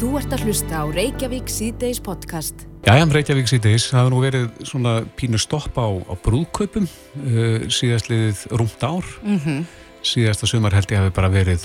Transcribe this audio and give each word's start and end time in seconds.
Þú 0.00 0.14
ert 0.16 0.32
að 0.32 0.46
hlusta 0.48 0.78
á 0.80 0.84
Reykjavík 0.88 1.50
síðdeis 1.52 1.98
podcast. 2.00 2.62
Jæja, 2.86 3.04
Reykjavík 3.12 3.50
síðdeis, 3.50 3.90
það 3.90 3.98
hefur 3.98 4.14
nú 4.14 4.20
verið 4.22 4.46
svona 4.64 4.92
pínu 5.12 5.36
stopp 5.36 5.76
á, 5.76 5.92
á 5.92 6.16
brúðkaupum 6.24 6.86
uh, 6.88 7.66
síðastliðið 7.68 8.40
rúmt 8.56 8.80
ár. 8.80 9.04
Mm 9.20 9.36
-hmm. 9.44 9.58
Síðasta 10.00 10.48
sumar 10.48 10.72
held 10.72 10.88
ég 10.88 11.02
hafi 11.02 11.12
bara 11.12 11.28
verið 11.28 11.60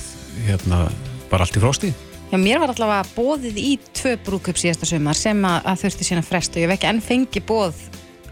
hérna, 0.50 0.92
bara 1.32 1.48
allt 1.48 1.56
í 1.56 1.64
frósti. 1.64 1.94
Já, 2.32 2.38
mér 2.38 2.60
var 2.60 2.76
allavega 2.76 3.08
bóðið 3.16 3.56
í 3.56 3.80
tvö 3.96 4.18
brúðkaup 4.28 4.60
síðasta 4.60 4.86
sumar 4.86 5.16
sem 5.16 5.40
að, 5.46 5.62
að 5.66 5.80
þurfti 5.80 6.04
sína 6.04 6.22
frest 6.22 6.52
og 6.52 6.60
ég 6.60 6.68
hef 6.68 6.76
ekki 6.76 6.90
enn 6.92 7.02
fengi 7.02 7.40
bóð 7.40 7.76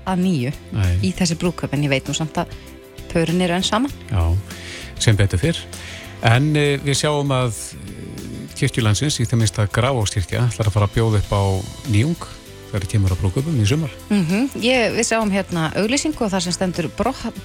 að 0.04 0.20
nýju 0.20 0.52
Nei. 0.74 1.00
í 1.00 1.14
þessi 1.16 1.40
brúðkaup 1.40 1.74
en 1.74 1.84
ég 1.84 1.90
veit 1.90 2.08
nú 2.08 2.14
samt 2.14 2.38
að 2.38 2.48
pörun 3.14 3.42
eru 3.42 3.54
enn 3.54 3.64
saman. 3.64 3.92
Já, 4.12 4.36
sem 5.00 5.16
betur 5.16 5.40
fyrr. 5.40 5.64
En 6.24 6.52
uh, 6.52 6.76
við 6.84 6.96
sjáum 7.00 7.32
að 7.32 7.56
kirkjulandsins 8.60 9.20
í 9.20 9.28
þeim 9.30 9.44
minnst 9.44 9.60
að 9.60 9.72
Grafókskirkja 9.76 10.48
ætlar 10.48 10.70
að 10.70 10.76
fara 10.78 10.88
að 10.90 10.96
bjóða 10.96 11.22
upp 11.22 11.32
á 11.34 11.44
nýjung 11.94 12.26
þegar 12.74 12.86
það 12.86 12.92
kemur 12.92 13.14
á 13.14 13.18
brúðköpum 13.22 13.58
í 13.62 13.66
sumar. 13.70 13.92
Mm 14.10 14.24
-hmm. 14.26 14.46
Ég, 14.66 14.96
við 14.98 15.06
sáum 15.06 15.32
hérna 15.32 15.70
auglýsingu 15.78 16.26
og 16.26 16.32
það 16.34 16.44
sem 16.44 16.56
stendur 16.56 16.90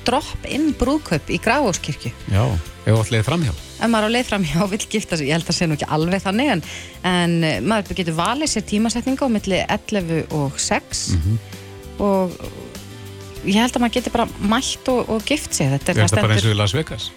dropp 0.05 0.47
inn 0.49 0.73
brúðkaup 0.73 1.29
í 1.29 1.39
Grafókskirkju. 1.45 2.13
Já, 2.33 2.45
ef 2.87 2.95
þú 2.95 3.03
ætlaði 3.03 3.27
framhjá. 3.27 3.53
Ef 3.53 3.91
maður 3.93 4.09
á 4.09 4.15
leið 4.17 4.31
framhjá 4.31 4.63
og 4.65 4.71
vill 4.71 4.87
gifta 4.89 5.17
sig, 5.17 5.29
ég 5.29 5.37
held 5.37 5.45
að 5.45 5.51
það 5.53 5.59
sé 5.59 5.67
nú 5.67 5.77
ekki 5.77 5.91
alveg 5.93 6.23
þannig 6.25 6.49
en, 6.55 6.63
en 7.03 7.45
eh, 7.45 7.61
maður 7.61 7.95
getur 8.01 8.17
valið 8.17 8.49
sér 8.49 8.65
tímasetninga 8.65 9.29
á 9.29 9.29
milli 9.29 9.61
11 9.69 10.27
og 10.33 10.59
6 10.59 11.09
Mm 11.13 11.21
-hmm. 11.21 11.39
og 11.99 12.33
ég 13.45 13.61
held 13.61 13.77
að 13.77 13.81
maður 13.81 13.97
getur 13.99 14.13
bara 14.13 14.29
mætt 14.41 14.89
og, 14.89 15.09
og 15.09 15.23
gift 15.25 15.55
sig. 15.55 15.69
Þetta 15.69 15.91
Er 15.93 16.09
þetta 16.09 16.23
bara 16.23 16.35
eins 16.35 16.45
og 16.45 16.55
í 16.55 16.57
Las 16.57 16.75
Vegas? 16.75 17.11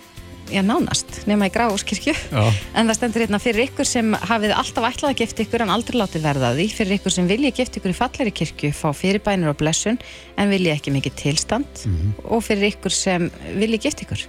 Já, 0.51 0.59
nánast, 0.67 1.21
nema 1.29 1.47
í 1.47 1.51
Grafókskirkju. 1.53 2.11
Já. 2.11 2.41
En 2.75 2.89
það 2.89 2.97
stendur 2.97 3.23
hérna 3.23 3.39
fyrir 3.39 3.69
ykkur 3.69 3.87
sem 3.87 4.11
hafið 4.27 4.51
alltaf 4.57 4.87
ætlað 4.89 5.13
að 5.13 5.21
gifta 5.21 5.43
ykkur 5.45 5.63
en 5.63 5.71
aldrei 5.71 5.95
látið 6.01 6.25
verða 6.25 6.49
því, 6.57 6.65
fyrir 6.75 6.97
ykkur 6.97 7.15
sem 7.15 7.29
vilja 7.29 7.53
gifta 7.55 7.79
ykkur 7.79 7.93
í 7.93 7.95
falleri 7.95 8.33
kirkju, 8.35 8.71
fá 8.75 8.89
fyrirbænir 8.91 9.53
og 9.53 9.55
blessun 9.61 9.99
en 10.35 10.51
vilja 10.51 10.75
ekki 10.75 10.91
mikið 10.91 11.15
tilstand 11.21 11.85
og 12.27 12.43
fyrir 12.43 12.73
ykkur 12.73 12.95
sem 12.95 13.29
vilja 13.55 13.79
gifta 13.85 14.03
ykkur. 14.03 14.25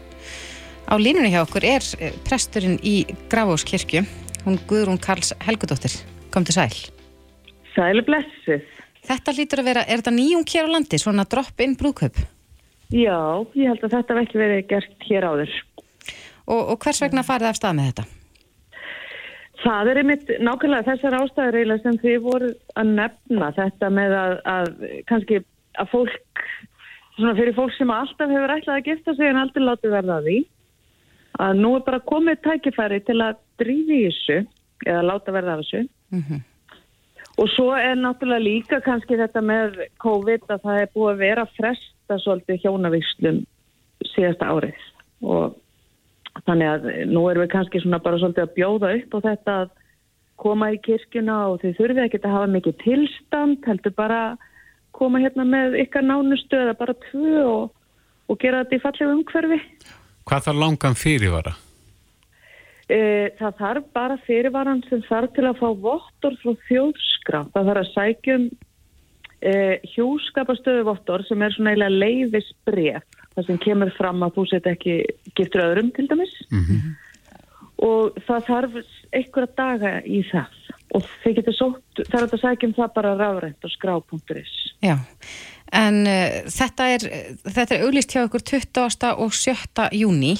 Á 0.86 0.94
línunni 1.00 1.32
hjá 1.32 1.40
okkur 1.42 1.66
er 1.66 1.88
eh, 1.98 2.14
presturinn 2.28 2.78
í 2.86 3.02
Grafóskirkju, 3.32 4.04
hún 4.44 4.60
Guðrún 4.70 5.02
Karls 5.02 5.34
Helgudóttir. 5.42 5.96
Kom 6.30 6.46
til 6.46 6.54
sæl. 6.54 6.70
Sælu 7.74 8.06
blessuð. 8.06 8.62
Þetta 9.02 9.34
lítur 9.34 9.64
að 9.64 9.72
vera, 9.72 9.82
er 9.90 9.98
þetta 9.98 10.14
nýjung 10.14 10.46
hér 10.46 10.70
á 10.70 10.74
landi, 10.76 11.02
svona 11.02 11.26
drop-in 11.26 11.74
brúðkaup? 11.78 12.22
Já, 12.92 13.18
ég 13.56 13.70
held 13.72 13.82
að 13.86 13.94
þetta 13.96 14.14
hef 14.14 14.26
ekki 14.26 14.38
verið 14.38 14.66
gert 14.70 15.06
hér 15.08 15.26
áður. 15.26 15.54
Og, 16.46 16.60
og 16.74 16.76
hvers 16.82 17.02
vegna 17.04 17.24
farið 17.26 17.52
af 17.52 17.58
stað 17.58 17.78
með 17.78 17.88
þetta? 17.90 18.04
Það 19.62 19.90
er 19.90 20.00
einmitt 20.00 20.30
nákvæmlega 20.42 20.88
þessar 20.88 21.16
ástæður 21.20 21.58
eiginlega 21.60 21.84
sem 21.84 21.98
þið 22.02 22.16
voru 22.24 22.48
að 22.80 22.94
nefna 22.98 23.50
þetta 23.58 23.90
með 23.94 24.14
að, 24.18 24.32
að 24.52 24.70
kannski 25.10 25.38
að 25.78 25.92
fólk, 25.92 26.46
svona 27.14 27.36
fyrir 27.38 27.54
fólk 27.58 27.76
sem 27.76 27.92
alltaf 27.94 28.32
hefur 28.32 28.54
ætlað 28.56 28.80
að 28.80 28.88
gifta 28.90 29.14
sig 29.14 29.30
en 29.30 29.38
aldrei 29.38 29.62
látið 29.62 29.94
verða 29.94 30.18
því, 30.26 30.38
að 31.46 31.60
nú 31.62 31.74
er 31.78 31.84
bara 31.86 32.02
komið 32.10 32.42
tækifæri 32.48 32.98
til 33.06 33.20
að 33.22 33.38
drífi 33.62 34.00
í 34.00 34.08
þessu 34.08 34.40
eða 34.82 35.04
láta 35.12 35.36
verða 35.36 35.54
af 35.54 35.62
þessu. 35.62 35.84
Mm 36.10 36.42
Og 37.40 37.48
svo 37.54 37.70
er 37.72 37.96
náttúrulega 37.96 38.44
líka 38.44 38.80
kannski 38.84 39.16
þetta 39.16 39.40
með 39.44 39.78
COVID 40.02 40.50
að 40.52 40.64
það 40.66 40.80
er 40.82 40.90
búið 40.92 41.12
að 41.12 41.22
vera 41.22 41.44
fresta 41.56 42.18
svolítið 42.20 42.66
hjónavíslum 42.66 43.38
síðasta 44.12 44.50
árið 44.52 44.82
og 45.22 45.54
þannig 46.46 46.68
að 46.70 46.86
nú 47.10 47.24
erum 47.30 47.44
við 47.44 47.52
kannski 47.52 47.82
svona 47.82 48.00
bara 48.02 48.20
svolítið 48.20 48.46
að 48.46 48.54
bjóða 48.56 48.92
upp 48.98 49.16
á 49.16 49.18
þetta 49.28 49.56
að 49.62 49.72
koma 50.42 50.70
í 50.74 50.78
kirkjuna 50.82 51.36
og 51.52 51.60
þau 51.62 51.74
þurfið 51.78 52.06
ekki 52.06 52.22
að 52.22 52.34
hafa 52.36 52.50
mikið 52.50 52.78
tilstand, 52.82 53.60
heldur 53.68 53.94
bara 53.98 54.22
koma 54.96 55.20
hérna 55.22 55.44
með 55.48 55.78
ykkar 55.84 56.04
nánustu 56.06 56.58
eða 56.58 56.74
bara 56.78 56.96
tvö 57.08 57.42
og, 57.42 57.68
og 58.28 58.40
gera 58.42 58.64
þetta 58.64 58.78
í 58.78 58.82
fallegu 58.82 59.18
umhverfi. 59.18 59.60
Hvað 60.28 60.48
þarf 60.48 60.60
langan 60.62 60.98
fyrirvara? 60.98 61.54
E, 62.90 62.98
það 63.38 63.56
þarf 63.60 63.88
bara 63.94 64.18
fyrirvaran 64.26 64.82
sem 64.88 65.02
þarf 65.06 65.32
til 65.36 65.46
að 65.48 65.62
fá 65.62 65.68
vottor 65.86 66.36
frá 66.42 66.52
þjóðskrá. 66.68 67.40
Það 67.54 67.70
þarf 67.70 67.82
að 67.82 67.92
sækjum 67.94 68.46
e, 69.40 69.54
hjúskapastöðu 69.94 70.86
vottor 70.90 71.24
sem 71.28 71.42
er 71.42 71.54
svona 71.54 71.74
eiginlega 71.74 72.02
leiðisbref. 72.02 73.21
Það 73.32 73.46
sem 73.48 73.60
kemur 73.64 73.92
fram 73.96 74.24
að 74.26 74.34
þú 74.36 74.48
set 74.50 74.66
ekki 74.68 74.98
giftur 75.38 75.64
öðrum 75.64 75.92
til 75.96 76.08
dæmis. 76.10 76.34
Og 77.82 78.18
það 78.26 78.48
þarf 78.48 78.76
einhverja 79.12 79.54
daga 79.56 79.94
í 80.04 80.20
það. 80.28 80.58
Og 80.92 81.06
þeir 81.22 81.38
getur 81.38 81.56
sótt, 81.56 82.02
það 82.04 82.18
er 82.18 82.26
að 82.26 82.42
sækjum 82.42 82.76
það 82.76 82.92
bara 82.98 83.14
ráðrænt 83.16 83.64
á 83.64 83.68
skrá.is. 83.72 84.52
Já, 84.84 84.96
en 85.72 86.02
uh, 86.04 86.42
þetta 86.52 86.88
er, 86.92 87.06
þetta 87.46 87.76
er 87.78 87.84
auglýst 87.86 88.12
hjá 88.12 88.26
ykkur 88.26 88.44
20. 88.52 89.12
og 89.16 89.32
7. 89.32 89.88
júni. 89.96 90.34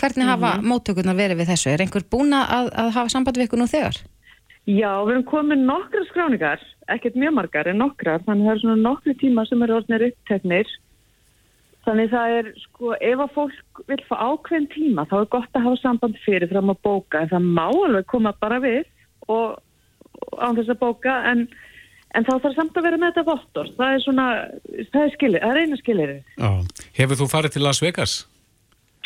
Hvernig 0.00 0.28
hafa 0.28 0.56
mm 0.58 0.68
móttökurnar 0.68 1.16
verið 1.16 1.40
við 1.40 1.54
þessu? 1.54 1.70
Er 1.70 1.84
einhver 1.84 2.04
búin 2.10 2.34
að, 2.36 2.68
að 2.74 2.92
hafa 2.98 3.12
samband 3.14 3.38
við 3.38 3.48
ykkur 3.48 3.62
nú 3.62 3.70
þegar? 3.70 4.02
Já, 4.64 4.90
við 5.04 5.12
erum 5.12 5.26
komið 5.28 5.60
nokkra 5.68 6.02
skráningar, 6.08 6.62
ekkert 6.88 7.18
mjög 7.20 7.34
margar 7.36 7.68
en 7.68 7.82
nokkrar, 7.82 8.22
þannig 8.24 8.46
það 8.48 8.54
er 8.54 8.60
svona 8.62 8.76
nokkri 8.80 9.14
tíma 9.20 9.44
sem 9.44 9.64
eru 9.64 9.76
orðinir 9.76 10.06
uppteknir. 10.08 10.70
Þannig 11.84 12.10
það 12.14 12.34
er, 12.38 12.46
sko, 12.62 12.94
ef 12.96 13.20
að 13.26 13.32
fólk 13.34 13.80
vil 13.90 14.00
fá 14.08 14.14
ákveðin 14.24 14.68
tíma, 14.72 15.04
þá 15.10 15.14
er 15.20 15.30
gott 15.34 15.58
að 15.58 15.66
hafa 15.66 15.80
samband 15.82 16.16
fyrir 16.24 16.48
fram 16.48 16.72
að 16.72 16.78
bóka, 16.86 17.20
en 17.20 17.30
það 17.34 17.48
má 17.58 17.66
alveg 17.68 18.06
koma 18.08 18.32
bara 18.40 18.58
við 18.64 18.84
og, 19.28 19.58
og 20.24 20.38
án 20.40 20.56
þess 20.56 20.72
að 20.72 20.80
bóka, 20.80 21.16
en, 21.30 21.42
en 22.16 22.24
þá 22.24 22.32
þarf 22.38 22.56
samt 22.56 22.78
að 22.80 22.86
vera 22.88 23.00
með 23.02 23.12
þetta 23.12 23.26
vottor. 23.28 23.72
Það 23.76 23.96
er 23.98 24.04
svona, 24.06 24.28
það 24.94 25.02
er 25.02 25.12
skilir, 25.18 25.42
það 25.44 25.52
er 25.52 25.60
eina 25.64 25.80
skilir. 25.82 26.14
Já. 26.40 26.50
Hefur 27.02 27.20
þú 27.20 27.28
farið 27.34 27.56
til 27.58 27.64
Las 27.66 27.82
Vegas? 27.84 28.14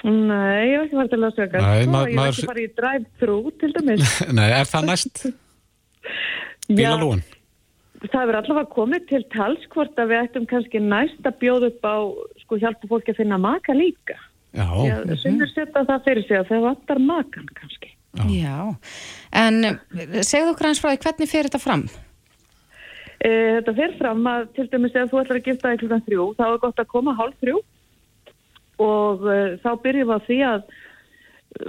Nei, 0.06 0.68
ég 0.70 0.76
hef 0.78 0.84
ekki 0.86 0.98
farið 1.00 1.10
til 1.16 1.24
að 1.26 1.32
sögja. 1.40 1.60
Nei, 1.64 1.80
Svo, 1.82 1.90
ma- 1.90 2.04
ég 2.04 2.12
hef 2.12 2.18
maður- 2.20 2.36
ekki 2.36 2.50
farið 2.52 2.68
í 2.68 2.74
drive-thru 2.78 3.38
til 3.58 3.72
dæmis. 3.74 4.12
Nei, 4.38 4.46
er 4.54 4.70
það 4.70 4.86
næst? 4.92 5.24
Bílalúan? 6.78 7.24
það 7.98 8.20
hefur 8.22 8.36
allavega 8.38 8.70
komið 8.70 9.06
til 9.10 9.24
tals 9.34 9.64
hvort 9.74 9.96
að 9.98 10.12
við 10.12 10.20
ættum 10.22 10.44
kannski 10.46 10.78
næst 10.78 11.24
að 11.26 11.38
bjóða 11.40 11.70
upp 11.72 11.82
á 11.88 11.96
sko 12.48 12.58
hjálpa 12.64 12.88
fólki 12.88 13.12
að 13.12 13.20
finna 13.20 13.38
maka 13.38 13.76
líka. 13.76 14.16
Já. 14.56 14.64
Já, 14.88 14.96
Sumir 15.20 15.50
setja 15.52 15.84
það 15.84 16.04
fyrir 16.06 16.24
sig 16.26 16.40
að 16.40 16.50
þau 16.50 16.60
vantar 16.64 17.00
makan 17.04 17.48
kannski. 17.54 17.92
Já, 18.32 18.72
en 19.36 19.64
uh, 19.68 19.74
segðu 20.24 20.54
okkur 20.54 20.70
hans 20.70 20.80
frá 20.80 20.90
því 20.94 21.02
hvernig 21.04 21.30
fer 21.30 21.46
þetta 21.46 21.60
fram? 21.60 21.84
E, 23.18 23.30
þetta 23.58 23.74
fer 23.76 23.94
fram 23.98 24.26
að 24.30 24.46
til 24.56 24.66
dæmis 24.72 24.96
ef 24.96 25.10
þú 25.10 25.20
ætlar 25.20 25.40
að 25.40 25.50
gifta 25.50 25.72
þig 25.72 25.82
klukkan 25.82 26.04
þrjú 26.06 26.26
þá 26.38 26.44
er 26.46 26.60
gott 26.62 26.80
að 26.80 26.90
koma 26.92 27.14
hálf 27.18 27.36
þrjú 27.42 27.60
og 28.80 29.26
e, 29.28 29.38
þá 29.60 29.70
byrjum 29.84 30.08
við 30.08 30.14
á 30.16 30.26
því 30.28 30.38
að 30.48 30.68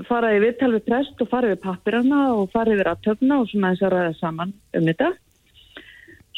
fara 0.07 0.31
í 0.35 0.41
viðtal 0.43 0.71
við 0.75 0.85
prest 0.87 1.23
og 1.23 1.31
fara 1.31 1.51
yfir 1.51 1.63
pappirana 1.65 2.21
og 2.37 2.51
fara 2.53 2.75
yfir 2.75 2.91
aðtöfna 2.93 3.41
og 3.41 3.51
svona 3.51 3.73
þess 3.73 3.87
að 3.87 3.95
ræða 3.95 4.15
saman 4.19 4.55
um 4.77 4.89
þetta. 4.89 5.11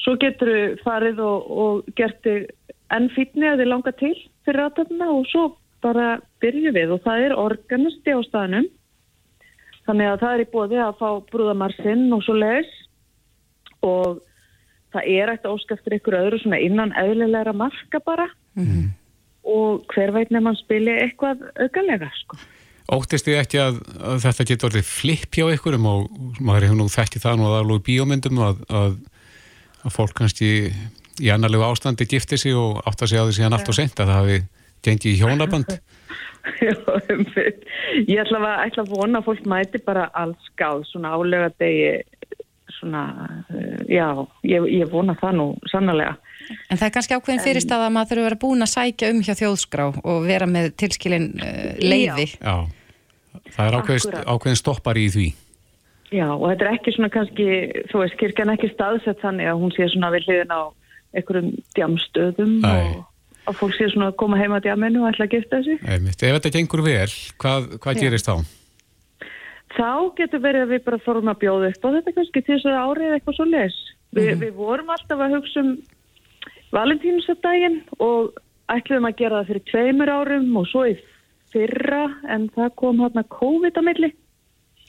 Svo 0.01 0.17
getur 0.21 0.49
við 0.49 0.77
farið 0.81 1.21
og, 1.27 1.49
og 1.63 1.95
gert 1.99 2.21
þig 2.25 2.49
enn 2.91 3.09
fítni 3.13 3.51
að 3.51 3.61
þið 3.61 3.71
langa 3.71 3.93
til 3.99 4.15
fyrir 4.45 4.65
aðtöfna 4.65 5.09
og 5.13 5.25
svo 5.31 5.47
bara 5.81 6.19
byrjum 6.43 6.75
við 6.77 6.93
og 6.95 7.03
það 7.05 7.25
er 7.25 7.37
organisti 7.39 8.13
á 8.13 8.19
staðnum. 8.27 8.67
Þannig 9.87 10.11
að 10.11 10.19
það 10.21 10.33
er 10.33 10.43
í 10.43 10.51
bóði 10.51 10.81
að 10.81 10.97
fá 10.99 11.07
brúðamarsinn 11.31 12.05
og 12.13 12.23
svo 12.25 12.35
leis 12.37 12.71
og 13.81 14.21
það 14.93 15.07
er 15.09 15.33
ekkert 15.33 15.51
ósk 15.55 15.73
eftir 15.73 15.97
ykkur 15.97 16.17
öðru 16.19 16.41
svona 16.41 16.59
innan 16.61 16.93
eðlilegra 16.99 17.53
marka 17.55 18.01
bara 18.05 18.27
og 19.41 19.85
hver 19.93 20.11
veit 20.13 20.31
nefn 20.31 20.51
að 20.51 20.59
spili 20.61 20.93
eitthvað 21.01 21.45
aukalega 21.57 22.11
sko. 22.19 22.37
Óttist 22.91 23.25
þið 23.25 23.37
ekki 23.39 23.59
að, 23.61 23.77
að 24.03 24.23
þetta 24.25 24.45
getur 24.49 24.69
orðið 24.69 24.87
flip 24.89 25.37
hjá 25.37 25.45
ykkurum 25.55 25.85
og 25.87 26.09
maður 26.43 26.67
hefur 26.67 26.79
nú 26.81 26.87
þekkið 26.91 27.23
það 27.23 27.37
nú 27.39 27.47
að 27.47 27.57
alveg 27.61 27.79
í 27.79 27.85
bíómyndum 27.87 28.41
að, 28.43 28.63
að, 28.81 28.97
að 29.85 29.95
fólk 29.95 30.15
kannski 30.17 30.49
í 31.21 31.31
annarlegu 31.33 31.65
ástandi 31.67 32.07
gifti 32.09 32.39
sig 32.39 32.57
og 32.57 32.81
átt 32.85 33.03
að 33.03 33.13
segja 33.13 33.23
á 33.23 33.27
því 33.27 33.37
síðan 33.37 33.57
allt 33.57 33.71
og 33.71 33.77
sent 33.77 33.99
að 33.99 34.11
það 34.11 34.19
hafi 34.21 34.39
gengið 34.85 35.11
í 35.11 35.19
hjónaband. 35.21 35.75
Já, 36.65 36.73
einmitt. 37.05 37.65
ég 38.09 38.17
ætla 38.23 38.39
að, 38.41 38.63
ætla 38.65 38.85
að 38.85 38.93
vona 38.95 39.19
að 39.21 39.27
fólk 39.27 39.43
mæti 39.45 39.81
bara 39.85 40.07
alls 40.17 40.47
gáð 40.57 40.87
svona 40.89 41.13
álega 41.13 41.51
degi 41.61 42.01
svona, 42.81 43.03
uh, 43.53 43.81
já, 43.85 44.07
ég, 44.47 44.65
ég 44.73 44.89
vona 44.89 45.13
það 45.19 45.37
nú 45.37 45.45
sannlega. 45.69 46.15
En 46.71 46.79
það 46.79 46.87
er 46.87 46.93
kannski 46.95 47.17
ákveðin 47.17 47.43
fyrirstað 47.45 47.85
að 47.85 47.93
maður 47.93 48.09
þurfa 48.09 48.23
að 48.23 48.27
vera 48.27 48.39
búin 48.41 48.65
að 48.65 48.71
sækja 48.73 49.11
um 49.13 49.21
hjá 49.21 49.33
þjóðskrá 49.37 49.85
og 50.01 50.25
vera 50.25 50.49
með 50.49 50.71
tilskilin 50.81 51.29
uh, 51.37 51.69
leiði. 51.77 52.27
Já, 52.39 52.55
það 53.53 53.63
er 53.67 53.77
ákveðin, 53.77 54.19
ákveðin 54.33 54.61
stoppar 54.63 54.97
í 54.97 55.07
því. 55.13 55.29
Já, 56.11 56.25
og 56.33 56.49
þetta 56.49 56.65
er 56.65 56.73
ekki 56.73 56.95
svona 56.95 57.11
kannski, 57.13 57.47
þú 57.91 58.01
veist, 58.01 58.17
kirkjan 58.19 58.51
ekki 58.51 58.73
staðsett 58.73 59.21
þannig 59.21 59.47
að 59.47 59.61
hún 59.61 59.75
sé 59.77 59.87
svona 59.93 60.09
við 60.15 60.25
hliðin 60.27 60.57
á 60.57 60.61
einhverjum 61.15 61.51
djamstöðum 61.75 62.53
og 62.63 63.51
að 63.51 63.57
fólk 63.59 63.73
sé 63.77 63.87
svona 63.91 64.11
að 64.11 64.17
koma 64.21 64.37
heima 64.39 64.59
á 64.61 64.63
djaminu 64.63 65.01
og 65.03 65.09
ætla 65.11 65.25
að 65.27 65.33
gifta 65.37 65.61
sig. 65.65 65.79
Einmitt. 65.83 66.21
Ef 66.23 66.35
þetta 66.37 66.51
gengur 66.55 66.83
vel, 66.85 67.07
hvað, 67.41 67.69
hvað 67.83 68.01
gerist 68.03 68.29
þá? 68.29 68.35
þá 69.71 69.89
getur 70.19 70.41
verið 70.43 70.65
að 70.65 70.71
við 70.75 70.81
bara 70.83 70.97
fórum 70.99 71.29
að 71.31 71.39
bjóða 71.45 71.69
upp 71.71 71.85
og 71.87 71.93
þetta 71.95 72.13
kannski 72.17 72.41
til 72.43 72.55
þess 72.57 72.67
að 72.67 72.79
árið 72.85 73.13
eitthvað 73.15 73.35
svo 73.37 73.45
les. 73.47 73.75
Vi, 74.11 74.21
Mhm. 74.27 74.39
Við 74.43 74.53
vorum 74.59 74.89
alltaf 74.91 75.19
að 75.23 75.35
hugsa 75.37 75.59
um 75.63 75.69
valentínusadaginn 76.75 77.77
og 77.99 78.33
ætluðum 78.71 79.07
að 79.09 79.17
gera 79.21 79.39
það 79.41 79.47
fyrir 79.51 79.63
tveimur 79.71 80.11
árum 80.11 80.57
og 80.59 80.67
svo 80.71 80.83
í 80.91 80.95
fyrra 81.51 82.03
en 82.29 82.49
það 82.55 82.75
kom 82.75 82.99
hérna 83.03 83.23
COVID 83.27 83.79
á 83.79 83.83
milli. 83.83 84.11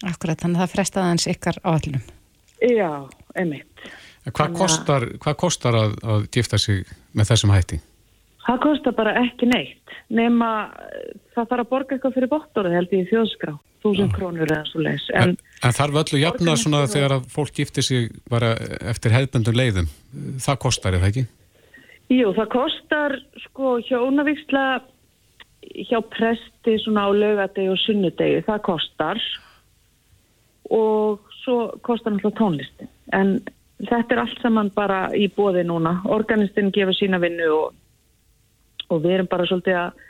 Akkurat, 0.03 0.39
þannig 0.43 0.59
að 0.59 0.65
það 0.67 0.75
frestaði 0.75 1.11
hans 1.13 1.27
ykkar 1.31 1.59
áallunum. 1.63 2.05
Já, 2.63 2.91
einmitt. 3.39 3.72
Hvað 4.23 4.37
Þannig 4.39 4.55
að- 4.55 4.61
kostar, 4.63 5.07
hvað 5.25 5.37
kostar 5.43 5.75
að, 5.75 5.95
að 6.15 6.27
gifta 6.37 6.59
sig 6.59 6.85
með 7.19 7.33
þessum 7.33 7.51
hætti? 7.57 7.81
Það 8.47 8.61
kostar 8.63 8.95
bara 8.99 9.13
ekki 9.23 9.47
neitt 9.51 9.97
nema 10.11 10.49
eh, 10.93 11.13
það 11.35 11.49
þarf 11.51 11.63
að 11.65 11.71
borga 11.73 11.95
eitthvað 11.97 12.15
fyrir 12.17 12.31
bottorið 12.31 12.75
held 12.77 12.93
ég 12.95 13.05
í 13.05 13.11
þjóðskrá, 13.11 13.53
þúsund 13.83 14.15
krónur 14.15 14.51
eða 14.51 14.65
svo 14.71 14.83
leis. 14.83 15.05
En 15.15 15.33
En, 15.33 15.37
en 15.67 15.75
þarf 15.79 15.99
öllu 16.03 16.21
jafna 16.23 16.57
svona 16.59 16.85
þegar 16.91 17.17
að 17.19 17.29
fólk 17.35 17.55
giftir 17.59 17.87
sig 17.87 18.11
bara 18.31 18.53
eftir 18.93 19.15
hefðböndum 19.15 19.59
leiðum? 19.59 19.89
Það 20.43 20.59
kostar 20.67 20.99
eða 20.99 21.11
ekki? 21.13 21.27
jú, 22.13 22.33
það 22.37 22.49
kostar 22.53 23.15
sko 23.47 23.79
hjónavíksla 23.89 24.65
hjá 25.89 25.99
presti 26.13 26.75
svona 26.83 27.07
á 27.09 27.11
laugadegi 27.15 27.71
og 27.73 27.79
sunnudegi, 27.81 28.43
það 28.45 28.59
kostar 28.67 29.21
og 30.71 31.23
svo 31.43 31.57
kostar 31.87 32.13
náttúrulega 32.15 32.39
tónlistin. 32.39 32.91
En 33.17 33.41
þetta 33.89 34.15
er 34.15 34.23
allt 34.23 34.43
saman 34.43 34.71
bara 34.75 35.05
í 35.17 35.29
bóði 35.33 35.65
núna. 35.67 35.99
Organistin 36.13 36.73
gefur 36.75 36.97
sína 36.97 37.21
vinnu 37.23 37.49
og, 37.55 37.77
og 38.89 39.03
við 39.05 39.19
erum 39.19 39.31
bara 39.31 39.47
svolítið 39.49 39.79
að 39.81 40.03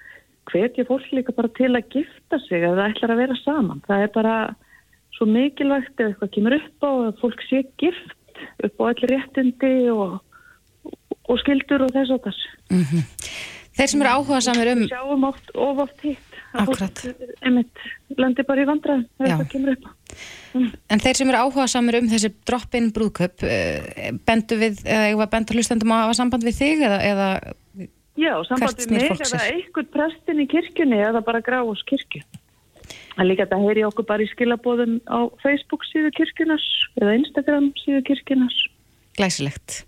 hvetja 0.51 0.87
fólk 0.89 1.07
líka 1.15 1.35
bara 1.37 1.53
til 1.57 1.71
að 1.71 1.95
gifta 1.95 2.41
sig 2.47 2.65
ef 2.65 2.75
það 2.75 2.89
ætlar 2.89 3.15
að 3.15 3.23
vera 3.23 3.39
saman. 3.43 3.85
Það 3.87 4.05
er 4.05 4.13
bara 4.17 4.35
svo 5.17 5.29
mikilvægt 5.31 6.01
ef 6.01 6.11
eitthvað 6.11 6.35
kemur 6.35 6.59
upp 6.59 6.87
á 6.87 6.91
að 6.91 7.23
fólk 7.23 7.47
sé 7.49 7.63
gift 7.81 8.19
upp 8.67 8.83
á 8.83 8.85
allir 8.91 9.13
réttindi 9.13 9.75
og, 9.93 10.19
og 11.31 11.43
skildur 11.43 11.87
og 11.87 11.95
þess 11.95 12.15
og 12.17 12.27
þess. 12.27 12.41
Þeir 13.73 13.89
sem 13.89 14.05
eru 14.05 14.13
áhuga 14.13 14.43
samir 14.45 14.73
um, 14.75 14.85
sjáum 14.91 15.29
oft, 15.31 15.53
of 15.55 15.83
oft 15.87 16.05
hitt. 16.05 16.32
Akkurat. 16.53 17.01
Fólk, 17.01 17.33
einmitt, 17.41 17.83
lendir 18.19 18.47
bara 18.49 18.63
í 18.63 18.67
ef 18.69 18.83
Já. 18.85 19.25
eitthvað 19.25 19.49
kemur 19.55 19.73
upp 19.73 19.87
á. 19.89 19.91
en 20.93 21.01
þeir 21.01 21.17
sem 21.17 21.33
eru 21.33 21.41
áhuga 21.41 21.67
samir 21.71 21.99
um 22.03 22.11
þessi 22.11 22.33
drop-in 22.45 22.91
brúðköp, 22.93 23.45
uh, 23.47 24.13
bendu 24.29 24.59
við, 24.61 24.83
eða 24.85 25.09
ég 25.09 25.19
var 25.23 25.33
bendu 25.33 25.57
hlustendum 25.57 25.95
að 25.95 26.05
hafa 26.05 26.19
samband 26.21 26.45
við 26.45 26.59
þig 26.61 26.85
eða, 26.89 27.01
eða 27.09 27.29
Já, 28.21 28.35
samband 28.45 28.77
við 28.77 28.93
mig 28.93 29.09
fólk 29.09 29.25
eða 29.25 29.45
einhvern 29.49 29.93
prestin 29.97 30.43
í 30.45 30.49
kirkjunni 30.53 31.01
eða 31.01 31.25
bara 31.25 31.41
gráðs 31.45 31.85
kirkju. 31.89 32.21
Það 33.13 33.29
líka 33.29 33.47
þetta 33.47 33.61
heyri 33.63 33.85
okkur 33.89 34.09
bara 34.09 34.25
í 34.25 34.29
skilabóðum 34.31 34.99
á 35.09 35.33
Facebook 35.41 35.85
síðu 35.89 36.13
kirkjunas 36.17 36.65
eða 37.01 37.17
Instagram 37.21 37.71
síðu 37.81 38.03
kirkjunas. 38.09 38.57
glæsilegt. 39.17 39.85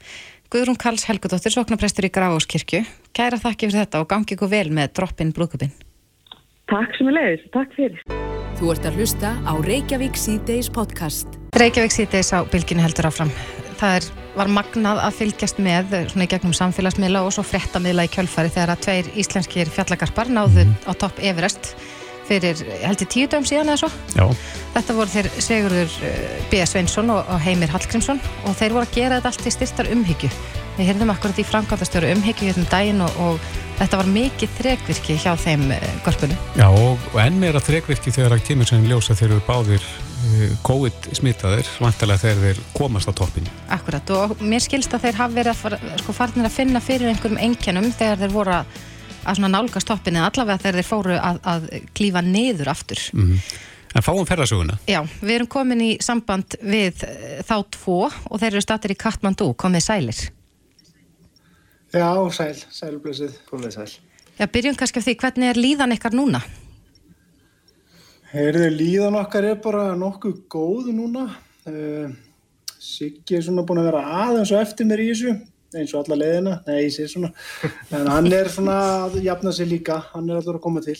Guðrún 0.52 0.78
Karls 0.78 1.06
Helgudóttir, 1.08 1.50
soknaprestur 1.50 2.06
í 2.06 2.12
Grafáskirkju. 2.12 2.84
Kæra 3.16 3.40
þakki 3.40 3.70
fyrir 3.70 3.80
þetta 3.80 4.02
og 4.04 4.10
gangi 4.12 4.36
ykkur 4.36 4.52
vel 4.52 4.68
með 4.70 4.92
drop-in 5.00 5.32
brúðköpin. 5.34 5.72
Takk 6.74 6.96
sem 6.98 7.06
er 7.06 7.14
leiðis, 7.14 7.42
takk 7.54 7.74
fyrir. 7.76 8.00
Þú 8.58 8.70
ert 8.72 8.86
að 8.88 8.96
hlusta 8.98 9.28
á 9.46 9.52
Reykjavík 9.62 10.16
C-Days 10.18 10.66
podcast. 10.74 11.36
Reykjavík 11.54 11.92
síðdeis 11.94 12.32
á 12.34 12.42
bylginu 12.50 12.82
heldur 12.82 13.06
áfram. 13.06 13.30
Það 13.78 13.98
er, 14.00 14.08
var 14.34 14.50
magnað 14.56 15.02
að 15.04 15.20
fylgjast 15.20 15.60
með 15.62 15.94
eh, 15.94 16.08
svona 16.10 16.26
í 16.26 16.32
gegnum 16.32 16.56
samfélagsmiðla 16.58 17.22
og 17.22 17.36
svo 17.36 17.44
fréttamiðla 17.46 18.08
í 18.08 18.10
kjölfari 18.16 18.50
þegar 18.56 18.74
að 18.74 18.82
tveir 18.88 19.12
íslenskir 19.22 19.70
fjallagarpar 19.70 20.32
náðu 20.34 20.66
á 20.82 20.92
topp 20.98 21.22
Everest 21.22 21.76
fyrir 22.26 22.58
heldur 22.82 23.10
tíu 23.12 23.28
dögum 23.30 23.46
síðan 23.46 23.70
eða 23.70 23.84
svo. 23.84 23.92
Já. 24.18 24.26
Þetta 24.74 24.96
voru 24.98 25.14
þeir 25.14 25.30
Sigurður 25.46 25.98
eh, 26.10 26.38
B. 26.50 26.64
Sveinsson 26.66 27.14
og, 27.14 27.22
og 27.22 27.44
Heimir 27.44 27.70
Hallgrímsson 27.70 28.18
og 28.48 28.58
þeir 28.58 28.74
voru 28.74 28.88
að 28.88 28.98
gera 28.98 29.20
þetta 29.20 29.30
allt 29.30 29.46
í 29.46 29.54
styrtar 29.60 29.94
umhyggju. 29.94 30.32
Við 30.74 30.90
heyrðum 30.90 31.14
akkurat 31.14 31.38
í 31.38 31.46
framkvæmdastjóru 31.46 32.10
umhyggju 32.16 32.50
hérna 32.50 32.64
um 32.64 32.72
daginn 32.72 33.04
og, 33.06 33.20
og 33.22 33.63
þetta 33.78 34.00
var 34.00 34.08
mikið 34.14 34.56
þrekvirki 34.58 35.16
hjá 35.22 35.32
þeim 35.40 35.66
uh, 35.74 35.84
görpunum. 36.06 36.48
Já, 36.58 36.66
og, 36.70 37.04
og 37.12 37.20
enn 37.24 37.38
meira 37.42 37.62
þrekvirki 37.62 38.14
þegar 38.14 38.36
að 38.36 38.46
kemur 38.48 38.70
sem 38.70 38.86
ljósa 38.88 39.16
þeir 39.18 39.30
eru 39.32 39.44
báðir 39.48 39.84
uh, 39.88 40.54
COVID 40.66 41.10
smitaðir, 41.18 41.70
vantarlega 41.82 42.24
þegar 42.24 42.42
þeir 42.48 42.64
komast 42.76 43.10
á 43.10 43.12
toppin. 43.16 43.52
Akkurat 43.74 44.14
og 44.16 44.38
mér 44.42 44.64
skilst 44.64 44.96
að 44.96 45.08
þeir 45.08 45.20
hafa 45.20 45.38
verið 45.40 45.52
að 45.52 45.60
fara, 45.64 45.82
sko, 46.02 46.16
farnir 46.16 46.48
að 46.48 46.56
finna 46.56 46.82
fyrir 46.84 47.12
einhverjum 47.12 47.44
einkennum 47.48 47.92
þegar 47.92 48.24
þeir 48.24 48.34
voru 48.34 48.56
að, 48.60 48.80
að 49.30 49.44
nálgast 49.48 49.90
toppin 49.90 50.18
eða 50.20 50.32
allavega 50.32 50.64
þegar 50.64 50.80
þeir 50.80 50.90
fóru 50.90 51.20
að, 51.20 51.44
að 51.54 51.70
klífa 51.94 52.24
niður 52.26 52.74
aftur. 52.74 53.06
En 53.94 54.02
fáum 54.02 54.26
ferðasöguna. 54.26 54.74
Já, 54.90 55.04
við 55.22 55.36
erum 55.36 55.50
komin 55.50 55.82
í 55.84 55.92
samband 56.02 56.56
við 56.66 57.04
eh, 57.06 57.42
þá 57.46 57.60
tvo 57.76 58.00
og 58.08 58.40
þeir 58.42 58.56
eru 58.56 58.64
stattir 58.64 58.94
í 58.94 58.98
Katmandú, 58.98 59.52
komið 59.54 59.86
sælir. 59.86 60.22
Já, 61.94 62.10
sæl, 62.34 62.56
sælblösið, 62.74 63.34
komið 63.50 63.74
sæl. 63.76 63.92
Já, 64.40 64.46
byrjum 64.50 64.74
kannski 64.78 64.98
á 64.98 65.04
því, 65.06 65.14
hvernig 65.22 65.50
er 65.52 65.60
líðan 65.62 65.94
ykkar 65.94 66.14
núna? 66.16 66.40
Heyrðu, 68.34 68.68
líðan 68.74 69.18
okkar 69.20 69.46
er 69.52 69.58
bara 69.62 69.84
nokkuð 69.98 70.40
góð 70.50 70.88
núna. 70.96 71.28
Uh, 71.68 72.10
Siggi 72.84 73.38
er 73.38 73.44
svona 73.46 73.62
búin 73.64 73.78
að 73.80 73.86
vera 73.92 74.00
aðeins 74.24 74.50
og 74.52 74.58
eftir 74.60 74.88
mér 74.90 75.00
í 75.00 75.06
þessu, 75.12 75.36
eins 75.78 75.94
og 75.94 76.02
alla 76.02 76.18
leiðina, 76.20 76.56
nei, 76.66 76.80
ég 76.82 76.90
sé 76.92 77.06
svona. 77.08 77.30
En 77.94 78.10
hann 78.10 78.26
er 78.36 78.50
svona 78.52 78.74
að 79.06 79.20
jafna 79.24 79.52
sig 79.56 79.70
líka, 79.70 80.00
hann 80.10 80.28
er 80.28 80.40
alltaf 80.40 80.58
að 80.58 80.64
koma 80.66 80.82
til. 80.84 80.98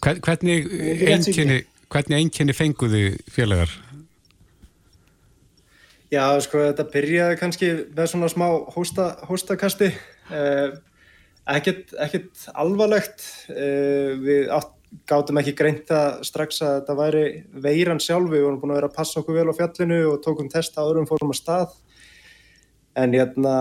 Hvern- 0.00 0.22
Hvernig 0.24 0.66
einkenni, 1.12 1.60
hvernig 1.92 2.16
einkenni 2.24 2.56
fenguði 2.56 3.04
félagar? 3.30 3.70
Já, 6.10 6.24
sko, 6.42 6.58
þetta 6.72 6.88
byrjaði 6.90 7.34
kannski 7.38 7.66
með 7.94 8.08
svona 8.10 8.28
smá 8.32 8.48
hósta, 8.74 9.12
hóstakasti. 9.28 9.92
Uh, 10.26 10.72
ekkert, 11.54 11.92
ekkert 12.02 12.48
alvarlegt. 12.58 13.22
Uh, 13.46 14.18
við 14.18 14.50
átt, 14.56 14.72
gátum 15.06 15.38
ekki 15.38 15.54
greint 15.54 15.84
það 15.86 16.24
strax 16.26 16.58
að 16.66 16.74
þetta 16.80 16.96
væri 16.98 17.22
veiran 17.62 18.02
sjálf. 18.02 18.26
Við 18.32 18.42
vorum 18.42 18.58
búin 18.58 18.74
að 18.74 18.80
vera 18.80 18.90
að 18.90 18.98
passa 18.98 19.22
okkur 19.22 19.38
vel 19.38 19.54
á 19.54 19.58
fjallinu 19.60 20.00
og 20.08 20.18
tókum 20.26 20.50
testa 20.50 20.82
árum 20.82 21.06
fórum 21.06 21.30
að 21.30 21.40
stað. 21.44 21.78
En 22.98 23.14
hérna, 23.14 23.54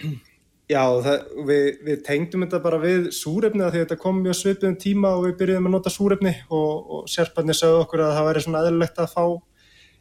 já, 0.72 0.82
það, 1.04 1.28
við, 1.52 1.70
við 1.84 2.02
tengdum 2.08 2.48
þetta 2.48 2.64
bara 2.64 2.80
við 2.80 3.12
súrefni 3.12 3.66
af 3.66 3.76
því 3.76 3.82
að 3.82 3.88
þetta 3.90 4.02
kom 4.06 4.24
mjög 4.24 4.40
svipið 4.40 4.72
um 4.72 4.82
tíma 4.88 5.14
og 5.18 5.28
við 5.28 5.38
byrjuðum 5.44 5.68
að 5.68 5.76
nota 5.76 5.92
súrefni 5.92 6.36
og, 6.48 6.72
og 6.80 7.06
sérparnir 7.12 7.60
sögðu 7.60 7.84
okkur 7.84 8.08
að 8.08 8.16
það 8.16 8.32
væri 8.32 8.48
svona 8.48 8.64
eðlilegt 8.64 9.04
að 9.04 9.16
fá 9.18 9.24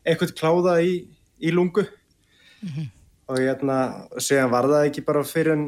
eitthvað 0.08 0.38
kláða 0.40 0.82
í, 0.88 0.94
í 1.40 1.54
lungu 1.56 1.86
og 3.30 3.38
hérna, 3.38 3.78
séðan 4.18 4.52
var 4.52 4.68
það 4.72 4.88
ekki 4.90 5.06
bara 5.06 5.26
fyrir 5.28 5.54
en 5.54 5.68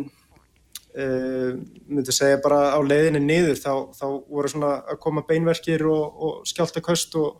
uh, 0.97 1.53
myndi 1.87 2.15
segja 2.15 2.41
bara 2.43 2.73
á 2.75 2.79
leiðinni 2.81 3.21
niður 3.23 3.61
þá, 3.61 3.73
þá 3.95 4.07
voru 4.25 4.51
svona 4.51 4.73
að 4.81 4.99
koma 5.03 5.23
beinverkir 5.27 5.85
og, 5.89 6.03
og 6.17 6.49
skjáltaköst 6.49 7.15
og, 7.21 7.39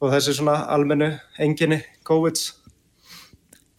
og 0.00 0.16
þessi 0.16 0.38
svona 0.40 0.62
almennu 0.72 1.12
enginni 1.42 1.82
COVID 2.08 2.42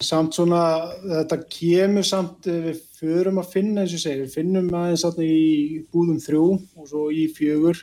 Samt 0.02 0.34
svona, 0.34 0.60
þetta 1.06 1.36
kemur 1.48 2.04
samt, 2.04 2.48
eh, 2.50 2.66
við 2.66 2.80
förum 2.98 3.38
að 3.40 3.52
finna, 3.52 3.82
eins 3.82 3.94
og 3.94 4.02
segi, 4.02 4.24
við 4.24 4.34
finnum 4.34 4.66
aðeins 4.74 5.04
þarna 5.06 5.24
í 5.24 5.84
búðum 5.92 6.18
þrjú 6.20 6.46
og 6.76 6.88
svo 6.90 7.04
í 7.14 7.28
fjögur. 7.30 7.78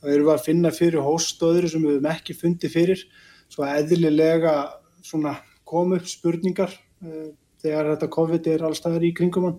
Það 0.00 0.12
erum 0.12 0.26
við 0.26 0.34
að 0.34 0.44
finna 0.44 0.72
fyrir 0.74 1.06
hóstöðru 1.06 1.70
sem 1.70 1.82
við 1.82 1.94
höfum 1.94 2.10
ekki 2.10 2.34
fundið 2.34 2.74
fyrir. 2.74 3.04
Svo 3.48 3.64
eðlilega 3.64 4.54
svona 5.06 5.36
kom 5.72 5.96
upp 5.96 6.06
spurningar 6.10 6.76
uh, 6.76 7.32
þegar 7.62 7.94
þetta 7.94 8.12
COVID 8.18 8.52
er 8.52 8.68
allstaðar 8.68 9.08
í 9.08 9.14
kringum 9.16 9.48
hann. 9.48 9.58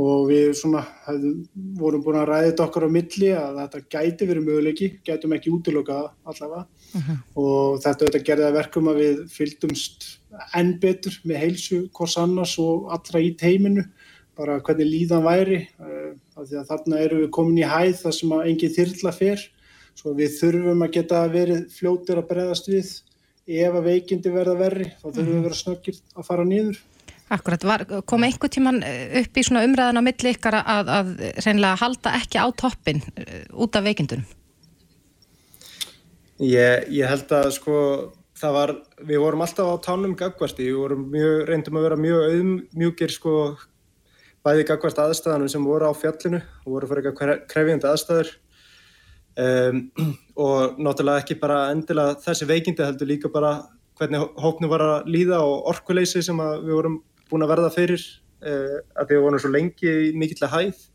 Og 0.00 0.28
við 0.30 0.52
svona 0.56 0.84
hefðum, 1.04 1.40
vorum 1.76 2.02
búin 2.04 2.20
að 2.20 2.28
ræða 2.30 2.44
þetta 2.46 2.64
okkar 2.68 2.84
á 2.86 2.94
milli 2.94 3.30
að 3.36 3.56
þetta 3.58 3.80
gæti 3.92 4.28
verið 4.28 4.46
möguleiki, 4.46 4.88
gætum 5.04 5.34
ekki 5.36 5.52
útilokað 5.52 6.06
allavega. 6.30 6.62
Og 7.34 7.80
þetta 7.82 8.06
auðvitað 8.06 8.24
gerði 8.28 8.46
að 8.46 8.56
verkum 8.56 8.90
að 8.92 9.00
við 9.02 9.18
fylgdumst 9.34 10.06
enn 10.56 10.72
betur 10.80 11.18
með 11.26 11.42
heilsu 11.42 11.80
hvors 11.96 12.16
annars 12.22 12.54
og 12.62 12.88
allra 12.94 13.20
í 13.20 13.34
teiminu 13.38 13.84
bara 14.38 14.60
hvernig 14.64 14.88
líðan 14.88 15.26
væri 15.26 15.60
uh, 15.82 16.12
af 16.38 16.46
því 16.48 16.60
að 16.62 16.68
þarna 16.70 17.00
eru 17.04 17.22
við 17.24 17.32
komin 17.36 17.60
í 17.60 17.66
hæð 17.68 17.98
þar 18.04 18.16
sem 18.16 18.34
að 18.36 18.46
engin 18.52 18.76
þyrla 18.78 19.14
fer. 19.16 19.46
Svo 19.98 20.14
við 20.16 20.36
þurfum 20.38 20.86
að 20.86 20.94
geta 20.96 21.24
verið 21.28 21.66
fljótir 21.74 22.20
að 22.22 22.28
bregðast 22.30 22.70
við 22.70 22.92
ef 23.46 23.76
að 23.76 23.86
veikindi 23.88 24.32
verða 24.34 24.56
verri 24.58 24.88
þá 25.00 25.06
þurfum 25.06 25.30
við 25.30 25.38
að 25.38 25.46
vera 25.48 25.60
snöggir 25.60 26.00
að 26.16 26.26
fara 26.26 26.46
niður. 26.46 26.80
Akkurat, 27.30 27.64
var, 27.64 27.84
kom 28.10 28.26
einhver 28.26 28.50
tíman 28.50 28.80
eh, 28.82 29.20
upp 29.22 29.38
í 29.38 29.44
svona 29.46 29.62
umræðan 29.62 30.02
á 30.02 30.02
milli 30.02 30.32
ykkar 30.34 30.56
að, 30.60 30.92
að 30.96 31.10
reynilega 31.44 31.78
halda 31.78 32.14
ekki 32.18 32.42
á 32.42 32.46
toppin 32.58 33.02
eh, 33.14 33.44
út 33.54 33.78
af 33.78 33.86
veikindunum? 33.86 34.26
Ég, 36.40 36.88
ég 36.90 37.06
held 37.06 37.30
að 37.36 37.50
sko 37.54 37.76
það 38.40 38.56
var, 38.56 38.72
við 39.06 39.22
vorum 39.22 39.44
alltaf 39.44 39.68
á 39.68 39.84
tánum 39.84 40.16
gagvart 40.18 40.58
við 40.58 40.78
vorum 40.78 41.04
mjög, 41.12 41.42
reyndum 41.48 41.78
að 41.78 41.86
vera 41.86 41.98
mjög 42.00 42.22
auðmjúkir 42.30 43.14
sko 43.14 43.34
bæði 44.46 44.66
gagvart 44.70 45.02
aðstæðanum 45.04 45.50
sem 45.52 45.66
voru 45.66 45.90
á 45.90 45.94
fjallinu 45.94 46.40
og 46.64 46.70
voru 46.74 46.88
fyrir 46.90 47.10
eitthvað 47.10 47.42
krefjandi 47.50 47.90
aðstæður 47.90 48.32
um, 49.38 49.82
og 50.44 50.80
náttúrulega 50.80 51.24
ekki 51.24 51.38
bara 51.40 51.68
endilega 51.74 52.18
þessi 52.24 52.48
veikindi 52.48 52.86
heldur 52.86 53.10
líka 53.10 53.30
bara 53.32 53.58
hvernig 54.00 54.30
hóknu 54.40 54.70
var 54.70 54.84
að 54.86 55.10
líða 55.12 55.42
og 55.44 55.68
orkuleysi 55.74 56.22
sem 56.24 56.38
við 56.40 56.72
vorum 56.72 57.00
búin 57.30 57.44
að 57.44 57.52
verða 57.52 57.74
fyrir 57.74 58.06
uh, 58.46 58.78
að 58.96 59.12
við 59.12 59.26
vorum 59.26 59.42
svo 59.42 59.52
lengi 59.52 59.92
mikillega 60.16 60.54
hæð. 60.54 60.86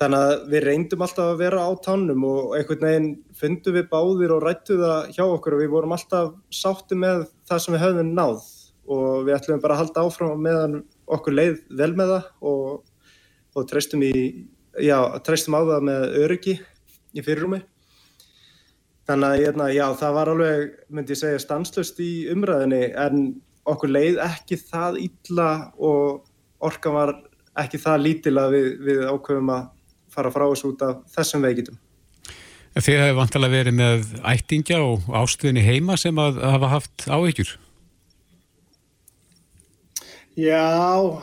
Þannig 0.00 0.22
að 0.24 0.44
við 0.48 0.62
reyndum 0.64 1.02
alltaf 1.04 1.26
að 1.34 1.40
vera 1.42 1.64
á 1.66 1.70
tánum 1.84 2.22
og 2.24 2.54
einhvern 2.56 2.86
veginn 2.86 3.10
fundum 3.36 3.74
við 3.76 3.90
báðir 3.90 4.32
og 4.32 4.46
rættu 4.46 4.78
það 4.80 5.10
hjá 5.12 5.24
okkur 5.26 5.56
og 5.56 5.60
við 5.60 5.74
vorum 5.74 5.92
alltaf 5.92 6.30
sátti 6.56 6.96
með 6.96 7.26
það 7.50 7.60
sem 7.64 7.76
við 7.76 7.84
höfum 7.84 8.14
náð. 8.16 8.46
Og 8.90 9.26
við 9.26 9.36
ætlum 9.36 9.60
bara 9.60 9.76
að 9.76 9.82
halda 9.82 10.06
áfram 10.06 10.40
meðan 10.40 10.78
okkur 11.10 11.36
leið 11.36 11.60
vel 11.82 11.90
með 11.98 12.14
það 12.14 12.30
og, 12.48 12.80
og 13.58 13.68
treystum, 13.68 14.06
í, 14.06 14.24
já, 14.80 14.96
treystum 15.26 15.58
á 15.58 15.60
það 15.68 15.86
með 15.90 16.16
öryggi 16.22 16.56
í 17.14 17.24
fyrirrumi. 17.24 17.60
Þannig 19.10 19.26
að 19.26 19.44
hérna, 19.44 19.68
já, 19.74 19.86
það 19.98 20.16
var 20.16 20.30
alveg, 20.30 20.66
myndi 20.92 21.14
ég 21.16 21.20
segja, 21.20 21.42
stanslust 21.42 21.98
í 22.02 22.10
umræðinni 22.30 22.82
en 22.94 23.22
okkur 23.70 23.90
leið 23.90 24.20
ekki 24.24 24.58
það 24.60 25.00
illa 25.06 25.50
og 25.76 26.26
orkan 26.62 26.94
var 26.94 27.14
ekki 27.58 27.80
það 27.82 28.04
lítila 28.04 28.46
við, 28.52 28.68
við 28.86 29.06
ákveðum 29.10 29.54
að 29.54 29.70
fara 30.10 30.32
frá 30.34 30.44
þessu 30.46 30.72
út 30.72 30.84
af 30.86 31.00
þessum 31.14 31.46
veikitum. 31.46 31.78
Þið 32.70 33.00
hefur 33.02 33.18
vantilega 33.18 33.56
verið 33.56 33.76
með 33.80 34.12
ættingja 34.30 34.78
og 34.84 35.08
ástuðinni 35.10 35.64
heima 35.66 35.96
sem 35.98 36.18
að 36.22 36.38
hafa 36.44 36.70
haft 36.70 37.06
áhyggjur? 37.10 37.56
Já, 40.38 40.62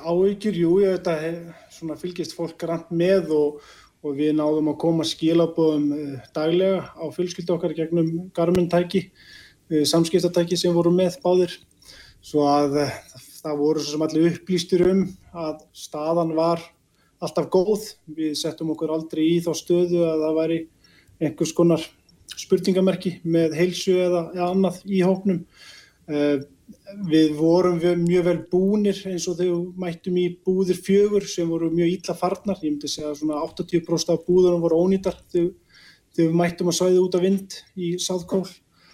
áhyggjur, 0.03 0.57
jú, 0.59 0.71
ég 0.83 0.97
veit 0.97 1.07
að 1.07 2.01
fylgist 2.01 2.35
fólk 2.35 2.57
grann 2.59 2.83
með 2.91 3.31
og, 3.37 3.61
og 4.07 4.15
við 4.17 4.37
náðum 4.37 4.71
að 4.71 4.79
koma 4.81 5.05
skilabóðum 5.07 5.87
uh, 5.93 6.15
daglega 6.35 6.85
á 6.95 7.05
fylgskyldu 7.13 7.55
okkar 7.57 7.75
gegnum 7.77 8.11
garmintæki, 8.35 9.07
uh, 9.71 9.83
samskiptatæki 9.89 10.59
sem 10.59 10.75
voru 10.75 10.93
með 10.95 11.19
báðir. 11.23 11.57
Svo 12.23 12.47
að 12.49 12.79
uh, 12.85 12.95
það 13.41 13.61
voru 13.61 13.83
svo 13.83 13.95
sem 13.95 14.07
allir 14.07 14.31
upplýstur 14.31 14.85
um 14.87 15.03
að 15.37 15.61
staðan 15.75 16.33
var 16.37 16.63
alltaf 17.23 17.49
góð. 17.53 17.91
Við 18.17 18.35
settum 18.39 18.73
okkur 18.73 18.95
aldrei 18.95 19.25
í 19.27 19.37
þá 19.43 19.51
stöðu 19.57 20.03
að 20.07 20.25
það 20.25 20.41
væri 20.41 20.59
einhvers 21.21 21.55
konar 21.57 21.87
spurningamerki 22.37 23.17
með 23.25 23.55
heilsu 23.57 23.97
eða, 23.97 24.27
eða 24.35 24.51
annað 24.53 24.83
í 24.85 25.01
hóknum. 25.05 25.41
Við 27.07 27.33
vorum 27.37 27.77
mjög 27.79 28.25
vel 28.25 28.39
búnir 28.51 28.99
eins 29.07 29.27
og 29.29 29.37
þegar 29.39 29.63
mættum 29.79 30.17
í 30.19 30.27
búðir 30.43 30.79
fjögur 30.83 31.25
sem 31.29 31.47
voru 31.47 31.69
mjög 31.71 31.93
ítla 31.93 32.15
farnar. 32.17 32.59
Ég 32.63 32.73
myndi 32.73 32.91
segja 32.91 33.13
svona 33.15 33.39
80% 33.45 34.13
af 34.13 34.23
búðunum 34.27 34.63
voru 34.65 34.79
ónýtar 34.83 35.15
þegar, 35.31 35.53
við 36.17 36.35
mættum 36.35 36.71
að 36.71 36.79
svæði 36.79 37.03
út 37.03 37.15
af 37.15 37.23
vind 37.23 37.57
í 37.75 37.93
Sáðkól. 38.01 38.43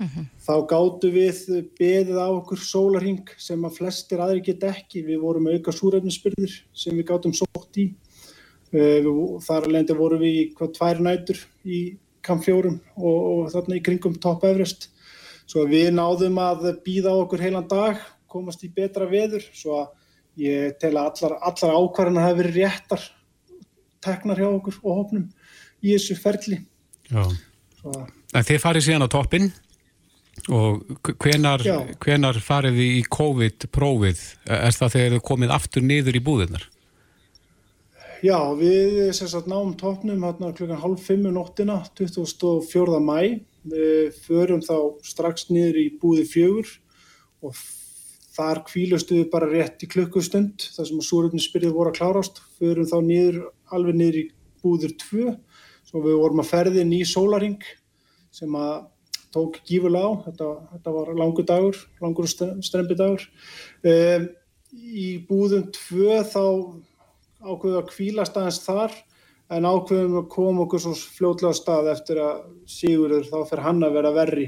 Uh 0.01 0.09
-huh. 0.09 0.25
Þá 0.45 0.55
gáttu 0.69 1.11
við 1.13 1.37
beðið 1.79 2.17
á 2.17 2.27
okkur 2.33 2.57
sólarhing 2.57 3.27
sem 3.37 3.65
að 3.65 3.77
flestir 3.77 4.19
aðri 4.19 4.41
get 4.41 4.63
ekki. 4.63 5.05
Við 5.05 5.19
vorum 5.21 5.47
auka 5.47 5.71
súræfnispyrðir 5.71 6.53
sem 6.73 6.97
við 6.97 7.05
gáttum 7.05 7.33
sótt 7.33 7.77
í. 7.77 7.93
Eh, 8.73 9.05
þar 9.45 9.67
alveg 9.69 9.97
vorum 9.97 10.19
við 10.19 10.33
í 10.33 10.53
hvað 10.57 10.73
tvær 10.73 10.99
nætur 10.99 11.37
í 11.63 11.97
kampfjórum 12.25 12.79
og, 12.97 13.19
og 13.21 13.51
þarna 13.53 13.77
í 13.77 13.83
kringum 13.85 14.15
Top 14.19 14.43
Everest 14.43 14.89
svo 15.53 15.67
við 15.69 15.91
náðum 15.93 16.39
að 16.41 16.69
býða 16.81 17.13
okkur 17.21 17.43
heilan 17.45 17.67
dag, 17.69 17.99
komast 18.31 18.63
í 18.65 18.71
betra 18.73 19.05
veður, 19.05 19.43
svo 19.53 19.83
að 19.83 19.91
ég 20.41 20.79
tel 20.81 20.95
að 20.97 21.11
allar, 21.11 21.35
allar 21.45 21.75
ákvarðana 21.77 22.23
hafi 22.25 22.39
verið 22.39 22.57
réttar 22.57 23.03
teknar 24.03 24.41
hjá 24.41 24.47
okkur 24.49 24.79
og 24.81 24.97
hópnum 24.97 25.27
í 25.83 25.93
þessu 25.93 26.17
ferli. 26.17 26.57
Já, 27.11 27.21
svo, 27.77 27.93
en 28.33 28.47
þið 28.49 28.63
farið 28.63 28.87
síðan 28.87 29.05
á 29.05 29.13
toppin 29.13 29.47
og 30.49 30.81
hvenar, 31.21 31.61
hvenar 32.01 32.41
farið 32.41 32.79
þið 32.79 32.97
í 32.97 33.05
COVID-prófið? 33.13 34.27
Er 34.49 34.73
það 34.73 34.95
þegar 34.97 35.17
þið 35.17 35.25
komið 35.29 35.57
aftur 35.59 35.85
niður 35.85 36.17
í 36.17 36.25
búðunar? 36.25 36.67
Já, 38.23 38.39
við 38.57 39.11
sagt, 39.13 39.45
náum 39.51 39.75
toppnum 39.77 40.23
hérna 40.25 40.53
klukkan 40.55 40.81
halv 40.81 41.01
fimmu 41.03 41.29
um 41.29 41.37
nóttina, 41.37 41.83
24. 41.99 42.97
mæ 43.03 43.17
við 43.19 43.41
förum 44.25 44.61
þá 44.63 44.75
strax 45.07 45.47
niður 45.49 45.79
í 45.79 45.87
búði 46.01 46.25
fjögur 46.27 46.69
og 47.43 47.57
þar 48.33 48.63
kvílustu 48.67 49.19
við 49.19 49.29
bara 49.33 49.49
rétt 49.49 49.83
í 49.85 49.89
klukkustund 49.91 50.65
þar 50.73 50.89
sem 50.89 50.99
að 50.99 51.09
súröfninsbyrðið 51.09 51.75
voru 51.75 51.93
að 51.93 51.99
klárast. 51.99 52.41
Förum 52.57 52.89
þá 52.89 52.97
niður, 53.05 53.39
alveg 53.71 53.99
niður 53.99 54.19
í 54.19 54.25
búður 54.63 54.95
tvö 55.03 55.35
svo 55.87 56.01
við 56.03 56.19
vorum 56.21 56.41
að 56.41 56.49
ferðin 56.49 56.95
í 56.95 57.03
sólaring 57.05 57.61
sem 58.33 58.55
að 58.57 58.87
tók 59.33 59.59
gífulega 59.67 60.09
á. 60.09 60.13
Þetta, 60.27 60.49
þetta 60.73 60.95
var 60.97 61.13
langur 61.19 61.47
dagur 61.49 61.79
langur 62.01 62.29
strempi 62.29 62.97
dagur 62.97 63.27
um, 63.85 64.27
í 64.73 65.07
búðum 65.27 65.69
tvö 65.75 66.21
þá 66.25 66.45
ákveðu 67.43 67.79
að 67.81 67.89
kvílast 67.91 68.39
aðeins 68.39 68.61
þar 68.63 68.95
en 69.57 69.67
ákveðum 69.69 70.19
að 70.21 70.29
koma 70.33 70.65
okkur 70.65 70.83
svo 70.83 70.93
fljóðlega 70.97 71.57
stað 71.57 71.89
eftir 71.93 72.21
að 72.23 72.43
Sigurður 72.69 73.29
þá 73.29 73.49
fer 73.49 73.63
hann 73.65 73.83
að 73.83 73.97
vera 73.97 74.13
verri 74.15 74.47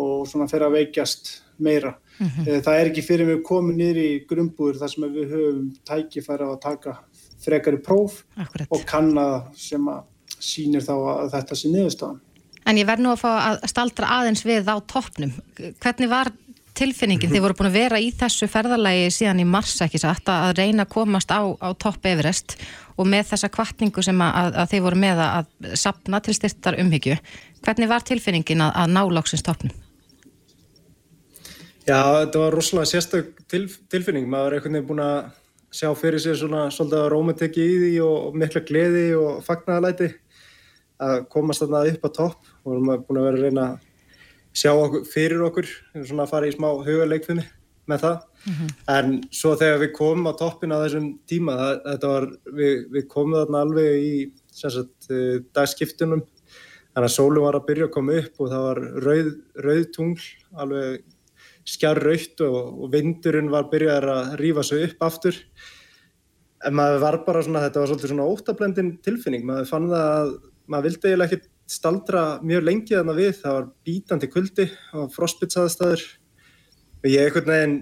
og 0.00 0.24
svona 0.26 0.48
fer 0.50 0.64
að 0.66 0.78
veikjast 0.78 1.30
meira. 1.62 1.94
Mm 2.18 2.28
-hmm. 2.28 2.62
Það 2.66 2.78
er 2.80 2.90
ekki 2.90 3.02
fyrir 3.02 3.26
við 3.26 3.42
komum 3.42 3.76
niður 3.76 3.98
í 4.02 4.26
grunnbúður 4.28 4.78
þar 4.80 4.90
sem 4.90 5.12
við 5.14 5.34
höfum 5.34 5.72
tækifæri 5.86 6.44
að 6.46 6.60
taka 6.60 6.98
frekari 7.44 7.78
próf 7.78 8.24
Akkurat. 8.36 8.68
og 8.70 8.84
kanna 8.86 9.44
sem 9.54 9.88
að 9.88 10.02
sínir 10.40 10.82
þá 10.82 10.94
að 10.94 11.30
þetta 11.34 11.54
sé 11.54 11.68
niðurstafan. 11.68 12.20
En 12.64 12.76
ég 12.76 12.86
verð 12.86 13.02
nú 13.04 13.10
að 13.12 13.20
fá 13.20 13.32
að 13.52 13.66
staldra 13.68 14.06
aðeins 14.06 14.44
við 14.44 14.68
á 14.72 14.76
toppnum. 14.88 15.32
Hvernig 15.82 16.08
var 16.08 16.32
tilfinningin? 16.78 17.30
Þið 17.32 17.44
voru 17.44 17.56
búin 17.58 17.70
að 17.70 17.78
vera 17.78 18.00
í 18.02 18.10
þessu 18.14 18.48
ferðalagi 18.50 19.10
síðan 19.14 19.42
í 19.42 19.46
mars 19.48 19.76
ekki 19.84 20.00
satt 20.02 20.28
að 20.30 20.56
reyna 20.58 20.86
að 20.86 20.92
komast 20.94 21.30
á, 21.30 21.42
á 21.42 21.70
topp 21.78 22.06
Everest 22.10 22.56
og 22.98 23.08
með 23.10 23.30
þessa 23.32 23.50
kvartningu 23.54 24.04
sem 24.06 24.20
að, 24.22 24.58
að 24.62 24.74
þið 24.74 24.84
voru 24.86 25.00
með 25.04 25.22
að 25.24 25.70
sapna 25.80 26.20
til 26.24 26.34
styrtar 26.36 26.78
umhyggju. 26.82 27.16
Hvernig 27.64 27.90
var 27.90 28.04
tilfinningin 28.06 28.66
að, 28.66 28.74
að 28.82 28.92
ná 28.94 29.02
lóksins 29.16 29.46
toppnum? 29.46 29.72
Já, 31.84 32.00
þetta 32.24 32.40
var 32.40 32.54
rosalega 32.56 32.88
sérstök 32.88 33.32
til, 33.50 33.66
tilfinning. 33.92 34.28
Maður 34.30 34.54
er 34.54 34.58
einhvern 34.58 34.78
veginn 34.78 34.88
búin 34.88 35.02
að 35.04 35.18
sjá 35.74 35.90
fyrir 35.98 36.22
sér 36.22 36.38
svona 36.38 36.68
svolítið 36.72 37.08
rómatekki 37.12 37.64
í 37.64 37.80
því 37.80 37.94
og 38.06 38.38
mikla 38.40 38.62
gleði 38.64 39.08
og 39.18 39.42
fagnaðalæti 39.44 40.12
að 41.04 41.24
komast 41.32 41.64
þarna 41.64 41.82
upp 41.90 42.06
á 42.06 42.10
topp 42.14 42.52
og 42.62 42.70
við 42.70 42.76
erum 42.76 43.04
búin 43.08 43.20
að 43.20 43.26
vera 43.26 43.40
að 43.40 43.44
reyna 43.48 43.66
að 43.66 43.90
sjá 44.54 44.70
okkur, 44.72 45.04
fyrir 45.10 45.44
okkur 45.48 45.68
svona 45.94 46.26
að 46.26 46.32
fara 46.32 46.48
í 46.48 46.54
smá 46.54 46.68
hugaleikfinni 46.86 47.44
með 47.90 48.04
það. 48.04 48.20
Mm 48.44 48.54
-hmm. 48.54 48.70
en 48.96 49.08
svo 49.32 49.54
þegar 49.56 49.78
við 49.80 49.92
komum 49.96 50.28
á 50.28 50.32
toppin 50.36 50.72
á 50.72 50.82
þessum 50.84 51.08
tíma 51.28 51.56
það, 51.56 52.04
var, 52.04 52.26
við, 52.52 52.74
við 52.92 53.06
komum 53.08 53.38
þarna 53.40 53.64
alveg 53.64 53.92
í 54.04 54.14
sagt, 54.52 55.10
eh, 55.10 55.40
dagskiptunum. 55.56 56.22
Þannig 56.94 57.10
að 57.10 57.16
sólum 57.16 57.44
var 57.44 57.56
að 57.58 57.66
byrja 57.66 57.86
að 57.88 57.94
koma 57.96 58.18
upp 58.20 58.40
og 58.40 58.50
það 58.52 58.66
var 58.68 58.80
rauð, 59.02 59.30
rauð 59.64 59.86
tungl 59.96 60.26
alveg 60.54 61.02
skjar 61.64 61.98
rauðt 61.98 62.44
og, 62.44 62.58
og 62.84 62.92
vindurinn 62.92 63.50
var 63.50 63.64
að 63.64 63.72
byrja 63.72 63.96
að 63.98 64.36
rýfa 64.40 64.62
sig 64.62 64.84
upp 64.88 65.02
aftur. 65.08 65.40
En 66.64 66.76
maður 66.76 67.00
var 67.00 67.18
bara 67.26 67.42
svona, 67.42 67.64
þetta 67.64 67.80
var 67.80 67.90
svolítið 67.90 68.12
svona 68.12 68.28
óttablendin 68.28 68.92
tilfinning, 69.04 69.44
maður 69.44 69.68
fann 69.72 69.88
það 69.90 70.06
að 70.12 70.30
maður 70.70 70.86
vildi 70.88 71.10
eiginlega 71.10 71.28
ekkert 71.32 71.50
staldra 71.70 72.24
mjög 72.44 72.66
lengi 72.66 72.94
þarna 72.94 73.16
við, 73.16 73.32
það 73.40 73.56
var 73.56 73.66
bítandi 73.86 74.30
kuldi 74.32 74.66
og 74.96 75.10
frostbytsaðastæður 75.14 76.04
og 77.04 77.10
ég 77.10 77.28
einhvern 77.28 77.50
veginn, 77.52 77.76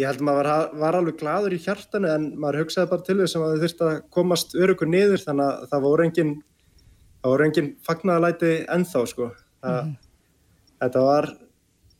ég 0.00 0.08
held 0.10 0.22
að 0.22 0.26
maður 0.28 0.48
var, 0.50 0.72
var 0.82 0.98
alveg 0.98 1.18
gladur 1.20 1.54
í 1.54 1.60
hjartanu 1.62 2.10
en 2.10 2.26
maður 2.40 2.64
hugsaði 2.64 2.90
bara 2.90 3.06
til 3.06 3.18
þess 3.20 3.38
að 3.38 3.44
það 3.44 3.64
þurfti 3.64 3.86
að 3.90 4.00
komast 4.16 4.56
örugur 4.58 4.90
niður 4.90 5.22
þannig 5.22 5.50
að 5.50 5.68
það 5.70 5.86
voru 5.86 6.06
engin, 6.08 6.32
það 7.20 7.34
voru 7.34 7.48
engin 7.48 7.70
fagnadalæti 7.86 8.54
ennþá 8.74 9.04
sko. 9.10 9.30
Það, 9.62 9.78
mm. 9.84 9.94
Þetta 10.84 11.04
var, 11.06 11.30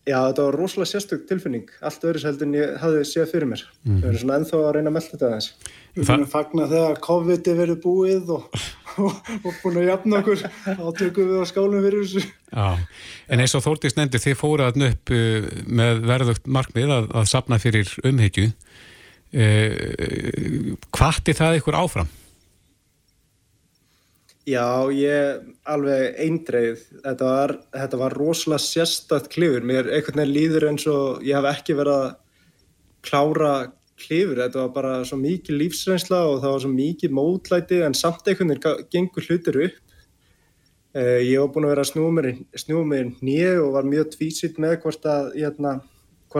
já 0.05 0.19
þetta 0.19 0.47
var 0.49 0.59
rosalega 0.61 0.91
sérstök 0.91 1.25
tilfinning, 1.29 1.71
allt 1.85 2.05
öðru 2.05 2.23
seldur 2.23 2.49
en 2.49 2.59
ég 2.59 2.77
hafði 2.83 3.07
séð 3.09 3.31
fyrir 3.33 3.51
mér. 3.51 3.65
Mm. 3.85 4.03
Það 4.03 4.11
er 4.11 4.21
svona 4.23 4.39
ennþá 4.41 4.61
að 4.61 4.73
reyna 4.77 4.93
að 4.93 4.97
melda 4.99 5.15
þetta 5.15 5.31
aðeins. 5.31 5.51
Við 5.95 6.09
finnum 6.09 6.31
fagna 6.31 6.65
þegar 6.71 6.97
COVID 7.05 7.49
er 7.53 7.59
verið 7.61 7.77
búið 7.85 8.31
og, 8.35 8.47
og, 8.99 9.29
og 9.37 9.61
búin 9.63 9.79
að 9.79 9.91
jafna 9.93 10.21
okkur 10.23 10.41
þá 10.43 10.89
tökum 10.99 11.29
við 11.31 11.39
á 11.39 11.45
skálum 11.47 11.85
fyrir 11.85 12.03
þessu 12.03 12.25
Já, 12.25 12.67
en 13.31 13.43
eins 13.45 13.55
og 13.55 13.63
Þórtís 13.63 13.95
nefndi 13.99 14.21
þið 14.23 14.37
fóraðan 14.41 14.89
upp 14.89 15.15
uh, 15.15 15.47
með 15.71 16.03
verðugt 16.11 16.51
markmið 16.51 16.97
að, 16.97 17.09
að 17.21 17.31
sapna 17.31 17.61
fyrir 17.63 17.95
umhyggju 18.11 18.49
eh, 19.35 20.75
Hvati 20.95 21.37
það 21.39 21.61
ykkur 21.61 21.79
áfram? 21.79 22.11
Já, 24.45 24.93
ég 24.93 25.45
alveg 25.73 26.19
eindreið. 26.21 26.81
Þetta 27.01 27.29
var, 27.29 27.55
þetta 27.73 28.01
var 28.03 28.17
rosalega 28.19 28.61
sérstætt 28.61 29.31
klifur, 29.33 29.65
mér 29.65 29.89
einhvern 29.89 30.21
veginn 30.21 30.35
líður 30.35 30.67
eins 30.69 30.85
og 30.91 31.25
ég 31.25 31.39
haf 31.39 31.49
ekki 31.55 31.77
verið 31.79 31.95
að 32.03 32.11
klára 33.05 33.55
klifur, 34.01 34.43
þetta 34.43 34.61
var 34.61 34.75
bara 34.75 34.93
svo 35.09 35.17
mikið 35.23 35.59
lífsreynsla 35.63 36.21
og 36.29 36.43
það 36.43 36.55
var 36.57 36.63
svo 36.67 36.73
mikið 36.75 37.17
mótlæti 37.17 37.81
en 37.87 37.97
samt 37.97 38.29
einhvern 38.29 38.53
veginn 38.53 38.85
gengur 38.93 39.31
hlutir 39.31 39.61
upp. 39.69 39.81
Uh, 40.95 41.19
ég 41.25 41.41
var 41.41 41.51
búin 41.57 41.65
að 41.67 41.73
vera 41.73 41.87
að 41.89 42.61
snúa 42.61 42.85
mér, 42.87 43.09
nýju 43.25 43.57
og 43.65 43.73
var 43.79 43.89
mjög 43.89 44.13
tvísitt 44.13 44.61
með 44.63 44.77
hvort 44.85 45.09
að, 45.11 45.33
hérna, 45.41 45.79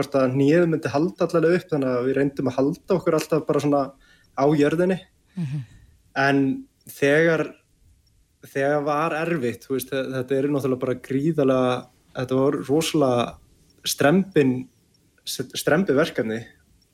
að 0.05 0.37
nýju 0.37 0.61
myndi 0.69 0.93
halda 0.93 1.25
allavega 1.25 1.57
upp 1.57 1.73
þannig 1.73 1.91
að 1.91 2.05
við 2.05 2.17
reyndum 2.19 2.53
að 2.53 2.57
halda 2.61 2.99
okkur 2.99 3.17
alltaf 3.17 3.45
bara 3.49 3.65
svona 3.65 3.83
á 4.37 4.45
jörðinni. 4.45 5.01
Mm 5.35 5.45
-hmm. 5.49 5.61
en 6.15 6.39
þegar 6.87 7.49
þegar 8.51 8.85
var 8.85 9.15
erfitt 9.17 9.67
veist, 9.69 9.91
þetta 9.91 10.37
er 10.37 10.49
náttúrulega 10.51 10.83
bara 10.85 11.01
gríðalega 11.07 11.75
þetta 12.15 12.39
var 12.39 12.57
rosalega 12.69 13.25
strempin 13.85 14.55
strempi 15.25 15.95
verkefni 15.97 16.41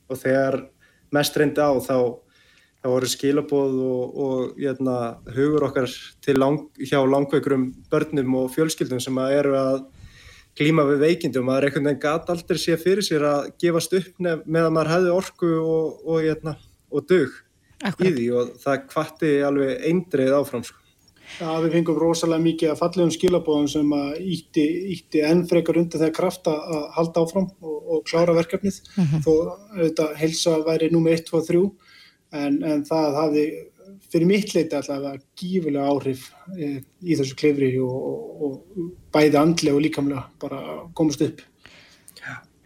og 0.08 0.20
þegar 0.20 0.62
mest 1.12 1.36
reyndi 1.36 1.60
á 1.60 1.72
þá 1.84 1.96
það 2.82 2.94
voru 2.96 3.08
skilabóð 3.12 3.74
og, 3.86 4.14
og 4.24 4.60
jötna, 4.60 4.94
hérna, 5.22 5.34
hugur 5.36 5.66
okkar 5.68 5.90
lang, 6.34 6.64
hjá 6.82 6.98
langveikurum 7.06 7.68
börnum 7.92 8.38
og 8.40 8.50
fjölskyldum 8.56 9.02
sem 9.02 9.20
að 9.22 9.36
eru 9.38 9.54
að 9.58 9.84
glíma 10.58 10.84
við 10.90 11.04
veikindum 11.06 11.48
að 11.48 11.54
það 11.54 11.60
er 11.60 11.66
einhvern 11.68 11.88
veginn 11.88 12.02
gæt 12.02 12.32
aldrei 12.34 12.60
sé 12.60 12.76
fyrir 12.80 13.06
sér 13.06 13.28
að 13.28 13.48
gefast 13.62 13.94
upp 14.00 14.20
með 14.26 14.66
að 14.66 14.74
maður 14.74 14.92
hefði 14.96 15.14
orku 15.14 15.52
og, 15.60 16.02
og, 16.02 16.18
jötna, 16.26 16.56
hérna, 16.56 16.70
og 16.92 17.06
dög 17.12 17.38
Akkurat. 17.82 18.08
í 18.08 18.14
því 18.16 18.26
og 18.40 18.52
það 18.62 18.84
kvatti 18.90 19.32
alveg 19.46 19.86
eindreið 19.88 20.36
áfram 20.40 20.66
sko. 20.66 20.81
Já, 21.40 21.48
við 21.64 21.74
fengum 21.76 21.98
rosalega 21.98 22.44
mikið 22.44 22.72
að 22.72 22.80
fallegum 22.82 23.12
skilabóðum 23.14 23.68
sem 23.70 23.92
að 23.96 24.10
ítti, 24.34 24.64
ítti 24.94 25.22
enn 25.26 25.44
frekar 25.48 25.80
undir 25.80 26.02
þegar 26.02 26.16
krafta 26.18 26.54
að 26.76 26.86
halda 26.96 27.24
áfram 27.24 27.48
og, 27.62 27.78
og 27.96 28.04
klára 28.08 28.36
verkefnið 28.36 28.80
mm 28.82 29.04
-hmm. 29.04 29.22
þó 29.24 29.32
auðvitað 29.78 30.16
helsa 30.20 30.56
væri 30.66 30.90
númið 30.92 31.18
1, 31.18 31.26
2 31.30 31.38
og 31.40 31.46
3 31.48 31.62
en, 32.42 32.62
en 32.62 32.84
það 32.88 33.18
hafði 33.20 33.46
fyrir 34.12 34.28
mitt 34.28 34.54
leiti 34.54 34.76
alltaf 34.76 35.20
gífilega 35.38 35.88
áhrif 35.88 36.28
e, 36.56 36.82
í 37.02 37.16
þessu 37.16 37.36
klefri 37.38 37.72
og, 37.80 37.96
og, 37.96 38.54
og 38.76 38.90
bæði 39.14 39.40
andlega 39.40 39.76
og 39.76 39.84
líkamlega 39.86 40.24
bara 40.42 40.62
komast 40.94 41.24
upp. 41.24 41.40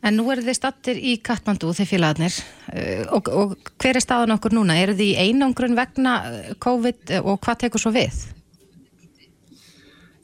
En 0.06 0.14
nú 0.14 0.28
eru 0.30 0.44
þið 0.44 0.54
stattir 0.54 0.99
í 1.02 1.16
Katmandú 1.25 1.73
þeir 1.75 1.88
félagarnir 1.90 2.35
e, 2.70 2.82
og, 3.11 3.30
og 3.32 3.56
hver 3.80 3.99
er 3.99 4.04
staðan 4.04 4.37
okkur 4.37 4.54
núna? 4.54 4.76
Eru 4.78 4.94
þið 4.94 5.08
í 5.08 5.30
einangrun 5.30 5.75
vegna 5.78 6.16
COVID 6.62 7.16
og 7.23 7.40
hvað 7.42 7.64
tekur 7.64 7.82
svo 7.82 7.94
við? 7.96 8.20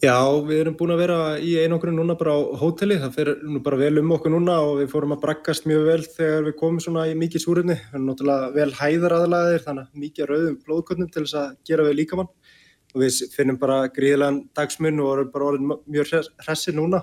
Já, 0.03 0.19
við 0.43 0.65
erum 0.65 0.75
búin 0.75 0.91
að 0.91 1.01
vera 1.05 1.17
í 1.39 1.53
einangrun 1.63 1.95
núna 1.95 2.17
bara 2.19 2.33
á 2.35 2.43
hóteli, 2.59 2.97
það 2.99 3.13
fer 3.15 3.29
nú 3.47 3.61
bara 3.63 3.77
vel 3.79 4.01
um 4.01 4.09
okkur 4.17 4.33
núna 4.35 4.57
og 4.67 4.81
við 4.81 4.89
fórum 4.91 5.13
að 5.15 5.21
brakkast 5.23 5.69
mjög 5.71 5.83
vel 5.87 6.03
þegar 6.03 6.47
við 6.49 6.55
komum 6.59 6.81
svona 6.83 7.05
í 7.07 7.13
mikið 7.21 7.43
súrunni. 7.45 7.77
Við 7.79 7.93
erum 7.95 8.09
náttúrulega 8.09 8.49
vel 8.57 8.73
hæðaraðlaðir, 8.81 9.63
þannig 9.63 9.85
að 9.85 10.01
mikið 10.03 10.27
rauðum 10.27 10.57
blóðkotnum 10.65 11.11
til 11.15 11.23
þess 11.23 11.37
að 11.39 11.53
gera 11.71 11.85
við 11.87 11.95
líkamann 12.01 12.31
og 12.33 13.05
við 13.05 13.19
finnum 13.37 13.61
bara 13.61 13.77
gríðilegan 13.95 14.41
dagsmunn 14.59 14.99
og 15.05 15.13
erum 15.13 15.31
bara 15.37 15.47
orðin 15.53 15.71
mjög 15.95 16.33
hressi 16.49 16.75
núna. 16.75 17.03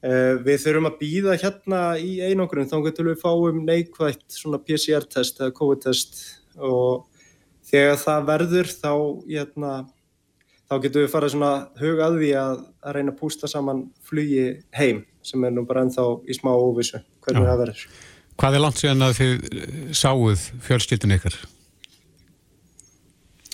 Uh, 0.00 0.40
við 0.46 0.62
þurfum 0.62 0.88
að 0.88 0.96
býða 1.02 1.36
hérna 1.42 1.82
í 2.00 2.14
einangrun 2.24 2.70
þá 2.72 2.78
getur 2.86 3.10
við 3.10 3.20
fáum 3.20 3.60
neikvægt 3.68 4.24
svona 4.32 4.62
PCR-test 4.64 5.44
eða 5.44 5.52
COVID-test 5.60 6.24
og 6.56 7.04
þegar 7.68 8.00
það 8.00 8.26
verður 8.32 8.72
þá, 8.72 8.92
hérna, 9.28 9.74
þá 10.66 10.76
getum 10.82 11.04
við 11.04 11.12
farið 11.12 11.34
svona 11.34 11.52
hug 11.80 12.02
að 12.02 12.18
því 12.20 12.30
að, 12.40 12.62
að 12.82 12.96
reyna 12.96 13.14
að 13.14 13.20
pústa 13.20 13.50
saman 13.50 13.84
flugi 14.06 14.46
heim 14.76 15.04
sem 15.26 15.44
er 15.46 15.54
nú 15.54 15.66
bara 15.66 15.84
ennþá 15.86 16.06
í 16.26 16.36
smá 16.36 16.52
óvissu 16.54 17.02
hvernig 17.24 17.48
það 17.48 17.62
verður. 17.64 17.86
Hvað 18.36 18.56
er 18.56 18.62
langt 18.62 18.80
síðan 18.80 19.06
að 19.06 19.14
þið 19.20 19.46
eh, 19.46 19.76
sáuð 19.96 20.48
fjölskyldin 20.66 21.16
ykkar? 21.16 21.38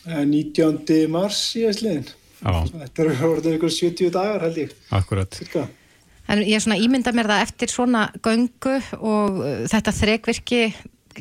19. 0.02 0.80
Eh, 0.90 1.04
mars 1.10 1.44
í 1.58 1.62
Æsliðin. 1.68 2.08
Þetta 2.42 3.04
eru 3.04 3.28
orðin 3.28 3.56
ykkur 3.58 3.70
70 3.70 4.10
dagar 4.14 4.42
held 4.48 4.58
ég. 4.64 4.72
Akkurat. 4.90 5.38
Cirka. 5.38 5.68
En 6.30 6.42
ég 6.42 6.56
er 6.56 6.62
svona 6.64 6.78
ímynda 6.80 7.12
mér 7.14 7.28
það 7.30 7.44
eftir 7.44 7.70
svona 7.70 8.06
göngu 8.22 8.78
og 8.98 9.38
uh, 9.42 9.52
þetta 9.70 9.94
þrekvirki 9.94 10.62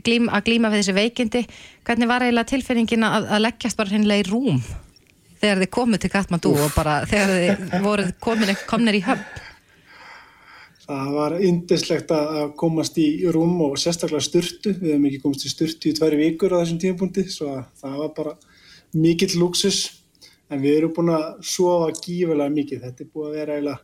glím, 0.05 0.29
að 0.33 0.47
glíma 0.49 0.71
við 0.71 0.81
þessi 0.81 0.95
veikindi. 0.97 1.43
Hvernig 1.85 2.09
var 2.09 2.25
eiginlega 2.25 2.49
tilfinningin 2.53 3.05
að, 3.05 3.27
að 3.35 3.43
leggjast 3.45 3.77
bara 3.77 3.93
hennilega 3.93 4.25
í 4.25 4.29
rúm? 4.29 4.61
Þegar 5.41 5.63
þið 5.63 5.71
komið 5.77 6.03
til 6.03 6.11
Katmandú 6.13 6.51
og 6.55 6.75
bara 6.75 6.99
þegar 7.09 7.31
þið 7.33 7.79
voruð 7.85 8.11
komin, 8.21 8.53
komnir 8.69 8.99
í 8.99 9.05
höfn? 9.05 9.47
Það 10.91 11.11
var 11.15 11.35
yndislegt 11.39 12.09
að 12.11 12.39
komast 12.59 12.97
í 12.99 13.07
rúm 13.31 13.53
og 13.63 13.77
sérstaklega 13.79 14.25
styrtu. 14.25 14.73
Við 14.75 14.89
hefum 14.91 15.05
ekki 15.07 15.21
komast 15.23 15.45
í 15.47 15.51
styrtu 15.51 15.91
í 15.91 15.95
tværi 15.95 16.19
vikur 16.19 16.51
á 16.57 16.59
þessum 16.61 16.81
tímapunkti 16.81 17.23
svo 17.31 17.53
það 17.79 17.95
var 18.01 18.11
bara 18.17 18.33
mikill 18.97 19.37
luxus 19.39 19.85
en 20.51 20.59
við 20.59 20.81
erum 20.81 20.93
búin 20.97 21.13
að 21.15 21.25
sofa 21.47 21.93
gífurlega 21.95 22.55
mikið. 22.57 22.83
Þetta 22.87 23.05
er 23.05 23.11
búin 23.13 23.29
að 23.29 23.39
vera 23.39 23.55
eiginlega 23.55 23.79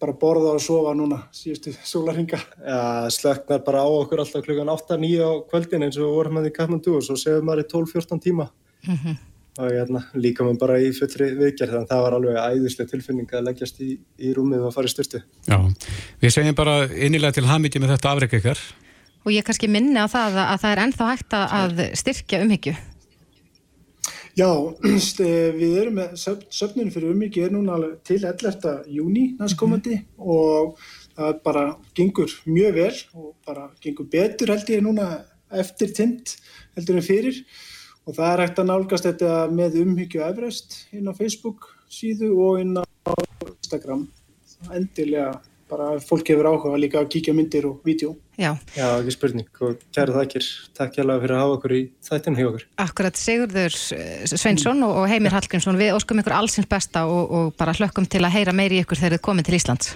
bara 0.00 0.16
borða 0.16 0.56
og 0.56 0.62
sofa 0.64 0.96
núna 0.96 1.22
síðustu 1.36 1.76
sólarhinga. 1.92 2.40
Já, 2.40 2.82
slöknar 3.14 3.62
bara 3.66 3.86
á 3.86 3.88
okkur 3.88 4.24
alltaf 4.24 4.46
klukkan 4.48 4.74
8-9 4.74 5.22
á 5.22 5.30
kvöldin 5.52 5.86
eins 5.86 6.00
og 6.00 6.08
við 6.08 6.16
vorum 6.18 6.40
með 6.40 6.50
í 6.50 6.54
Katmandú 6.56 6.98
og 6.98 7.06
svo 7.06 7.20
séum 7.20 7.46
maður 7.46 7.68
í 7.68 7.70
12-14 7.76 8.24
tíma. 8.26 8.50
Mm 8.88 8.96
-hmm 8.96 9.29
og 9.60 9.72
hérna, 9.74 10.02
líka 10.18 10.44
maður 10.46 10.60
bara 10.62 10.76
í 10.80 10.90
fullri 10.96 11.30
viðgerð 11.38 11.74
þannig 11.74 11.86
að 11.86 11.90
það 11.92 12.04
var 12.04 12.16
alveg 12.18 12.38
æðislega 12.40 12.92
tilfinning 12.92 13.34
að 13.34 13.46
leggjast 13.48 13.80
í, 13.84 13.90
í 14.20 14.34
rúmið 14.36 14.66
og 14.68 14.74
fara 14.74 14.90
í 14.90 14.92
styrtu 14.92 15.22
Já, 15.48 15.58
við 16.22 16.36
segjum 16.36 16.58
bara 16.58 16.76
innilega 16.90 17.36
til 17.38 17.48
hamikið 17.48 17.84
með 17.84 17.94
þetta 17.96 18.14
afreik 18.14 18.38
ykkar 18.40 18.62
Og 19.20 19.34
ég 19.34 19.44
kannski 19.44 19.68
minni 19.68 20.00
á 20.00 20.08
það 20.08 20.38
að 20.46 20.62
það 20.62 20.70
er 20.70 20.82
ennþá 20.86 21.10
hægt 21.10 21.36
að 21.40 21.82
styrkja 22.00 22.42
umhyggju 22.46 22.76
Já, 24.38 24.48
við 25.60 25.76
erum 25.82 25.98
með 25.98 26.14
söfnunum 26.22 26.92
fyrir 26.94 27.14
umhyggju 27.14 27.46
er 27.46 27.54
núna 27.54 27.78
til 28.06 28.20
11. 28.22 28.86
júni 28.88 29.34
næstkomandi 29.40 29.96
mm 29.98 30.04
-hmm. 30.04 30.30
og 30.36 30.78
það 31.16 31.42
bara 31.44 31.64
gengur 31.94 32.30
mjög 32.46 32.74
vel 32.74 32.94
og 33.14 33.34
bara 33.46 33.70
gengur 33.82 34.06
betur 34.10 34.54
held 34.54 34.70
ég 34.70 34.82
núna 34.84 35.24
eftir 35.50 35.92
tind 35.94 36.36
heldur 36.76 36.96
en 36.96 37.02
fyrir 37.02 37.44
og 38.06 38.16
það 38.16 38.32
er 38.32 38.44
hægt 38.44 38.62
að 38.62 38.70
nálgast 38.70 39.08
þetta 39.08 39.34
með 39.52 39.80
umhyggju 39.84 40.24
Everest 40.26 40.80
inn 40.96 41.10
á 41.10 41.14
Facebook 41.16 41.70
síðu 41.90 42.32
og 42.46 42.60
inn 42.62 42.74
á 42.80 42.84
Instagram 43.50 44.08
endilega 44.74 45.38
bara 45.70 45.92
fólk 46.02 46.32
hefur 46.32 46.48
áhuga 46.50 46.78
líka 46.80 46.98
að 47.00 47.10
kíkja 47.14 47.34
myndir 47.36 47.66
og 47.68 47.84
vídeo. 47.86 48.16
Já. 48.40 48.50
Já, 48.74 48.86
ekki 48.98 49.14
spurning 49.14 49.62
og 49.62 49.82
kæra 49.94 50.16
þakkir, 50.16 50.46
takk 50.76 50.96
hjá 50.96 51.04
fyrir 51.06 51.34
að 51.36 51.42
hafa 51.44 51.56
okkur 51.58 51.74
í 51.76 51.82
þættinu 52.08 52.40
hjá 52.40 52.48
okkur. 52.50 52.64
Akkurat 52.86 53.20
Sigurður 53.20 53.76
Sveinsson 54.32 54.82
og 54.88 55.04
Heimir 55.10 55.36
Hallgrímsson 55.36 55.78
við 55.80 55.94
óskum 55.98 56.22
ykkur 56.22 56.36
allsins 56.40 56.70
besta 56.70 57.04
og, 57.10 57.22
og 57.30 57.52
bara 57.60 57.76
hlökkum 57.78 58.08
til 58.10 58.24
að 58.24 58.34
heyra 58.38 58.56
meiri 58.56 58.82
ykkur 58.82 58.98
þegar 58.98 59.18
þið 59.18 59.26
komið 59.28 59.50
til 59.50 59.60
Íslands. 59.60 59.92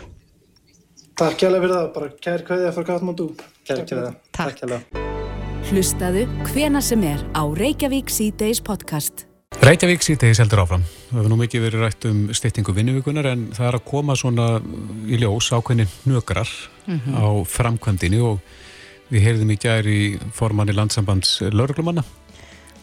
Takk 1.19 1.43
hjá 1.43 1.51
fyrir 1.51 1.75
það, 1.75 1.91
bara 1.99 2.15
kæri 2.29 2.49
kvæðið 2.51 2.79
frá 2.79 2.89
Katmandú. 2.93 3.29
Kæri 3.67 3.91
kvæðið, 3.91 4.23
takk 4.35 4.63
hjá 4.63 5.14
Hlustaðu 5.75 6.21
hvena 6.53 6.79
sem 6.79 7.01
er 7.03 7.19
á 7.35 7.43
Reykjavík 7.51 8.07
C-Days 8.07 8.61
podcast. 8.63 9.25
Reykjavík 9.59 10.05
C-Days 10.07 10.39
heldur 10.39 10.61
áfram. 10.63 10.85
Það 11.09 11.17
hefur 11.19 11.33
nú 11.33 11.39
mikið 11.41 11.65
verið 11.65 11.83
rætt 11.83 12.07
um 12.07 12.21
styttingu 12.31 12.75
vinnuvíkunar 12.77 13.27
en 13.33 13.43
það 13.57 13.67
er 13.67 13.79
að 13.81 13.83
koma 13.89 14.15
svona 14.15 14.47
í 15.11 15.19
ljós 15.19 15.49
ákveðni 15.51 15.89
nökrar 16.07 16.47
mm 16.87 17.01
-hmm. 17.01 17.19
á 17.19 17.27
framkvæmdini 17.57 18.23
og 18.23 18.39
við 19.11 19.27
heyrðum 19.27 19.51
í 19.51 19.59
gæri 19.59 19.99
formanni 20.31 20.79
landsambands 20.79 21.41
lauruglumanna. 21.51 22.05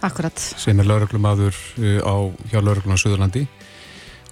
Akkurat. 0.02 0.36
Sem 0.36 0.78
er 0.80 0.86
lauruglumadur 0.86 1.56
uh, 1.80 2.00
á 2.04 2.16
hjá 2.52 2.60
lauruglunar 2.60 3.00
Suðurlandi 3.00 3.48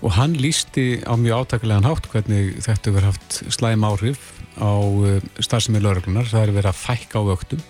og 0.01 0.11
hann 0.11 0.35
lísti 0.35 0.99
á 1.07 1.15
mjög 1.15 1.47
átækilegan 1.47 1.87
hátt 1.87 2.11
hvernig 2.11 2.59
þetta 2.59 2.91
verið 2.91 3.05
haft 3.05 3.43
slæm 3.47 3.87
áhrif 3.87 4.19
á 4.59 4.83
uh, 4.83 5.21
starfsemi 5.39 5.79
lauruglunar. 5.79 6.27
Það 6.27 6.43
er 6.43 6.51
verið 6.51 6.73
að 6.75 6.83
fækka 6.83 7.23
á 7.23 7.23
vöktum 7.23 7.63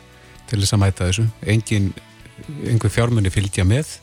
til 0.50 0.62
þess 0.62 0.76
að 0.76 0.84
mæta 0.84 1.08
þessu. 1.10 1.26
Engin, 1.56 1.90
einhver 2.68 2.94
fjármunni 2.94 3.32
fylgja 3.34 3.66
með. 3.68 3.98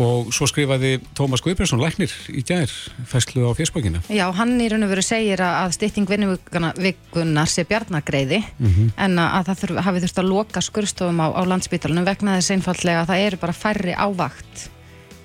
Og 0.00 0.30
svo 0.32 0.46
skrifaði 0.48 0.94
Tómas 1.12 1.42
Guðbjörnsson 1.44 1.82
læknir 1.82 2.12
í 2.32 2.40
gær 2.48 2.70
fæslu 3.10 3.44
á 3.44 3.52
fjersbókina 3.52 4.00
Já, 4.08 4.24
hann 4.32 4.54
í 4.56 4.70
raun 4.72 4.86
og 4.86 4.92
veru 4.94 5.04
segir 5.04 5.42
að 5.44 5.74
stytting 5.76 6.08
vinnuvíkunar 6.08 7.50
sé 7.52 7.66
bjarnagreiði 7.68 8.38
mm 8.40 8.70
-hmm. 8.70 8.88
en 8.96 9.18
að 9.20 9.50
það 9.50 9.60
þurf, 9.60 9.82
hafi 9.84 10.02
þurft 10.06 10.22
að 10.22 10.30
loka 10.30 10.64
skurstofum 10.64 11.20
á, 11.20 11.28
á 11.36 11.42
landsbytalunum 11.44 12.08
vegna 12.08 12.38
þess 12.38 12.54
einfallega 12.56 13.02
að 13.02 13.10
það 13.12 13.26
eru 13.26 13.42
bara 13.44 13.52
færri 13.52 13.92
ávakt 13.92 14.68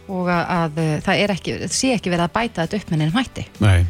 og 0.07 0.27
að, 0.27 0.43
að 0.59 1.01
það, 1.03 1.23
ekki, 1.31 1.57
sé 1.71 1.93
ekki 1.95 2.11
verið 2.11 2.27
að 2.27 2.35
bæta 2.35 2.67
þetta 2.67 2.77
upp 2.77 2.91
með 2.91 2.99
nefnum 2.99 3.23
hætti. 3.23 3.47
Nei 3.63 3.85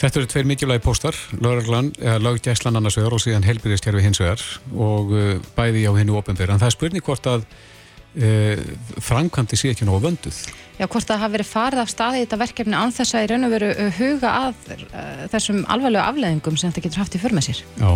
Þetta 0.00 0.16
eru 0.16 0.28
tveir 0.32 0.46
mikilvægi 0.48 0.80
póstar, 0.80 1.16
löggæslan 1.36 2.78
annars 2.78 2.96
vegar 2.96 3.12
og 3.12 3.20
síðan 3.20 3.44
helbyrðistjárfi 3.44 4.04
hins 4.06 4.20
vegar 4.22 4.40
og 4.72 5.10
uh, 5.12 5.32
bæði 5.52 5.82
á 5.84 5.92
hennu 5.92 6.14
ofinverð. 6.16 6.54
En 6.54 6.60
það 6.62 6.70
er 6.70 6.74
spurning 6.76 7.04
hvort 7.04 7.26
að 7.28 7.42
uh, 7.44 8.62
framkvæmdi 9.04 9.58
sé 9.60 9.74
ekki 9.74 9.84
nógu 9.84 10.06
vönduð. 10.06 10.38
Já, 10.80 10.86
hvort 10.86 11.04
það 11.04 11.20
hafi 11.20 11.34
verið 11.36 11.50
farið 11.50 11.82
af 11.82 11.90
staði 11.92 12.22
í 12.22 12.24
þetta 12.24 12.38
verkefni 12.40 12.78
án 12.80 12.94
þess 12.96 13.12
að 13.12 13.26
í 13.26 13.28
raun 13.28 13.44
og 13.44 13.52
veru 13.52 13.68
uh, 13.74 13.98
huga 13.98 14.30
að 14.46 14.70
uh, 14.72 15.26
þessum 15.34 15.58
alveglega 15.74 16.04
afleðingum 16.08 16.56
sem 16.56 16.72
þetta 16.72 16.84
getur 16.86 17.02
haft 17.02 17.18
í 17.18 17.20
förmið 17.20 17.46
sér. 17.50 17.60
Já, 17.76 17.90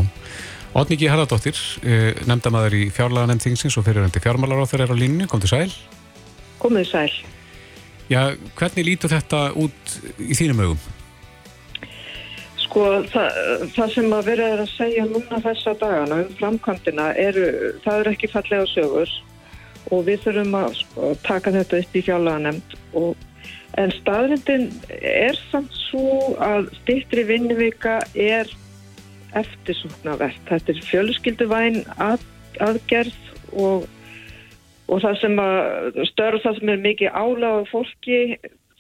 Otniki 0.77 1.09
Haraldóttir, 1.09 1.63
uh, 1.87 2.11
nefndamæður 2.29 2.77
í 2.83 2.83
fjárlaga 2.93 3.31
nefnd 3.31 3.47
þingsins 3.47 3.79
og 3.81 3.87
fyriröndi 3.89 4.21
fjármálar 4.21 4.61
á 4.61 4.69
þeirra 4.69 4.93
á 4.93 5.01
línu, 5.01 5.31
kom 5.33 5.41
til 5.41 5.55
sæl. 5.55 5.73
Komið 6.61 6.91
sæl. 6.91 7.09
Já, 8.13 8.37
hvernig 8.61 8.91
lítur 8.91 9.15
þetta 9.15 9.47
út 9.57 9.97
í 10.21 10.37
þínum 10.37 10.61
augum? 10.67 10.85
Sko, 12.75 13.05
það, 13.07 13.37
það 13.71 13.91
sem 13.95 14.15
að 14.17 14.25
vera 14.27 14.47
að 14.57 14.71
segja 14.73 15.03
núna 15.07 15.39
þessa 15.45 15.77
dagana 15.79 16.17
um 16.25 16.31
framkvæmdina 16.41 17.05
eru, 17.23 17.45
það 17.85 18.01
eru 18.01 18.11
ekki 18.11 18.31
fallega 18.33 18.65
sögur 18.73 19.13
og 19.95 20.01
við 20.09 20.25
þurfum 20.25 20.57
að 20.59 20.75
sko, 20.81 21.11
taka 21.23 21.53
þetta 21.55 21.79
upp 21.85 21.95
í 21.95 22.03
fjárlaganemnd 22.09 22.75
en 23.79 23.95
staðrindin 24.01 24.67
er 24.91 25.39
samt 25.53 25.79
svo 25.85 26.33
að 26.43 26.67
stittri 26.81 27.23
vinnuvika 27.31 28.01
er 28.19 28.51
eftirsúknavert. 29.39 30.43
Þetta 30.51 30.75
er 30.75 30.83
fjölskylduvæn 30.91 31.81
að, 32.03 32.27
aðgerð 32.59 33.31
og, 33.55 33.87
og 34.91 35.07
það 35.07 35.23
sem 35.23 35.39
að 35.47 36.03
störf 36.11 36.43
það 36.43 36.59
sem 36.59 36.75
er 36.75 36.85
mikið 36.91 37.23
áláð 37.23 37.71
fólki 37.71 38.21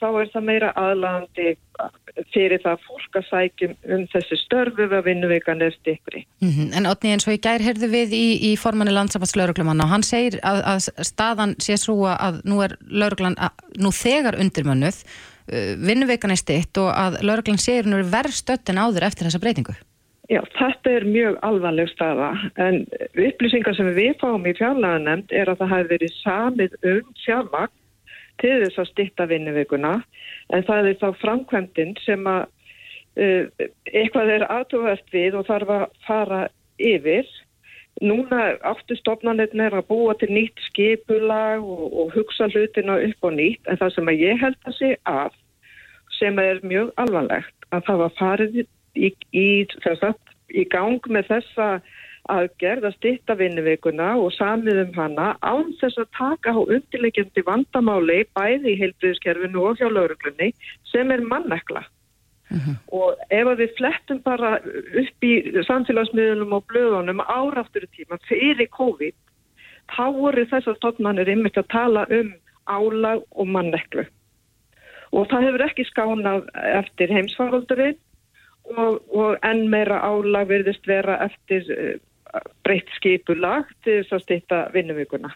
þá 0.04 0.20
er 0.20 0.30
það 0.32 0.46
meira 0.48 0.70
aðlandi 0.78 1.54
fyrir 2.34 2.62
það 2.62 2.82
fólk 2.86 3.18
að 3.18 3.26
sækjum 3.28 3.74
um 3.96 4.02
þessi 4.12 4.38
störfu 4.44 4.86
við 4.86 4.96
að 4.98 5.06
vinnuvikan 5.08 5.62
er 5.64 5.74
stikkri. 5.74 6.24
Mm 6.44 6.50
-hmm. 6.50 6.72
En 6.78 6.88
Otni 6.90 7.14
eins 7.14 7.26
og 7.26 7.34
í 7.34 7.40
gær 7.42 7.64
heyrðu 7.64 7.88
við 7.90 8.14
í, 8.14 8.26
í 8.50 8.56
formanni 8.60 8.94
landsambanslaugruglumanna 8.94 9.86
og 9.86 9.94
hann 9.94 10.06
segir 10.06 10.38
að, 10.42 10.60
að 10.74 11.06
staðan 11.10 11.56
sé 11.58 11.78
svo 11.80 12.06
að 12.10 12.42
nú 12.44 12.60
er 12.62 12.76
lauruglan 12.86 13.38
nú 13.78 13.90
þegar 13.90 14.38
undirmönnuð 14.38 15.00
uh, 15.02 15.74
vinnuvikan 15.88 16.30
er 16.30 16.40
stitt 16.40 16.78
og 16.78 16.92
að 16.92 17.18
lauruglan 17.22 17.58
segir 17.58 17.90
nú 17.90 17.98
er 17.98 18.12
verð 18.12 18.36
stöttin 18.38 18.78
áður 18.78 19.08
eftir 19.10 19.26
þessa 19.26 19.42
breytingu. 19.42 19.74
Já, 20.32 20.40
þetta 20.56 20.90
er 20.90 21.04
mjög 21.04 21.34
alvarleg 21.44 21.88
staða 21.92 22.30
en 22.56 22.86
upplýsingar 23.12 23.76
sem 23.76 23.90
við 23.92 24.14
fáum 24.22 24.46
í 24.48 24.54
fjárlæðanemnd 24.56 25.34
er 25.36 25.50
að 25.52 25.58
það 25.60 25.72
hefur 25.74 25.90
verið 25.90 26.14
samið 26.22 26.76
um 26.80 27.10
fjármagn 27.26 27.74
til 28.44 28.59
þess 28.64 28.83
að 28.83 28.90
stitta 28.90 29.28
vinnuvikuna 29.30 29.94
en 30.52 30.66
það 30.68 30.90
er 30.90 31.00
þá 31.00 31.09
framkvæmdinn 31.22 31.96
sem 32.04 32.28
að 32.28 32.44
uh, 32.44 33.64
eitthvað 33.92 34.35
er 34.37 34.46
aðtúvægt 34.50 35.09
við 35.14 35.40
og 35.40 35.48
þarf 35.48 35.74
að 35.78 35.87
fara 36.09 36.42
yfir. 36.83 37.26
Núna 38.02 38.57
áttu 38.66 38.96
stofnanirn 38.98 39.62
er 39.62 39.76
að 39.78 39.87
búa 39.92 40.16
til 40.18 40.33
nýtt 40.35 40.59
skipulag 40.66 41.62
og, 41.62 41.85
og 41.94 42.14
hugsa 42.16 42.48
hlutina 42.50 42.98
upp 43.07 43.28
og 43.28 43.37
nýtt 43.38 43.70
en 43.70 43.78
það 43.80 43.94
sem 43.94 44.11
að 44.11 44.24
ég 44.24 44.40
held 44.42 44.59
að 44.66 44.78
sé 44.80 44.94
af 45.07 45.37
sem 46.18 46.38
er 46.42 46.61
mjög 46.66 46.90
alvarlegt 47.00 47.68
að 47.74 47.87
það 47.87 48.00
var 48.02 48.16
farið 48.18 48.59
í, 48.59 49.11
í, 49.35 49.46
í 50.54 50.64
gang 50.74 51.09
með 51.11 51.30
þessa 51.30 51.68
aðgerð 52.32 52.87
að 52.88 52.94
stitta 52.96 53.37
vinnuveikuna 53.37 54.14
og 54.16 54.32
samið 54.37 54.80
um 54.87 54.94
hana 54.96 55.26
án 55.44 55.74
þess 55.80 56.00
að 56.00 56.12
taka 56.16 56.54
á 56.56 56.60
undirleikjandi 56.62 57.44
vandamáli 57.44 58.22
bæði 58.37 58.72
í 58.72 58.78
heilbriðskerfinu 58.80 59.66
og 59.68 59.80
hjá 59.80 59.90
lauruglunni 59.90 60.52
sem 60.88 61.12
er 61.12 61.20
mannekla. 61.20 61.84
Uh 62.50 62.56
mhm. 62.56 62.70
-huh. 62.70 62.76
Og 62.92 63.16
ef 63.30 63.58
við 63.58 63.76
flettum 63.76 64.22
bara 64.22 64.56
upp 65.02 65.24
í 65.24 65.32
samfélagsmiðlunum 65.68 66.52
og 66.52 66.64
blöðunum 66.72 67.20
áraftur 67.20 67.87
tíma 67.96 68.18
fyrir 68.28 68.68
COVID, 68.68 69.14
þá 69.96 70.04
voru 70.12 70.44
þessar 70.46 70.76
stofnannir 70.76 71.28
ymmit 71.28 71.56
að 71.56 71.68
tala 71.68 72.06
um 72.10 72.34
álag 72.66 73.22
og 73.30 73.46
manneklu. 73.46 74.04
Og 75.12 75.28
það 75.28 75.44
hefur 75.46 75.62
ekki 75.62 75.84
skánað 75.84 76.48
eftir 76.54 77.12
heimsfaraldurinn 77.12 77.98
og, 78.64 79.02
og 79.12 79.37
enn 79.42 79.68
meira 79.70 80.00
álag 80.00 80.48
verðist 80.48 80.87
vera 80.87 81.18
eftir 81.24 81.62
uh, 81.70 82.00
breytt 82.66 82.90
skipulag 82.98 83.68
til 83.84 84.00
þess 84.02 84.16
að 84.16 84.24
stýtta 84.24 84.64
vinnuvíkuna. 84.74 85.30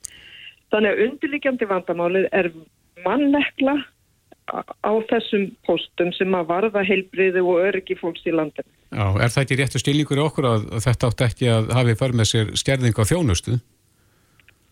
Þannig 0.72 0.90
að 0.90 1.04
undirlíkjandi 1.06 1.68
vandamálið 1.68 2.28
er 2.36 2.50
mannekla 3.04 3.78
á 4.48 4.92
þessum 5.10 5.48
postum 5.66 6.12
sem 6.16 6.34
að 6.36 6.48
varða 6.48 6.84
heilbriði 6.86 7.42
og 7.44 7.64
öryggi 7.68 7.98
fólks 8.00 8.24
í 8.28 8.32
landinu. 8.32 8.68
Já, 8.88 9.04
er 9.20 9.32
það 9.32 9.42
ekki 9.42 9.58
réttu 9.60 9.92
í 9.92 10.20
okkur 10.24 10.48
að 10.48 10.70
þetta 10.84 11.10
átt 11.10 11.24
ekki 11.26 11.50
að 11.52 11.74
hafi 11.76 11.98
fær 12.00 12.14
með 12.16 12.30
sér 12.30 12.54
stjærðing 12.56 12.96
á 12.96 13.04
þjónustu? 13.10 13.58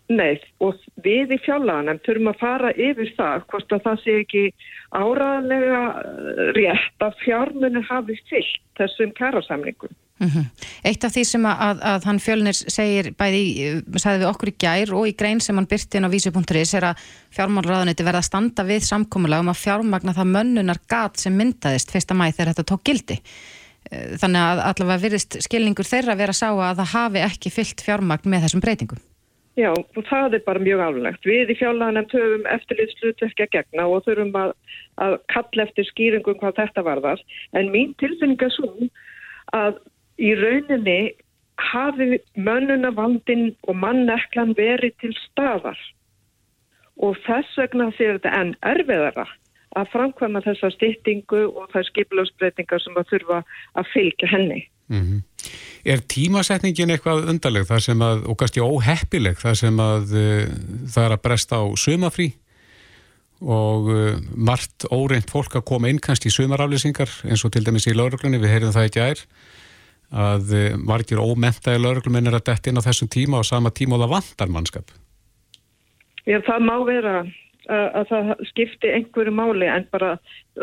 Nei, 0.07 0.39
og 0.63 0.79
við 1.03 1.33
í 1.35 1.37
fjálaganum 1.43 1.99
þurfum 2.05 2.31
að 2.31 2.39
fara 2.39 2.69
yfir 2.79 3.09
það 3.17 3.41
hvort 3.51 3.73
að 3.75 3.81
það 3.85 3.97
sé 4.03 4.13
ekki 4.21 4.43
áraðlega 4.95 5.81
rétt 6.55 7.03
að 7.03 7.17
fjármunni 7.25 7.81
hafi 7.89 8.15
fyllt 8.29 8.61
þessum 8.79 9.11
kærasamlingum. 9.17 9.91
Mm 10.17 10.27
-hmm. 10.27 10.45
Eitt 10.83 11.03
af 11.03 11.13
því 11.13 11.23
sem 11.25 11.43
að, 11.45 11.81
að, 11.81 12.05
hann 12.09 12.19
fjölnir 12.19 12.57
segir 12.57 13.11
bæði, 13.13 13.41
sagði 14.01 14.23
við 14.23 14.29
okkur 14.31 14.49
í 14.49 14.55
gær 14.63 14.93
og 14.97 15.07
í 15.07 15.13
grein 15.13 15.39
sem 15.39 15.55
hann 15.55 15.69
byrti 15.69 15.97
inn 15.97 16.07
á 16.09 16.13
vísi.is 16.13 16.73
er 16.73 16.83
að 16.89 17.03
fjármálraðaniti 17.29 18.03
verða 18.03 18.23
að 18.23 18.29
standa 18.29 18.63
við 18.63 18.81
samkómulega 18.87 19.45
um 19.45 19.53
að 19.53 19.61
fjármagna 19.61 20.17
það 20.17 20.33
mönnunar 20.33 20.79
gat 20.89 21.19
sem 21.19 21.37
myndaðist 21.37 21.91
fyrsta 21.91 22.13
mæð 22.13 22.33
þegar 22.33 22.53
þetta 22.53 22.69
tók 22.71 22.83
gildi. 22.83 23.21
Eh, 23.91 24.17
þannig 24.17 24.41
að 24.41 24.63
allavega 24.69 25.03
virðist 25.05 25.37
skilningur 25.45 25.85
þeirra 25.85 26.15
að 26.15 26.21
vera 26.23 26.33
að 26.33 26.41
sá 26.41 26.49
að 26.49 26.79
það 26.81 26.93
hafi 26.95 27.19
ekki 27.19 27.53
fyllt 27.53 27.83
fjármagn 27.85 28.29
með 28.29 28.41
þessum 28.47 28.63
breytingum. 28.65 29.03
Já, 29.57 29.71
og 29.73 30.03
það 30.05 30.37
er 30.37 30.43
bara 30.45 30.61
mjög 30.61 30.81
alveg. 30.85 31.15
Við 31.25 31.49
í 31.53 31.57
fjárlaganum 31.57 32.05
töfum 32.11 32.43
eftirlýðslutverkja 32.45 33.47
gegna 33.55 33.87
og 33.89 34.03
þurfum 34.05 34.35
að, 34.37 34.51
að 35.01 35.15
kalla 35.33 35.65
eftir 35.65 35.87
skýringum 35.87 36.37
hvað 36.41 36.59
þetta 36.59 36.83
varðar. 36.85 37.23
En 37.57 37.71
mín 37.73 37.95
tilfinning 37.97 38.43
er 38.45 38.53
svo 38.53 38.69
að 39.57 39.79
í 40.17 40.33
rauninni 40.37 40.99
hafi 41.57 42.19
mönnunavandin 42.37 43.51
og 43.67 43.79
manneklan 43.81 44.53
verið 44.57 44.93
til 45.01 45.13
staðar 45.25 45.79
og 47.01 47.17
þess 47.25 47.57
vegna 47.57 47.89
séu 47.97 48.15
þetta 48.15 48.33
enn 48.39 48.55
erfiðara 48.65 49.27
að 49.77 49.91
framkvæma 49.93 50.41
þessa 50.45 50.71
stýttingu 50.73 51.43
og 51.49 51.69
það 51.73 51.81
er 51.81 51.87
skipilagsbreytingar 51.91 52.81
sem 52.81 52.97
að 52.97 53.11
þurfa 53.11 53.39
að 53.77 53.91
fylgja 53.93 54.29
henni. 54.31 54.61
Mm 54.87 55.03
-hmm. 55.03 55.21
Er 55.85 56.01
tímasetningin 56.13 56.91
eitthvað 56.91 57.29
undarleg 57.29 57.67
þar 57.67 57.83
sem 57.83 58.01
að, 58.01 58.23
og 58.27 58.37
kannski 58.37 58.63
óheppileg 58.63 59.37
þar 59.37 59.55
sem 59.55 59.79
að 59.79 60.13
uh, 60.15 60.47
það 60.93 61.05
er 61.05 61.15
að 61.15 61.23
bresta 61.23 61.59
á 61.61 61.65
sumafrí 61.75 62.31
og 63.41 63.89
uh, 63.91 64.17
margt 64.33 64.87
óreint 64.91 65.29
fólk 65.29 65.55
að 65.55 65.67
koma 65.67 65.89
inn 65.89 65.99
kannski 65.99 66.31
í 66.31 66.33
sumaraflýsingar 66.33 67.11
eins 67.29 67.45
og 67.45 67.51
til 67.51 67.65
dæmis 67.65 67.87
í 67.87 67.93
lauruglunni, 67.93 68.39
við 68.39 68.53
heyrðum 68.53 68.73
það 68.73 68.87
ekki 68.89 69.05
ær 69.11 69.19
að 70.11 70.53
eh, 70.55 70.75
margir 70.79 71.19
ómentaði 71.19 71.81
laurugluminn 71.83 72.29
er 72.29 72.37
að 72.39 72.47
detti 72.51 72.71
inn 72.71 72.79
á 72.79 72.87
þessum 72.87 73.09
tíma 73.11 73.41
og 73.41 73.47
sama 73.47 73.73
tíma 73.75 73.97
og 73.97 74.05
það 74.05 74.13
vantar 74.15 74.53
mannskap. 74.53 74.93
Já, 76.27 76.39
það 76.43 76.67
má 76.67 76.75
vera 76.87 77.15
að, 77.23 77.87
að 77.99 78.05
það 78.11 78.31
skipti 78.51 78.93
einhverju 78.93 79.33
máli 79.35 79.67
en 79.71 79.87
bara 79.91 80.15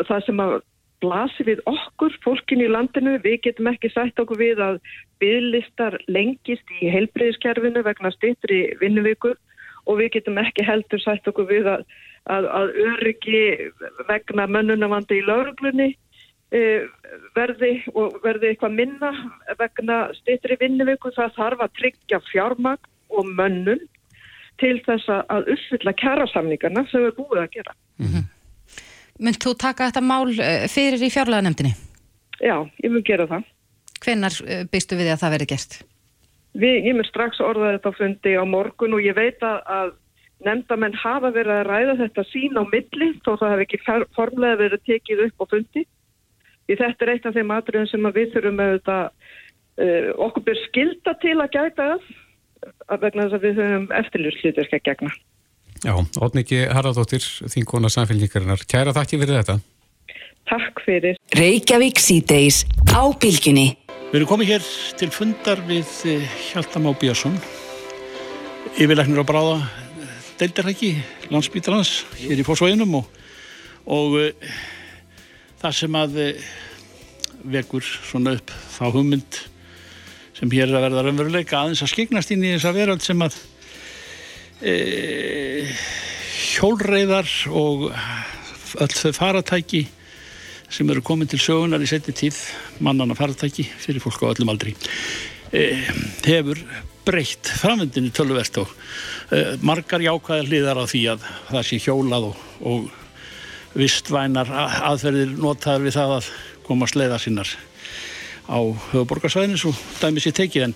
það 0.07 0.25
sem 0.25 0.41
að 0.41 0.55
blasi 1.03 1.45
við 1.45 1.61
okkur, 1.69 2.13
fólkin 2.23 2.63
í 2.63 2.69
landinu, 2.71 3.17
við 3.23 3.41
getum 3.49 3.69
ekki 3.69 3.91
sætt 3.93 4.19
okkur 4.21 4.39
við 4.39 4.61
að 4.63 4.79
bygglistar 5.21 5.97
lengist 6.07 6.71
í 6.79 6.89
heilbreyðiskerfinu 6.93 7.83
vegna 7.85 8.11
styrtri 8.15 8.61
vinnuvíkur 8.81 9.37
og 9.85 9.99
við 9.99 10.15
getum 10.17 10.39
ekki 10.41 10.65
heldur 10.65 11.01
sætt 11.03 11.27
okkur 11.29 11.49
við 11.51 11.69
að, 11.69 11.85
að, 12.31 12.47
að 12.59 12.73
öryggi 12.87 13.43
vegna 14.09 14.47
mönnunavandi 14.49 15.19
í 15.19 15.27
lauruglunni 15.27 15.91
verði 17.35 17.71
og 17.93 18.19
verði 18.23 18.51
eitthvað 18.51 18.77
minna 18.77 19.11
vegna 19.59 19.97
styrtri 20.19 20.57
vinnuviku 20.61 21.11
það 21.15 21.33
þarf 21.39 21.63
að 21.65 21.73
tryggja 21.79 22.19
fjármagn 22.29 22.91
og 23.15 23.31
mönnun 23.37 23.81
til 24.61 24.77
þess 24.85 25.09
að 25.11 25.49
uppfylla 25.55 25.93
kærasamningarna 25.99 26.85
sem 26.91 27.03
við 27.03 27.17
búið 27.17 27.41
að 27.41 27.49
gera. 27.57 27.75
Mm 27.99 28.07
-hmm. 28.11 28.23
Mynd 29.25 29.39
þú 29.43 29.55
taka 29.59 29.89
þetta 29.89 30.03
mál 30.03 30.27
e, 30.31 30.67
fyrir 30.67 30.99
í 30.99 31.11
fjárlæðanemdini? 31.11 31.73
Já, 32.39 32.67
ég 32.83 32.91
mun 32.91 33.03
gera 33.03 33.27
það. 33.27 33.43
Hvenar 34.03 34.33
e, 34.47 34.63
byrstu 34.71 34.95
við 34.95 35.11
að 35.11 35.21
það 35.23 35.33
veri 35.35 35.45
gert? 35.51 35.77
Við, 36.55 36.75
ég 36.87 36.95
mun 36.95 37.07
strax 37.07 37.39
orða 37.39 37.75
þetta 37.75 37.91
fundi 37.97 38.35
á 38.35 38.43
morgun 38.47 38.95
og 38.95 39.03
ég 39.03 39.15
veit 39.15 39.43
að, 39.43 39.95
nefndamenn 40.43 40.95
hafa 40.99 41.31
verið 41.31 41.51
að 41.51 41.67
ræða 41.67 41.95
þetta 42.03 42.23
sín 42.31 42.59
á 42.59 42.63
milli 42.67 43.07
þó 43.23 43.35
það 43.39 43.51
hef 43.53 43.61
ekki 43.65 43.79
formlega 44.15 44.59
verið 44.59 44.81
tekið 44.85 45.23
upp 45.27 45.43
á 45.43 45.45
fundi 45.53 45.85
Því 46.65 46.77
þetta 46.81 47.05
er 47.05 47.13
eitt 47.13 47.27
af 47.29 47.35
þeim 47.37 47.53
atriðum 47.53 47.89
sem 47.91 48.09
við 48.15 48.33
þurfum 48.33 48.61
þetta, 48.63 48.97
uh, 49.85 50.09
okkur 50.27 50.45
byrð 50.49 50.63
skilda 50.69 51.13
til 51.21 51.37
að 51.37 51.53
gæta 51.53 51.87
að 52.89 53.05
vegna 53.05 53.27
þess 53.27 53.37
að 53.37 53.45
við 53.45 53.61
höfum 53.61 53.87
eftirlýrslýturska 53.99 54.81
gegna. 54.85 55.13
Já, 55.85 55.93
Ótniki 56.23 56.63
Haraldóttir, 56.71 57.25
þínkona 57.51 57.91
samfélgningarinnar. 57.93 58.63
Kæra 58.69 58.95
þakki 58.95 59.19
fyrir 59.21 59.41
þetta. 59.41 59.59
Takk 60.49 60.81
fyrir. 60.85 61.17
Reykjavík 61.35 61.99
síðdeis 62.01 62.63
á 62.93 63.01
bylginni. 63.21 63.73
Við 64.09 64.19
erum 64.21 64.29
komið 64.29 64.53
hér 64.53 64.67
til 64.97 65.09
fundar 65.13 65.61
við 65.67 65.89
eh, 66.07 66.25
Hjaltam 66.51 66.87
á 66.87 66.91
Björnsson, 66.95 67.35
yfirleiknir 68.77 69.21
á 69.21 69.25
bráða 69.27 69.57
deildarhæki, 70.39 70.93
landsbítalans, 71.33 72.05
hér 72.21 72.41
í 72.41 72.45
fórsvæðinum 72.45 72.97
og, 72.99 73.09
og 73.87 74.17
það 75.65 75.77
sem 75.79 75.97
að 75.97 76.17
eh, 76.21 76.47
vekur 77.55 77.85
svona 77.85 78.35
upp 78.37 78.53
þá 78.75 78.85
hugmynd 78.93 79.41
sem 80.35 80.51
hér 80.51 80.67
er 80.67 80.77
að 80.77 80.87
verða 80.89 81.03
raunveruleika 81.05 81.59
aðeins 81.61 81.83
að 81.85 81.93
skiknast 81.93 82.33
inn 82.35 82.43
í 82.43 82.53
þessa 82.53 82.73
veröld 82.75 83.03
sem 83.05 83.21
að 83.23 83.37
e, 84.61 84.73
hjólreiðar 86.55 87.29
og 87.55 87.87
öll 88.83 88.91
þau 88.91 89.13
faratæki 89.15 89.85
sem 90.75 90.89
eru 90.91 91.03
komin 91.05 91.29
til 91.31 91.39
sögunar 91.39 91.83
í 91.83 91.87
setni 91.87 92.15
tíð, 92.17 92.41
mannana 92.83 93.15
faratæki 93.15 93.63
fyrir 93.79 94.03
fólk 94.03 94.25
á 94.27 94.31
öllum 94.33 94.51
aldri, 94.51 94.75
e, 95.55 95.85
hefur 96.27 96.59
breytt 97.07 97.53
framvendinni 97.61 98.11
tölverst 98.11 98.59
og 98.59 98.75
e, 99.31 99.55
margar 99.63 100.03
jákvæðar 100.03 100.51
hlýðar 100.51 100.83
á 100.83 100.85
því 100.89 101.03
að 101.13 101.25
það 101.53 101.67
sé 101.69 101.81
hjólað 101.85 102.29
og, 102.33 102.45
og 102.65 103.04
vistvænar 103.75 104.49
aðferðir 104.89 105.35
notaður 105.39 105.87
við 105.87 105.97
það 105.97 106.13
að 106.19 106.29
komast 106.65 106.97
leiða 106.97 107.19
sinnar 107.21 107.49
á 108.45 108.59
höfuborgarsvæðinu 108.91 109.59
svo 109.59 109.73
dæmis 109.99 110.27
ég 110.29 110.35
tekið. 110.37 110.67
En, 110.67 110.75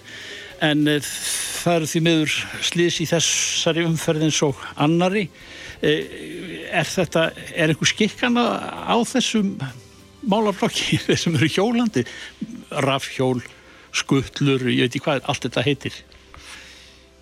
en 0.66 0.88
e, 0.90 0.98
það 1.00 1.78
eru 1.80 1.90
því 1.92 2.02
miður 2.06 2.38
slís 2.66 3.00
í 3.04 3.08
þessari 3.10 3.86
umferðins 3.88 4.42
og 4.46 4.60
annari 4.76 5.28
e, 5.82 5.94
er 6.74 6.90
þetta, 6.90 7.30
er 7.56 7.74
einhver 7.74 7.92
skikkana 7.94 8.46
á 8.90 8.98
þessum 9.08 9.56
málarflokki 10.30 11.00
þessum 11.08 11.40
eru 11.40 11.52
hjólandi? 11.54 12.06
Rafhjól, 12.86 13.40
skuttlur 13.96 14.68
ég 14.70 14.86
veit 14.86 14.94
ekki 14.94 15.06
hvað 15.08 15.24
allt 15.30 15.48
þetta 15.48 15.66
heitir 15.66 16.04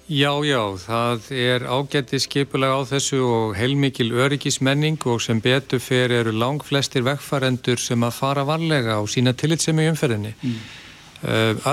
Já, 0.08 0.32
já, 0.48 0.62
það 0.80 1.26
er 1.36 1.66
ágætti 1.68 2.16
skipulega 2.24 2.80
á 2.80 2.88
þessu 2.88 3.18
og 3.28 3.58
heilmikil 3.60 4.14
öryggismenning 4.16 5.02
og 5.04 5.20
sem 5.20 5.42
betur 5.44 5.82
fyrir 5.84 6.22
eru 6.22 6.32
lang 6.32 6.64
flestir 6.64 7.04
vegfarendur 7.04 7.76
sem 7.76 8.06
að 8.08 8.16
fara 8.16 8.46
varlega 8.48 9.02
og 9.02 9.10
sína 9.12 9.34
tillitsemi 9.36 9.90
umferðinni. 9.92 10.32
Mm. 10.40 10.62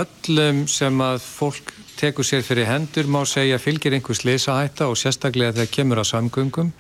Öllum 0.01 0.65
sem 0.67 0.99
að 1.07 1.23
fólk 1.23 1.71
tekur 1.95 2.27
sér 2.27 2.43
fyrir 2.43 2.67
hendur 2.67 3.07
má 3.07 3.21
segja 3.23 3.61
fylgir 3.63 3.95
einhvers 3.95 4.25
lesahætta 4.27 4.91
og 4.91 4.99
sérstaklega 4.99 5.55
þegar 5.55 5.71
kemur 5.79 6.03
á 6.03 6.05
samgöngum 6.11 6.75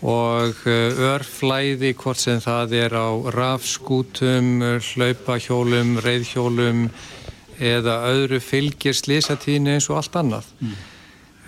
og 0.00 0.62
örflæði 0.66 1.92
hvort 2.00 2.18
sem 2.18 2.40
það 2.40 2.74
er 2.80 2.98
á 2.98 3.08
rafskútum, 3.36 4.62
hlaupahjólum, 4.80 5.98
reyðhjólum 6.02 6.88
eða 7.60 8.00
öðru 8.10 8.40
fylgir 8.42 8.96
slísatíðinu 8.96 9.76
eins 9.76 9.88
og 9.90 10.00
allt 10.00 10.16
annað 10.20 10.48
mm. 10.58 10.74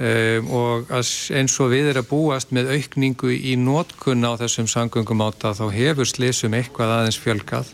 um, 0.08 0.50
og 0.58 0.92
eins 0.92 1.58
og 1.62 1.72
við 1.72 1.92
erum 1.92 2.04
að 2.04 2.10
búast 2.12 2.54
með 2.54 2.72
aukningu 2.76 3.32
í 3.34 3.56
nótkunna 3.60 4.34
á 4.36 4.40
þessum 4.44 4.68
sangungum 4.70 5.24
átta 5.24 5.54
þá 5.56 5.66
hefur 5.74 6.08
slísum 6.08 6.56
eitthvað 6.58 6.96
aðeins 6.98 7.20
fjölkað 7.22 7.72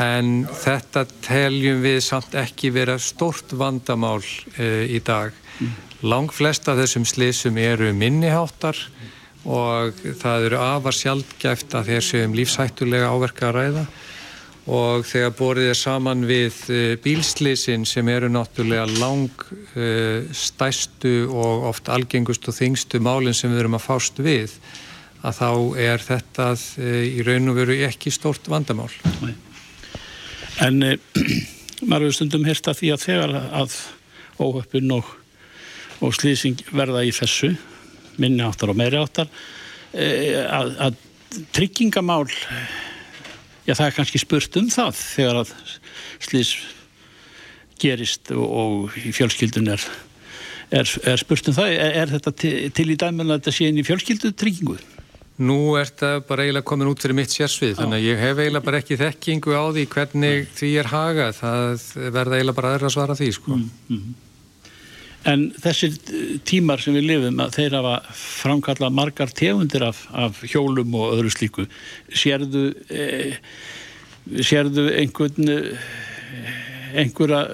en 0.00 0.46
þetta 0.46 1.04
teljum 1.26 1.82
við 1.84 2.00
samt 2.06 2.36
ekki 2.38 2.70
vera 2.72 2.96
stort 3.02 3.52
vandamál 3.52 4.20
uh, 4.22 4.84
í 4.86 5.02
dag 5.04 5.34
mm. 5.58 5.74
lang 6.06 6.32
flesta 6.32 6.78
þessum 6.78 7.08
slísum 7.08 7.58
eru 7.60 7.90
minniháttar 7.96 8.78
og 9.48 9.96
það 10.20 10.46
eru 10.50 10.60
afar 10.60 10.96
sjálfgæft 10.96 11.74
að 11.74 11.92
þeir 11.94 12.04
séum 12.04 12.34
lífshættulega 12.36 13.08
áverka 13.08 13.48
að 13.48 13.56
ræða 13.56 13.84
og 14.70 15.06
þegar 15.08 15.32
borðið 15.34 15.68
er 15.72 15.78
saman 15.78 16.22
við 16.28 16.58
eh, 16.70 16.92
bílslýsin 17.02 17.86
sem 17.88 18.06
eru 18.12 18.28
náttúrulega 18.30 18.86
lang 19.00 19.42
uh, 19.74 20.28
stæstu 20.36 21.26
og 21.26 21.66
oft 21.72 21.90
algengust 21.90 22.46
og 22.46 22.54
þingstu 22.54 23.00
málinn 23.02 23.34
sem 23.34 23.50
við 23.50 23.64
erum 23.64 23.78
að 23.80 23.86
fást 23.88 24.20
við 24.22 24.54
að 25.26 25.40
þá 25.40 25.50
er 25.82 26.04
þetta 26.04 26.46
uh, 26.54 26.90
í 27.02 27.24
raun 27.26 27.50
og 27.50 27.58
veru 27.58 27.78
ekki 27.88 28.12
stort 28.14 28.46
vandamál. 28.52 28.90
Nei. 29.24 29.34
En 30.62 30.78
maður 31.88 32.06
hefur 32.06 32.18
stundum 32.20 32.46
hérsta 32.46 32.76
því 32.76 32.92
að 32.94 33.06
þegar 33.08 33.34
að 33.40 33.78
óhöppun 34.40 34.94
og, 35.00 35.10
og 35.98 36.14
slýsing 36.14 36.62
verða 36.70 37.02
í 37.08 37.10
þessu 37.16 37.56
minni 38.20 38.44
áttar 38.46 38.70
og 38.70 38.78
meiri 38.78 39.00
áttar 39.00 39.30
að, 39.90 40.70
að 40.78 40.98
tryggingamál 41.56 42.28
já 43.66 43.74
það 43.74 43.86
er 43.86 43.96
kannski 43.96 44.20
spurt 44.22 44.60
um 44.60 44.70
það 44.72 45.00
þegar 45.00 45.40
að 45.42 45.50
slís 46.20 46.52
gerist 47.80 48.32
og, 48.36 48.46
og 48.46 48.96
í 49.00 49.12
fjölskyldun 49.16 49.72
er, 49.74 49.84
er, 50.70 50.94
er 51.12 51.20
spurt 51.20 51.50
um 51.50 51.56
það 51.56 51.74
er, 51.74 51.98
er 52.04 52.14
þetta 52.14 52.34
til, 52.42 52.54
til 52.76 52.88
í 52.92 52.98
dæmuna 53.00 53.36
að 53.36 53.42
þetta 53.42 53.56
sé 53.56 53.68
inn 53.70 53.80
í 53.80 53.86
fjölskyldutryggingu? 53.86 54.78
Nú 55.40 55.58
er 55.80 55.88
þetta 55.88 56.26
bara 56.28 56.44
eiginlega 56.44 56.68
komin 56.68 56.90
út 56.90 57.00
fyrir 57.00 57.16
mitt 57.16 57.32
sérsvið 57.32 57.78
þannig 57.78 58.02
að 58.02 58.08
ég 58.10 58.18
hef 58.20 58.40
eiginlega 58.42 58.66
bara 58.66 58.80
ekki 58.82 58.98
þekkingu 59.00 59.54
á 59.56 59.64
því 59.72 59.86
hvernig 59.94 60.50
því 60.58 60.72
er 60.82 60.90
hagað 60.92 61.38
það 61.38 61.86
verða 62.16 62.40
eiginlega 62.40 62.58
bara 62.58 62.74
aðra 62.74 62.90
að 62.90 62.96
svara 62.96 63.16
því 63.16 63.30
sko. 63.38 63.56
mm, 63.56 63.70
mm. 63.88 64.18
En 65.28 65.50
þessir 65.60 65.98
tímar 66.48 66.80
sem 66.80 66.94
við 66.96 67.08
lifum 67.10 67.42
þeir 67.52 67.76
hafa 67.76 67.96
framkallað 68.16 68.94
margar 68.96 69.34
tegundir 69.36 69.84
af, 69.84 70.06
af 70.16 70.40
hjólum 70.48 70.94
og 70.96 71.18
öðru 71.18 71.32
slíku. 71.34 71.66
Sérðu 72.08 72.70
eh, 72.88 73.36
sérðu 74.40 74.86
einhvern 74.96 75.52
einhverja 76.96 77.44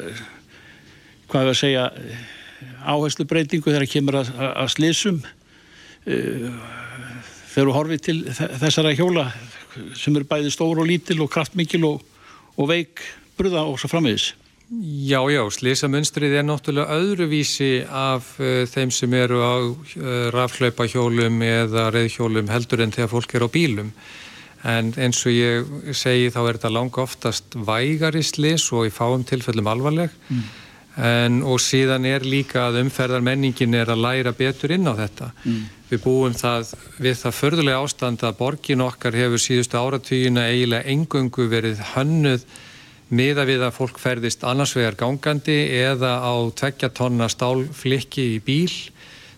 hvað 1.26 1.42
er 1.42 1.50
að 1.50 1.58
segja 1.58 1.84
áherslu 2.86 3.26
breytingu 3.28 3.72
þegar 3.72 3.90
kemur 3.90 4.20
að, 4.22 4.32
að 4.46 4.72
slísum 4.76 5.20
eh, 6.06 6.48
þegar 7.52 7.68
þú 7.68 7.76
horfið 7.76 8.02
til 8.06 8.18
þessara 8.62 8.94
hjóla 8.96 9.28
sem 9.96 10.14
eru 10.14 10.28
bæði 10.28 10.52
stór 10.54 10.80
og 10.80 10.88
lítil 10.88 11.18
og 11.24 11.32
kraftmikil 11.32 11.82
og, 11.88 12.02
og 12.56 12.70
veik 12.70 13.02
brúða 13.36 13.66
og 13.66 13.80
svo 13.80 13.90
framvegis 13.92 14.30
Já, 14.66 15.20
já, 15.30 15.44
slisamunstrið 15.46 16.32
er 16.40 16.46
náttúrulega 16.46 16.96
öðruvísi 16.98 17.84
af 17.86 18.32
uh, 18.42 18.64
þeim 18.66 18.90
sem 18.90 19.12
eru 19.14 19.38
á 19.38 19.54
uh, 19.62 19.76
rafhlaupahjólum 20.34 21.38
eða 21.46 21.84
reyðhjólum 21.94 22.50
heldur 22.50 22.82
en 22.82 22.94
þegar 22.96 23.12
fólk 23.12 23.36
er 23.38 23.46
á 23.46 23.48
bílum. 23.54 23.92
En 24.66 24.90
eins 24.98 25.22
og 25.22 25.36
ég 25.36 25.94
segi 25.94 26.32
þá 26.34 26.40
er 26.42 26.58
þetta 26.58 26.74
langa 26.74 27.04
oftast 27.04 27.54
vægari 27.54 28.24
slis 28.26 28.66
og 28.74 28.88
í 28.88 28.90
fáum 28.90 29.22
tilfellum 29.28 29.70
alvarleg. 29.70 30.10
Mm. 30.34 30.44
En, 30.96 31.40
og 31.46 31.60
síðan 31.62 32.08
er 32.08 32.26
líka 32.26 32.66
að 32.66 32.80
umferðarmenningin 32.82 33.76
er 33.76 33.92
að 33.92 34.02
læra 34.02 34.34
betur 34.34 34.74
inn 34.74 34.88
á 34.90 34.98
þetta. 34.98 35.30
Mm. 35.44 35.64
Við 35.92 36.02
búum 36.02 36.34
það 36.34 36.72
við 36.98 37.18
það 37.20 37.38
förðulega 37.38 37.82
ástand 37.84 38.24
að 38.26 38.38
borgin 38.40 38.82
okkar 38.82 39.14
hefur 39.14 39.44
síðustu 39.44 39.78
áratvíuna 39.78 40.48
eiginlega 40.50 40.90
engöngu 40.90 41.46
verið 41.52 41.84
hönnuð 41.92 42.48
miða 43.08 43.44
við 43.46 43.62
að 43.66 43.76
fólk 43.76 44.00
ferðist 44.02 44.44
annars 44.46 44.74
vegar 44.76 44.96
gangandi 44.98 45.56
eða 45.78 46.18
á 46.26 46.34
tveggja 46.58 46.90
tonna 46.90 47.28
stálflikki 47.30 48.32
í 48.34 48.40
bíl 48.42 48.72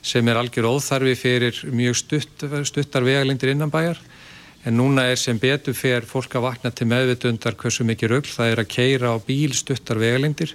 sem 0.01 0.29
er 0.29 0.39
algjör 0.41 0.71
óþarfi 0.73 1.15
fyrir 1.19 1.59
mjög 1.75 1.99
stutt, 2.01 2.47
stuttar 2.65 3.05
vegalengdir 3.05 3.53
innan 3.53 3.73
bæjar 3.73 4.01
en 4.65 4.77
núna 4.79 5.05
er 5.11 5.21
sem 5.21 5.39
betur 5.39 5.77
fyrir 5.77 6.09
fólk 6.09 6.39
að 6.39 6.47
vakna 6.49 6.73
til 6.73 6.89
meðvitundar 6.89 7.57
hversu 7.61 7.85
mikið 7.89 8.15
rögl 8.15 8.33
það 8.33 8.53
er 8.53 8.63
að 8.63 8.73
keira 8.73 9.13
á 9.13 9.17
bíl 9.21 9.53
stuttar 9.57 10.01
vegalengdir 10.01 10.55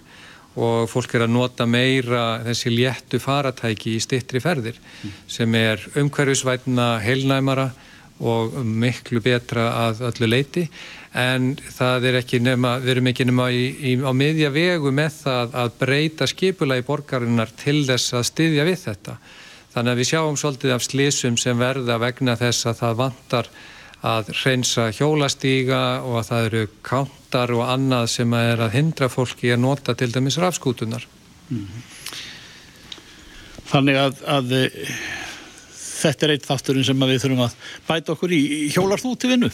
og 0.54 0.90
fólk 0.90 1.16
er 1.16 1.26
að 1.26 1.34
nota 1.34 1.66
meira 1.70 2.42
þessi 2.46 2.74
léttu 2.74 3.22
faratæki 3.22 3.96
í 3.98 4.02
stittri 4.04 4.42
ferðir 4.42 4.78
sem 5.30 5.54
er 5.58 5.82
umhverfisvætna 5.98 6.98
heilnæmara 7.02 7.72
og 8.24 8.60
miklu 8.64 9.22
betra 9.24 9.70
að 9.88 10.04
öllu 10.12 10.30
leiti 10.30 10.68
en 11.14 11.52
það 11.62 12.08
er 12.10 12.18
ekki 12.24 12.40
nema, 12.42 12.78
við 12.82 12.96
erum 12.96 13.10
ekki 13.12 13.26
nema 13.30 13.48
í, 13.54 13.64
í, 13.78 13.94
á 14.02 14.12
miðja 14.18 14.50
vegu 14.54 14.92
með 14.96 15.20
það 15.20 15.58
að 15.62 15.76
breyta 15.80 16.28
skipula 16.30 16.80
í 16.80 16.86
borgarinnar 16.86 17.54
til 17.60 17.84
þess 17.86 18.16
að 18.18 18.28
styðja 18.32 18.66
við 18.66 18.80
þetta. 18.88 19.18
Þannig 19.74 19.92
að 19.92 20.02
við 20.02 20.10
sjáum 20.10 20.40
svolítið 20.42 20.74
af 20.74 20.86
slísum 20.86 21.38
sem 21.42 21.58
verða 21.58 22.00
vegna 22.02 22.36
þess 22.38 22.70
að 22.70 22.80
það 22.82 23.00
vantar 23.04 23.50
að 24.04 24.32
hreinsa 24.36 24.90
hjólastíga 24.92 25.82
og 26.04 26.18
að 26.20 26.30
það 26.30 26.48
eru 26.50 26.64
kántar 26.84 27.54
og 27.56 27.64
annað 27.72 28.10
sem 28.18 28.34
að 28.36 28.50
er 28.52 28.64
að 28.66 28.76
hindra 28.78 29.10
fólki 29.10 29.54
að 29.54 29.62
nota 29.64 29.96
til 29.96 30.12
dæmis 30.12 30.38
rafskútunar. 30.42 31.06
Mm 31.50 31.68
-hmm. 31.68 31.92
Þannig 33.70 33.98
að, 33.98 34.18
að 34.28 34.52
þetta 36.04 36.26
er 36.26 36.34
eitt 36.36 36.50
þátturinn 36.50 36.86
sem 36.86 37.00
við 37.00 37.22
þurfum 37.24 37.46
að 37.46 37.56
bæta 37.88 38.14
okkur 38.14 38.34
í. 38.36 38.42
Hjólar 38.74 39.02
þú 39.02 39.16
til 39.18 39.30
vinnu? 39.30 39.50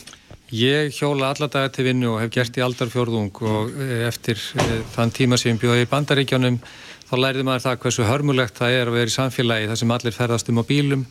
Ég 0.49 0.95
hjóla 0.97 1.29
alla 1.29 1.45
dagar 1.45 1.69
til 1.69 1.85
vinnu 1.85 2.15
og 2.15 2.21
hef 2.23 2.31
gert 2.33 2.55
í 2.57 2.63
aldarfjörðung 2.65 3.41
og 3.45 3.73
eh, 3.77 4.07
eftir 4.07 4.39
eh, 4.57 4.79
þann 4.95 5.11
tíma 5.13 5.37
sem 5.37 5.59
bjóði 5.61 5.85
í 5.85 5.89
bandaríkjónum 5.91 6.57
þá 7.09 7.13
læriði 7.21 7.45
maður 7.45 7.65
það 7.67 7.81
hversu 7.83 8.07
hörmulegt 8.07 8.57
það 8.57 8.77
er 8.77 8.89
að 8.89 8.97
vera 8.97 9.11
í 9.11 9.13
samfélagi 9.13 9.69
þar 9.69 9.81
sem 9.81 9.93
allir 9.93 10.15
ferðast 10.15 10.49
um 10.49 10.61
á 10.61 10.63
bílum 10.65 11.03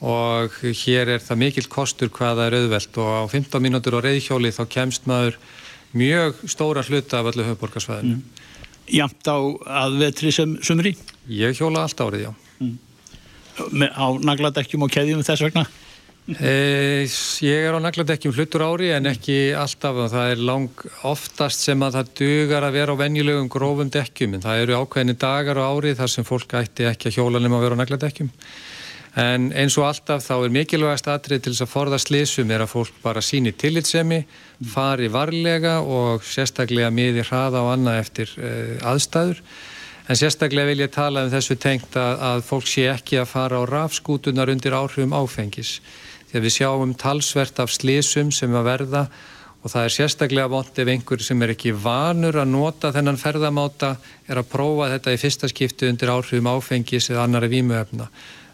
og 0.00 0.56
hér 0.64 1.12
er 1.16 1.20
það 1.20 1.40
mikill 1.42 1.66
kostur 1.68 2.08
hvaða 2.16 2.48
er 2.48 2.56
auðvelt 2.56 2.96
og 3.04 3.10
á 3.20 3.24
15 3.28 3.60
mínútur 3.60 3.98
á 4.00 4.04
reyðhjóli 4.06 4.52
þá 4.56 4.62
kemst 4.72 5.08
maður 5.10 5.36
mjög 5.92 6.40
stóra 6.48 6.84
hluta 6.86 7.20
af 7.20 7.28
öllu 7.34 7.44
höfuborgarsvæðinu. 7.50 8.16
Mm. 8.16 8.46
Jamt 8.96 9.28
á 9.28 9.38
að 9.84 9.98
vetri 10.00 10.32
sem 10.32 10.56
sumri? 10.64 10.94
Ég 11.28 11.58
hjóla 11.58 11.84
allt 11.84 12.00
árið, 12.00 12.30
já. 12.30 12.32
Mm. 12.64 12.78
Á 13.92 14.06
nagladekkjum 14.24 14.88
og 14.88 14.94
keðjum 14.94 15.24
þess 15.26 15.44
vegna? 15.44 15.66
E, 16.30 17.06
ég 17.42 17.64
er 17.66 17.74
á 17.74 17.80
nagladekkjum 17.82 18.34
hlutur 18.36 18.62
ári 18.62 18.92
en 18.94 19.10
ekki 19.10 19.50
alltaf 19.58 19.96
og 20.04 20.10
það 20.12 20.34
er 20.34 20.42
lang 20.46 20.84
oftast 21.10 21.64
sem 21.66 21.82
að 21.82 21.96
það 21.98 22.12
dugar 22.20 22.66
að 22.68 22.76
vera 22.78 22.94
á 22.94 23.00
venjulegum 23.00 23.48
grófum 23.50 23.90
dekkjum 23.90 24.36
en 24.38 24.44
það 24.44 24.64
eru 24.64 24.76
ákveðinni 24.78 25.16
dagar 25.18 25.58
á 25.58 25.66
ári 25.66 25.96
þar 25.98 26.12
sem 26.12 26.28
fólk 26.28 26.54
ætti 26.60 26.86
ekki 26.86 27.10
að 27.10 27.18
hjóla 27.18 27.42
nema 27.42 27.58
að 27.58 27.66
vera 27.66 27.78
á 27.78 27.82
nagladekkjum 27.82 28.30
En 29.18 29.48
eins 29.58 29.74
og 29.78 29.88
alltaf 29.88 30.22
þá 30.22 30.34
er 30.36 30.52
mikilvægast 30.54 31.08
atrið 31.10 31.42
til 31.42 31.52
þess 31.52 31.64
að 31.64 31.72
forða 31.72 31.98
slísum 31.98 32.50
er 32.54 32.62
að 32.62 32.70
fólk 32.70 33.00
bara 33.02 33.22
síni 33.24 33.50
tillitsemi, 33.58 34.20
fari 34.70 35.08
varlega 35.10 35.80
og 35.82 36.22
sérstaklega 36.22 36.92
miði 36.94 37.24
hraða 37.26 37.64
og 37.64 37.72
annað 37.72 37.98
eftir 38.04 38.34
uh, 38.38 38.76
aðstæður. 38.92 39.42
En 40.10 40.18
sérstaklega 40.18 40.70
vil 40.70 40.84
ég 40.84 40.94
tala 40.94 41.24
um 41.26 41.32
þessu 41.32 41.58
tengt 41.58 41.98
að, 41.98 42.22
að 42.28 42.44
fólk 42.46 42.70
sé 42.70 42.86
ekki 42.92 43.18
að 43.18 43.32
fara 43.32 43.58
á 43.58 43.62
rafskútunar 43.66 44.50
undir 44.50 44.78
áhrifum 44.78 45.14
áfengis. 45.14 45.80
Þegar 46.30 46.46
við 46.46 46.56
sjáum 46.56 46.94
talsvert 46.94 47.60
af 47.62 47.72
slísum 47.74 48.30
sem 48.34 48.54
að 48.54 48.68
verða 48.68 49.04
og 49.60 49.72
það 49.72 49.86
er 49.86 49.94
sérstaklega 49.94 50.50
vond 50.50 50.78
ef 50.80 50.88
einhver 50.88 51.24
sem 51.24 51.42
er 51.44 51.52
ekki 51.52 51.72
vanur 51.76 52.38
að 52.40 52.52
nota 52.52 52.92
þennan 52.94 53.18
ferðamáta 53.20 53.96
er 54.30 54.40
að 54.40 54.48
prófa 54.52 54.88
þetta 54.94 55.12
í 55.12 55.20
fyrsta 55.20 55.50
skiptu 55.50 55.90
undir 55.90 56.12
áhrifum 56.14 56.48
áfengis 56.48 57.10
eða 57.10 57.26
annari 57.26 57.50
vímuöfna 57.52 58.06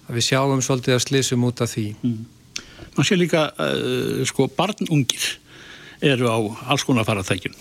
að 0.07 0.19
við 0.19 0.27
sjáum 0.31 0.63
svolítið 0.65 0.97
að 0.97 1.05
slísum 1.05 1.47
út 1.47 1.63
af 1.63 1.71
því. 1.75 1.87
Mm. 2.01 2.19
Man 2.97 3.07
sé 3.07 3.19
líka, 3.19 3.49
uh, 3.61 4.25
sko, 4.27 4.49
barnungir 4.57 5.37
eru 6.01 6.31
á 6.33 6.39
alls 6.73 6.85
konar 6.87 7.07
faratækjum. 7.07 7.55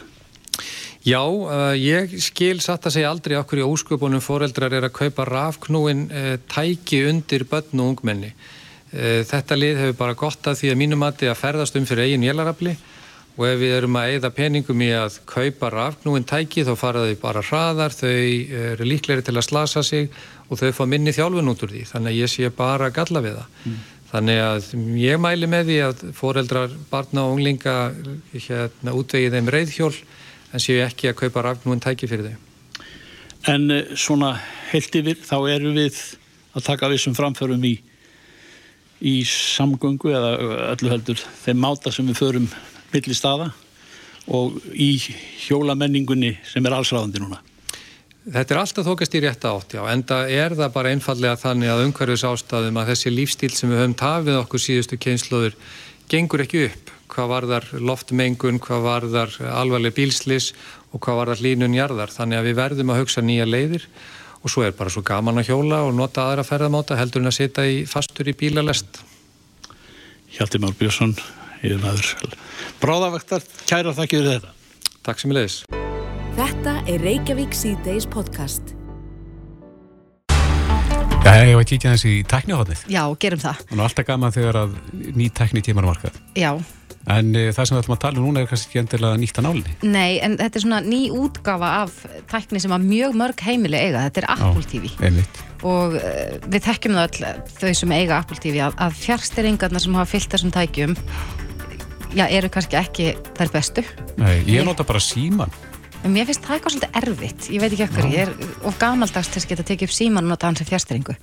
Já, 1.05 1.21
uh, 1.21 1.73
ég 1.77 2.15
skil 2.23 2.61
satt 2.63 2.87
að 2.87 2.97
segja 2.97 3.11
aldrei 3.13 3.35
okkur 3.37 3.61
í 3.61 3.65
ósköpunum 3.67 4.23
foreldrar 4.23 4.73
er 4.73 4.87
að 4.87 4.95
kaupa 4.95 5.25
rafknúin 5.27 6.07
uh, 6.09 6.35
tæki 6.49 7.03
undir 7.09 7.45
börn 7.49 7.83
og 7.83 7.93
ungmenni. 7.93 8.31
Uh, 8.93 9.23
þetta 9.27 9.57
lið 9.57 9.79
hefur 9.81 9.97
bara 10.01 10.17
gott 10.19 10.47
að 10.47 10.59
því 10.61 10.73
að 10.73 10.81
mínum 10.83 11.07
að 11.07 11.25
að 11.31 11.39
ferðast 11.41 11.79
um 11.79 11.87
fyrir 11.89 12.05
eigin 12.05 12.27
jélarafli 12.27 12.75
og 13.35 13.47
ef 13.49 13.57
við 13.59 13.73
erum 13.75 13.97
að 13.99 14.13
eigða 14.13 14.31
peningum 14.31 14.83
í 14.85 14.91
að 14.95 15.17
kaupa 15.27 15.69
rafknúin 15.73 16.27
tæki 16.27 16.63
þá 16.63 16.71
fara 16.79 17.03
þau 17.03 17.17
bara 17.19 17.43
hraðar, 17.43 17.91
þau 17.91 18.07
eru 18.71 18.87
líkleri 18.87 19.25
til 19.25 19.35
að 19.35 19.47
slasa 19.49 19.83
sig 19.83 20.07
og 20.47 20.61
þau 20.61 20.71
fá 20.77 20.85
minni 20.87 21.11
þjálfun 21.15 21.51
út 21.51 21.65
úr 21.65 21.73
því 21.73 21.83
þannig 21.89 22.13
að 22.13 22.21
ég 22.21 22.31
sé 22.31 22.51
bara 22.55 22.91
galla 22.95 23.23
við 23.25 23.35
það 23.41 23.57
mm. 23.65 23.81
þannig 24.13 24.41
að 24.45 24.69
ég 25.01 25.21
mæli 25.25 25.49
með 25.51 25.71
því 25.71 25.79
að 25.89 26.05
foreldrar, 26.15 26.77
barna 26.91 27.25
og 27.25 27.35
unglinga 27.35 27.75
hérna 28.31 28.95
útvegið 28.95 29.35
þeim 29.35 29.51
reyðhjól 29.57 29.93
en 30.55 30.63
séu 30.63 30.79
ekki 30.85 31.11
að 31.11 31.19
kaupa 31.25 31.43
rafnúin 31.49 31.83
tæki 31.83 32.07
fyrir 32.11 32.31
þau 32.31 32.41
En 33.45 33.67
eh, 33.69 33.91
svona 33.99 34.31
heilt 34.71 34.95
yfir 34.97 35.19
þá 35.21 35.35
eru 35.53 35.75
við 35.75 35.99
að 36.55 36.65
taka 36.65 36.89
við 36.89 37.03
sem 37.03 37.17
framförum 37.17 37.67
í 37.67 37.75
í 39.05 39.17
samgöngu 39.29 40.13
eða 40.13 40.31
öllu 40.73 40.93
heldur 40.93 41.21
þeim 41.43 41.61
máta 41.61 41.93
sem 41.93 42.07
við 42.09 42.21
förum 42.21 42.47
milli 42.93 43.17
staða 43.17 43.51
og 44.33 44.57
í 44.73 44.95
hjólamenningunni 45.45 46.33
sem 46.49 46.65
er 46.65 46.77
allsráðandi 46.77 47.21
núna 47.21 47.41
Þetta 48.25 48.55
er 48.55 48.57
alltaf 48.57 48.87
þókast 48.87 49.15
í 49.15 49.19
rétt 49.21 49.43
átt, 49.45 49.75
já, 49.77 49.83
en 49.85 50.01
það 50.01 50.31
er 50.33 50.53
það 50.57 50.71
bara 50.73 50.91
einfallega 50.95 51.37
þannig 51.37 51.69
að 51.69 51.81
umhverfis 51.83 52.23
ástæðum 52.25 52.79
að 52.81 52.87
þessi 52.89 53.11
lífstíl 53.13 53.49
sem 53.53 53.69
við 53.69 53.81
höfum 53.83 53.93
tafið 53.99 54.37
okkur 54.39 54.63
síðustu 54.63 54.97
kynsluður 54.97 55.57
gengur 56.09 56.41
ekki 56.41 56.63
upp. 56.71 56.89
Hvað 57.13 57.29
varðar 57.29 57.67
loftmengun, 57.85 58.57
hvað 58.65 58.81
varðar 58.87 59.37
alvarleg 59.51 59.93
bílslis 59.93 60.55
og 60.89 61.03
hvað 61.05 61.19
varðar 61.21 61.43
línunjarðar. 61.45 62.15
Þannig 62.15 62.39
að 62.39 62.49
við 62.49 62.57
verðum 62.63 62.93
að 62.95 63.01
hugsa 63.03 63.21
nýja 63.21 63.45
leiðir 63.45 63.85
og 63.85 64.14
svo 64.51 64.65
er 64.65 64.75
bara 64.77 64.91
svo 64.93 65.01
gaman 65.05 65.41
að 65.41 65.49
hjóla 65.49 65.81
og 65.87 65.95
nota 65.97 66.27
aðra 66.29 66.45
ferðamáta 66.45 66.97
heldur 66.99 67.23
en 67.23 67.31
að 67.31 67.37
setja 67.39 67.65
í 67.65 67.83
fastur 67.89 68.29
í 68.29 68.35
bílalest. 68.37 69.01
Hjalti 70.35 70.59
Már 70.61 70.75
Björnsson, 70.77 71.15
yfir 71.61 71.81
maður. 71.81 72.37
Bráðavaktar, 72.81 73.45
kæra 73.69 73.95
þakkir 73.97 74.25
þetta. 74.29 74.55
Takk 75.05 75.21
sem 75.21 75.31
ég 75.33 75.39
leiðis. 75.39 75.59
Þetta 76.35 76.79
er 76.91 77.05
Reykjavík 77.05 77.53
C-Days 77.55 78.09
podcast. 78.11 78.75
Já, 81.25 81.31
ég 81.41 81.55
var 81.57 81.63
að 81.63 81.69
kíkja 81.71 81.93
þessi 81.95 82.09
í 82.19 82.23
tæknihotnið. 82.29 82.81
Já, 82.93 83.01
gerum 83.17 83.39
það. 83.41 83.61
Er 83.71 83.79
alltaf 83.87 84.05
gaman 84.05 84.33
þegar 84.35 84.59
að 84.59 84.75
ný 85.17 85.29
tækni 85.33 85.63
tímar 85.65 85.87
markað. 85.87 86.19
Já. 86.37 86.51
En 87.11 87.31
e, 87.37 87.43
það 87.53 87.67
sem 87.67 87.75
við 87.75 87.81
ætlum 87.83 87.95
að 87.95 88.01
tala 88.01 88.21
um 88.21 88.27
núna 88.29 88.41
er 88.41 88.49
kannski 88.49 88.71
ekki 88.71 88.81
endilega 88.81 89.19
nýtt 89.21 89.39
að 89.41 89.45
nálinni. 89.45 89.75
Nei, 89.85 90.17
en 90.25 90.37
þetta 90.39 90.59
er 90.59 90.63
svona 90.63 90.79
ný 90.85 91.01
útgafa 91.13 91.69
af 91.83 91.99
tækni 92.31 92.61
sem 92.63 92.73
að 92.73 92.87
mjög 92.89 93.19
mörg 93.21 93.43
heimili 93.45 93.77
eiga. 93.77 94.07
Þetta 94.07 94.23
er 94.23 94.29
Apple 94.35 94.65
TV. 94.71 94.89
Já, 94.89 95.05
einmitt. 95.09 95.43
Og 95.65 95.99
uh, 95.99 96.33
við 96.49 96.65
þekkjum 96.65 96.97
það 96.97 97.05
öll, 97.05 97.45
þau 97.59 97.77
sem 97.81 97.95
eiga 97.99 98.17
Apple 98.17 98.41
TV, 98.41 98.59
að, 98.65 98.79
að 98.87 98.97
fjárstyringarna 99.03 99.81
sem 99.81 99.99
hafa 99.99 100.11
fyllt 100.15 100.33
þessum 100.33 100.55
tækjum, 100.55 100.97
já, 102.17 102.25
eru 102.25 102.51
kannski 102.53 102.81
ekki 102.81 103.13
þær 103.37 103.53
bestu. 103.53 103.85
Nei, 104.21 104.35
ég 104.49 104.65
nota 104.67 104.85
bara 104.87 105.01
síman 105.03 105.53
En 106.05 106.13
mér 106.13 106.27
finnst 106.29 106.43
það 106.45 106.59
eitthvað 106.59 106.73
svolítið 106.75 106.97
erfitt, 106.99 107.45
ég 107.49 107.61
veit 107.63 107.71
ekki 107.73 107.85
okkur, 107.87 108.07
ég 108.13 108.27
er 108.27 108.49
of 108.69 108.75
gamaldags 108.77 109.29
til 109.33 109.41
að 109.41 109.47
geta 109.49 109.63
tekið 109.65 109.89
upp 109.89 109.95
síman 109.95 110.27
og 110.27 110.35
nota 110.35 110.45
hans 110.45 110.61
sem 110.61 110.67
fjárstringu. 110.69 111.15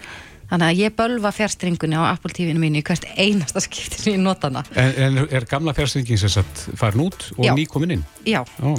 Þannig 0.53 0.69
að 0.69 0.81
ég 0.83 0.93
bölva 0.93 1.31
fjárstringunni 1.33 1.97
á 1.97 2.13
Apple 2.13 2.35
TV-inu 2.37 2.61
mínu 2.61 2.83
í 2.83 2.85
hvert 2.85 3.07
einasta 3.17 3.61
skiptinu 3.65 4.19
í 4.19 4.21
notana. 4.21 4.61
En, 4.77 4.91
en 5.01 5.21
er 5.33 5.47
gamla 5.49 5.73
fjárstringin 5.73 6.21
sem 6.21 6.29
sagt 6.35 6.67
farin 6.77 7.07
út 7.07 7.31
og 7.39 7.47
Já. 7.47 7.55
ný 7.57 7.65
komin 7.65 7.95
inn? 7.97 8.03
Já. 8.29 8.43
Ó. 8.61 8.77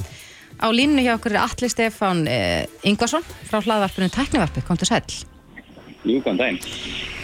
Á 0.61 0.69
línu 0.69 1.01
hjá 1.01 1.15
okkur 1.15 1.33
er 1.33 1.41
Alli 1.41 1.69
Stefán 1.73 2.27
eh, 2.29 2.69
Ingvarsson 2.85 3.25
frá 3.49 3.57
hlaðvarpinu 3.57 4.11
Tæknivarpi, 4.13 4.61
kom 4.67 4.77
til 4.77 4.91
sæl. 4.91 5.01
Jú, 6.05 6.19
góðan 6.21 6.43
daginn. 6.43 6.61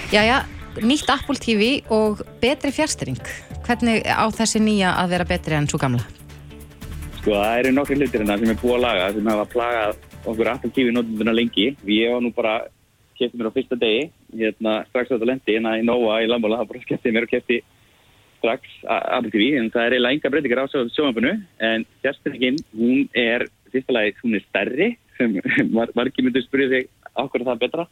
Jæja, 0.10 0.42
nýtt 0.82 1.14
Apple 1.14 1.38
TV 1.38 1.70
og 1.94 2.26
betri 2.42 2.74
fjárstring. 2.74 3.22
Hvernig 3.70 4.02
á 4.10 4.26
þessi 4.34 4.66
nýja 4.66 4.96
að 4.98 5.14
vera 5.14 5.30
betri 5.30 5.60
enn 5.60 5.70
svo 5.70 5.78
gamla? 5.78 6.02
Sko, 7.20 7.36
það 7.38 7.54
eru 7.62 7.76
nokkri 7.78 8.02
hlutir 8.02 8.24
hérna 8.24 8.40
sem 8.42 8.50
er 8.50 8.58
búið 8.58 8.80
að 8.80 8.86
laga 8.88 9.12
sem 9.14 9.30
hafa 9.30 9.50
plagað 9.54 10.00
okkur 10.26 10.56
aftur 10.56 10.74
kífi 10.74 10.96
notunduna 10.96 11.38
lengi. 11.38 11.76
Ég 11.86 12.16
var 12.16 12.26
nú 12.26 12.34
bara, 12.34 12.64
kefti 13.20 13.38
mér 13.38 13.52
á 13.52 13.54
fyrsta 13.54 13.78
degi, 13.78 14.08
hérna, 14.38 14.80
strax 14.90 15.12
á 15.12 15.14
þetta 15.16 15.30
lendi, 15.30 15.56
hérna 15.56 15.76
í 15.80 15.86
Nova 15.86 16.20
í 16.24 16.30
Lambóla, 16.30 16.62
það 16.62 16.72
bara 16.72 16.84
skemmti 16.86 17.14
mér 17.16 17.28
og 17.28 17.34
kefti 17.34 17.60
strax 18.40 18.76
Apple 18.88 19.32
TV, 19.34 19.54
en 19.60 19.72
það 19.74 19.86
er 19.86 19.96
eiginlega 19.96 20.18
enga 20.18 20.34
breytingar 20.34 20.64
á 20.64 20.68
sjómanbunu, 20.72 21.34
en 21.70 21.88
fjárstringin, 22.04 22.60
hún 22.78 23.08
er, 23.14 23.48
fyrsta 23.74 23.96
lagi, 23.96 24.16
hún 24.24 24.38
er 24.38 24.46
stærri, 24.48 24.92
sem 25.18 25.40
var, 25.78 25.92
var 25.96 26.12
ekki 26.12 26.26
myndið 26.26 26.46
að 26.46 26.48
spyrja 26.48 26.72
þig 26.76 26.94
okkur 27.26 27.48
það 27.48 27.66
betra. 27.66 27.88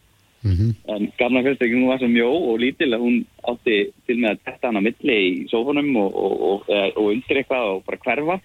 Mm 0.45 0.54
-hmm. 0.54 0.71
En 0.93 1.12
gamla 1.17 1.43
fjárstringin, 1.43 1.82
hún 1.82 1.91
var 1.91 2.00
svo 2.00 2.08
mjó 2.08 2.30
og 2.52 2.60
lítil 2.60 2.93
að 2.93 3.04
hún 3.04 3.17
átti 3.43 3.78
til 4.06 4.17
með 4.17 4.30
að 4.32 4.43
testa 4.45 4.67
hann 4.67 4.80
á 4.80 4.88
milli 4.88 5.17
í 5.28 5.47
sófunum 5.52 5.95
og, 5.97 6.15
og, 6.15 6.36
og, 6.41 6.60
og 6.95 7.06
undir 7.12 7.38
eitthvað 7.41 7.65
og 7.73 7.84
bara 7.86 7.97
hverfa. 8.06 8.39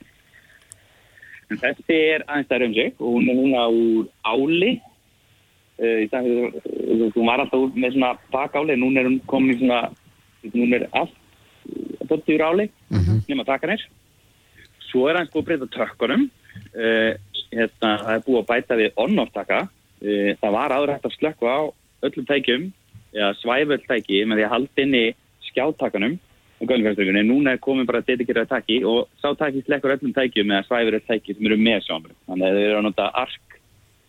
En 1.50 1.58
þessi 1.60 1.96
er 2.14 2.24
aðeins 2.26 2.48
stærri 2.48 2.66
um 2.66 2.74
sig 2.74 2.92
og 2.98 3.12
hún 3.12 3.28
er 3.28 3.36
núna 3.36 3.68
úr 3.68 4.08
áli. 4.24 4.80
Uh, 5.82 6.04
í 6.04 6.06
dag, 6.12 6.22
hún 6.22 7.26
var 7.26 7.42
alltaf 7.42 7.58
úr 7.58 7.72
með 7.74 7.96
svona 7.96 8.12
bakáli, 8.30 8.76
en 8.76 8.84
núna 8.84 9.02
er 9.02 9.08
hún 9.08 9.18
komin 9.26 9.56
í 9.56 9.58
svona, 9.58 9.80
hún 10.52 10.76
er 10.76 10.86
allt 10.92 11.16
bóttið 12.06 12.36
úr 12.36 12.44
áli, 12.46 12.66
mm 12.90 13.00
-hmm. 13.00 13.22
nema 13.28 13.44
takanir. 13.48 13.82
Svo 14.90 15.08
er 15.08 15.16
aðeins 15.16 15.32
búið 15.32 15.42
að 15.42 15.46
breyta 15.48 15.66
tökkunum. 15.76 16.28
Uh, 16.72 17.12
hérna, 17.50 17.90
það 18.04 18.14
er 18.14 18.26
búið 18.26 18.40
að 18.42 18.50
bæta 18.52 18.76
við 18.78 18.90
on-off 18.96 19.32
taka. 19.32 19.60
Uh, 20.02 20.30
það 20.40 20.52
var 20.58 20.70
áður 20.70 20.92
hægt 20.92 21.08
að 21.08 21.16
slökka 21.18 21.46
á 21.50 21.60
öllum 22.02 22.26
tækjum, 22.30 22.72
eða 23.12 23.34
svæföld 23.42 23.84
tæki, 23.88 24.24
með 24.24 24.36
því 24.38 24.44
að 24.46 24.54
halda 24.54 24.82
inn 24.82 24.94
í 24.94 25.06
skjáttakanum 25.50 26.18
og 26.62 26.68
gönnfjárstringunni. 26.70 27.22
Núna 27.26 27.52
er 27.52 27.62
komin 27.62 27.86
bara 27.86 28.04
dedikerað 28.06 28.52
tæki 28.54 28.84
og 28.86 29.08
sá 29.18 29.34
tæki 29.34 29.64
slekkur 29.66 29.96
öllum 29.96 30.14
tækjum 30.14 30.52
eða 30.52 30.66
svæfur 30.68 30.98
öll 30.98 31.06
tæki 31.08 31.34
sem 31.34 31.46
eru 31.46 31.58
með 31.58 31.80
sjónabunni. 31.86 32.18
Þannig 32.28 32.46
að 32.46 32.54
þau 32.56 32.66
eru 32.68 32.78
að 32.78 32.86
nota 32.86 33.08
ark 33.24 33.58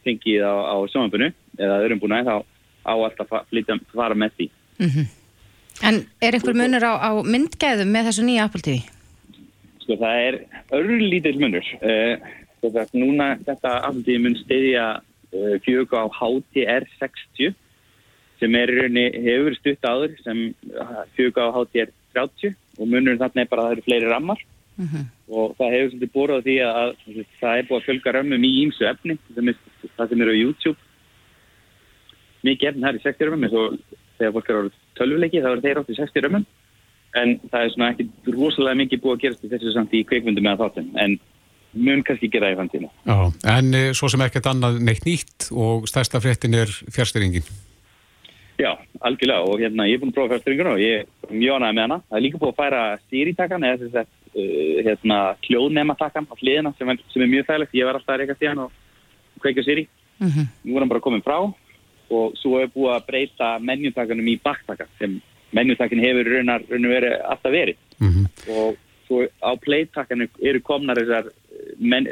fengið 0.05 0.43
á, 0.45 0.53
á 0.73 0.75
sjónabunni 0.91 1.31
eða 1.57 1.81
eru 1.85 1.99
búin 2.01 2.17
þá 2.27 2.35
á 2.83 2.93
alltaf 2.93 3.31
að 3.31 3.79
fara 3.93 4.15
með 4.15 4.31
því. 4.37 4.49
Mm 4.79 4.89
-hmm. 4.89 5.07
En 5.81 5.95
er 6.21 6.35
einhver 6.35 6.55
munur 6.55 6.83
á, 6.85 6.93
á 6.99 7.11
myndgæðum 7.23 7.89
með 7.91 8.09
þessu 8.09 8.23
nýja 8.27 8.45
Apple 8.45 8.61
TV? 8.61 8.75
Sko 9.83 9.97
það 9.97 10.15
er 10.27 10.35
örlítill 10.71 11.39
munur. 11.39 11.65
Uh, 11.81 12.15
þetta, 12.61 12.85
núna 12.93 13.33
þetta 13.47 13.73
Apple 13.87 14.03
TV 14.05 14.21
mun 14.21 14.37
stiðja 14.43 14.85
uh, 14.99 15.55
4K 15.65 16.05
HDR 16.19 16.87
60 16.99 17.55
sem 18.39 18.55
er 18.59 18.71
í 18.71 18.79
rauninni 18.79 19.23
hefur 19.23 19.55
stutt 19.55 19.85
áður 19.87 20.15
sem 20.23 20.39
4K 21.17 21.49
HDR 21.55 21.93
30 22.15 22.55
og 22.79 22.87
munurinn 22.89 23.21
þarna 23.21 23.43
er 23.43 23.49
bara 23.51 23.63
að 23.63 23.67
það 23.69 23.75
eru 23.75 23.85
fleiri 23.87 24.09
rammar 24.11 24.41
Mm 24.75 24.87
-hmm. 24.89 25.05
og 25.29 25.55
það 25.57 25.73
hefur 25.73 25.89
svolítið 25.91 26.13
búið 26.13 26.33
á 26.33 26.39
því 26.45 26.55
að, 26.65 26.75
að 26.77 27.25
það 27.41 27.57
er 27.57 27.67
búið 27.67 27.79
að 27.79 27.85
fjölga 27.87 28.11
römmum 28.15 28.43
í 28.43 28.51
ímsu 28.63 28.83
efni 28.89 29.17
það 29.97 30.09
sem 30.09 30.21
eru 30.21 30.33
á 30.33 30.41
YouTube. 30.43 30.79
Mikið 32.43 32.69
efni 32.69 32.81
það 32.81 32.89
er 32.89 32.99
í 32.99 33.03
60 33.03 33.25
römmum 33.25 33.43
eins 33.43 33.53
og 33.53 33.77
þegar 34.17 34.33
fólk 34.33 34.49
eru 34.49 34.63
á 34.65 34.71
tölvuleiki 34.97 35.43
þá 35.43 35.51
eru 35.51 35.61
þeir 35.61 35.79
átt 35.79 35.93
í 35.93 35.99
60 35.99 36.21
römmum. 36.25 36.45
En 37.13 37.39
það 37.51 37.61
er 37.63 37.69
svona 37.69 37.91
ekki 37.91 38.09
rosalega 38.33 38.75
mikið 38.81 39.01
búið 39.01 39.13
að 39.13 39.21
gerast 39.21 39.45
þessu 39.51 39.73
samt 39.73 39.93
í 39.93 40.03
kveikmyndum 40.03 40.47
eða 40.49 40.61
þáttum 40.65 40.89
en 40.97 41.19
mun 41.73 42.03
kannski 42.03 42.29
gera 42.29 42.51
í 42.51 42.55
Já, 43.05 43.31
en 43.57 43.73
e, 43.73 43.93
svo 43.93 44.09
sem 44.09 44.21
ekkert 44.21 44.45
annað 44.45 44.79
neitt 44.81 45.05
nýtt 45.05 45.49
og 45.51 45.87
stærsta 45.89 46.21
fréttin 46.21 46.53
er 46.53 46.67
fjárstyringin 46.67 47.43
Já, 48.57 48.77
algjörlega 49.01 49.41
og 49.49 49.59
hérna 49.59 49.87
ég 49.89 49.97
er 49.97 50.01
búin 50.01 50.11
að 50.13 50.17
prófa 50.17 50.33
fjárstyringun 50.35 50.73
og 50.73 50.79
ég 50.81 51.01
er 51.01 51.05
ánægð 51.29 51.73
með 51.73 51.81
hana 51.81 52.01
uh, 54.35 54.83
hérna 54.85 55.35
kljóðnematakkan 55.47 56.27
á 56.29 56.35
hliðina 56.39 56.73
sem 56.77 56.87
sem 57.13 57.21
er 57.21 57.27
mjög 57.27 57.45
þægilegt 57.49 57.73
ég 57.79 57.85
var 57.85 57.95
alltaf 57.99 58.15
að 58.15 58.19
reyka 58.23 58.35
síðan 58.39 58.63
og 58.65 58.71
kveikja 59.41 59.63
sýri 59.63 59.87
Mm 60.19 60.29
-hmm. 60.29 60.47
nú 60.65 60.75
er 60.75 60.79
hann 60.79 60.89
bara 60.89 60.99
komin 61.01 61.21
frá 61.25 61.37
og 62.09 62.33
svo 62.37 62.59
er 62.61 62.67
búið 62.69 62.95
að 62.95 63.05
breyta 63.07 63.59
menjutakanum 63.59 64.27
í 64.27 64.39
baktaka 64.43 64.85
sem 64.99 65.21
menjutakin 65.51 65.99
hefur 65.99 66.23
raunar, 66.25 66.61
raunar 66.69 66.89
verið 66.89 67.13
alltaf 67.25 67.51
verið 67.51 67.75
Mhm. 67.99 68.25
og 68.49 68.77
svo 69.07 69.27
á 69.41 69.51
playtakanum 69.59 70.29
eru 70.41 70.59
komnar 70.61 70.95
þessar 70.97 71.31
menn, 71.79 72.05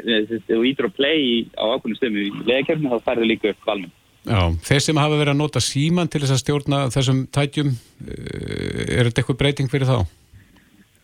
þú 0.48 0.62
ítur 0.66 0.86
að 0.86 0.96
play 0.96 1.18
í, 1.22 1.46
á 1.56 1.64
ákveðnum 1.74 1.96
stöðum 1.98 2.16
í 2.16 2.30
leðakefni 2.46 2.90
þá 2.90 2.98
færðu 3.06 3.24
líka 3.26 3.48
upp 3.50 3.66
valminn. 3.66 3.90
Já, 4.26 4.50
þeir 4.62 4.80
sem 4.80 4.96
hafa 4.96 5.16
verið 5.18 5.32
að 5.32 5.36
nota 5.36 5.60
síman 5.60 6.08
til 6.08 6.20
þess 6.20 6.32
að 6.32 6.42
stjórna 6.42 6.86
þessum 6.94 7.26
tækjum, 7.26 7.70
eh, 8.06 8.98
er 8.98 9.04
þetta 9.08 9.22
eitthvað 9.22 9.38
breyting 9.38 9.68
fyrir 9.70 9.86
þá? 9.86 10.06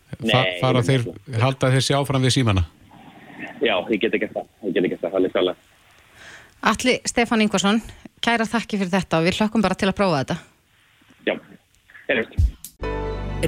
Fa 0.09 0.25
Nei, 0.25 0.57
fara 0.59 0.83
þeir, 0.83 1.05
halda 1.39 1.71
þeir 1.75 1.85
sér 1.85 1.99
áfram 1.99 2.25
við 2.25 2.35
símana? 2.39 2.65
Já, 3.59 3.75
ég 3.91 3.99
get 4.01 4.15
ekki 4.17 4.29
það, 4.33 4.47
ég 4.65 4.75
get 4.75 4.87
ekki 4.89 5.01
það, 5.01 5.17
alveg 5.19 5.35
klálega. 5.35 5.67
Alli 6.69 6.95
Stefán 7.07 7.43
Ingvarsson, 7.45 7.81
kæra 8.23 8.47
þakki 8.49 8.81
fyrir 8.81 8.91
þetta 8.97 9.19
og 9.19 9.27
við 9.29 9.39
hlökkum 9.39 9.63
bara 9.63 9.77
til 9.79 9.91
að 9.91 9.97
prófa 9.99 10.23
þetta. 10.23 10.39
Já, 11.29 11.35
erum 12.09 12.49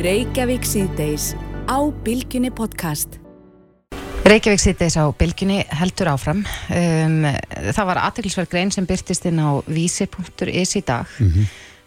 Reykjavík 0.02 0.64
síðdeis 0.64 1.34
á 1.68 1.78
Bilginni 2.06 2.54
podcast. 2.56 3.18
Reykjavík 4.22 4.62
sýttis 4.62 4.96
á 4.96 5.10
bylginni 5.18 5.64
heldur 5.76 6.12
áfram. 6.14 6.46
Um, 6.72 7.26
það 7.74 7.88
var 7.90 8.00
aðteglisverð 8.06 8.52
grein 8.54 8.72
sem 8.72 8.86
byrtist 8.88 9.26
inn 9.28 9.42
á 9.42 9.60
vísi.is 9.66 10.76
í 10.78 10.82
dag. 10.88 11.10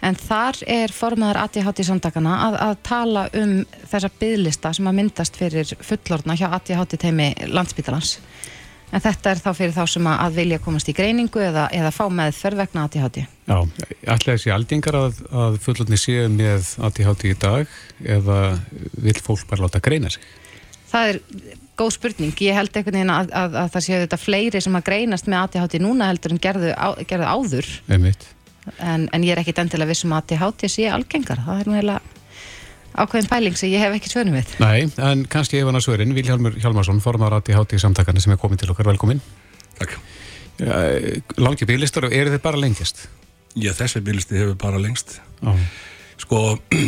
En 0.05 0.17
þar 0.21 0.59
er 0.69 0.93
formaður 0.93 1.41
ADHD 1.45 1.85
samtakana 1.89 2.35
að, 2.49 2.59
að 2.67 2.75
tala 2.85 3.23
um 3.41 3.55
þessa 3.89 4.11
bygglista 4.21 4.75
sem 4.77 4.91
að 4.91 4.99
myndast 4.99 5.39
fyrir 5.41 5.71
fullorðna 5.81 6.37
hjá 6.37 6.51
ADHD 6.51 6.99
teimi 7.01 7.31
landsbítalans. 7.49 8.19
En 8.95 9.03
þetta 9.03 9.33
er 9.33 9.41
þá 9.43 9.49
fyrir 9.57 9.73
þá 9.75 9.83
sem 9.91 10.07
að, 10.07 10.37
vilja 10.37 10.61
komast 10.63 10.91
í 10.91 10.95
greiningu 10.95 11.41
eða, 11.43 11.65
eða 11.75 11.91
fá 11.95 12.05
meðferð 12.13 12.61
vegna 12.63 12.85
ADHD. 12.87 13.25
Já, 13.49 13.57
ætlaði 14.05 14.37
þessi 14.37 14.53
aldingar 14.55 14.99
að, 15.01 15.19
að 15.35 15.59
fullotni 15.65 15.99
séu 15.99 16.29
með 16.31 16.71
ADHD 16.87 17.27
í 17.33 17.35
dag 17.43 17.75
eða 18.05 18.39
vil 19.03 19.17
fólk 19.25 19.49
bara 19.51 19.67
láta 19.67 19.83
greina 19.83 20.13
sig? 20.13 20.23
Það 20.93 21.11
er 21.11 21.21
góð 21.81 21.91
spurning. 21.97 22.37
Ég 22.45 22.55
held 22.55 22.77
einhvern 22.77 23.01
veginn 23.01 23.17
að, 23.17 23.35
að, 23.35 23.59
að 23.65 23.75
það 23.75 23.87
séu 23.89 24.01
þetta 24.05 24.21
fleiri 24.21 24.63
sem 24.63 24.79
að 24.79 24.87
greinast 24.93 25.27
með 25.33 25.41
ADHD 25.41 25.81
núna 25.83 26.13
heldur 26.13 26.37
en 26.37 26.43
gerðu, 26.45 26.71
á, 26.77 26.89
gerðu 27.03 27.33
áður. 27.35 27.71
Einmitt. 27.91 28.29
En, 28.79 29.09
en 29.13 29.25
ég 29.25 29.35
er 29.35 29.43
ekkit 29.43 29.61
endilega 29.61 29.93
vissum 29.93 30.13
að 30.17 30.35
ADHD 30.35 30.69
sé 30.73 30.89
algengar. 30.89 31.43
Það 31.45 31.61
er 31.61 31.69
nú 31.69 31.77
eiginlega 31.77 32.01
ákveðin 32.95 33.29
pæling 33.31 33.59
sem 33.59 33.73
ég 33.73 33.83
hef 33.83 33.97
ekki 33.97 34.11
svönum 34.13 34.37
við. 34.39 34.53
Nei, 34.63 34.87
en 35.03 35.25
kannski 35.31 35.59
ef 35.61 35.69
hann 35.69 35.79
að 35.79 35.87
svörin, 35.89 36.15
Vilhjálmur 36.17 36.57
Hjálmarsson, 36.63 37.03
formaður 37.05 37.41
ADHD 37.41 37.77
samtakana 37.83 38.23
sem 38.23 38.35
er 38.35 38.41
komin 38.41 38.61
til 38.61 38.71
okkar, 38.73 38.89
velkomin. 38.93 39.23
Takk. 39.81 39.97
Ja, 40.63 40.79
langi 41.43 41.67
bílistar, 41.67 42.07
eru 42.07 42.35
þeir 42.35 42.45
bara 42.45 42.61
lengjast? 42.63 43.09
Já, 43.59 43.73
þessi 43.75 44.03
bílisti 44.07 44.39
hefur 44.39 44.55
bara 44.63 44.81
lengst. 44.83 45.19
Já. 45.43 45.55
Sko, 46.23 46.43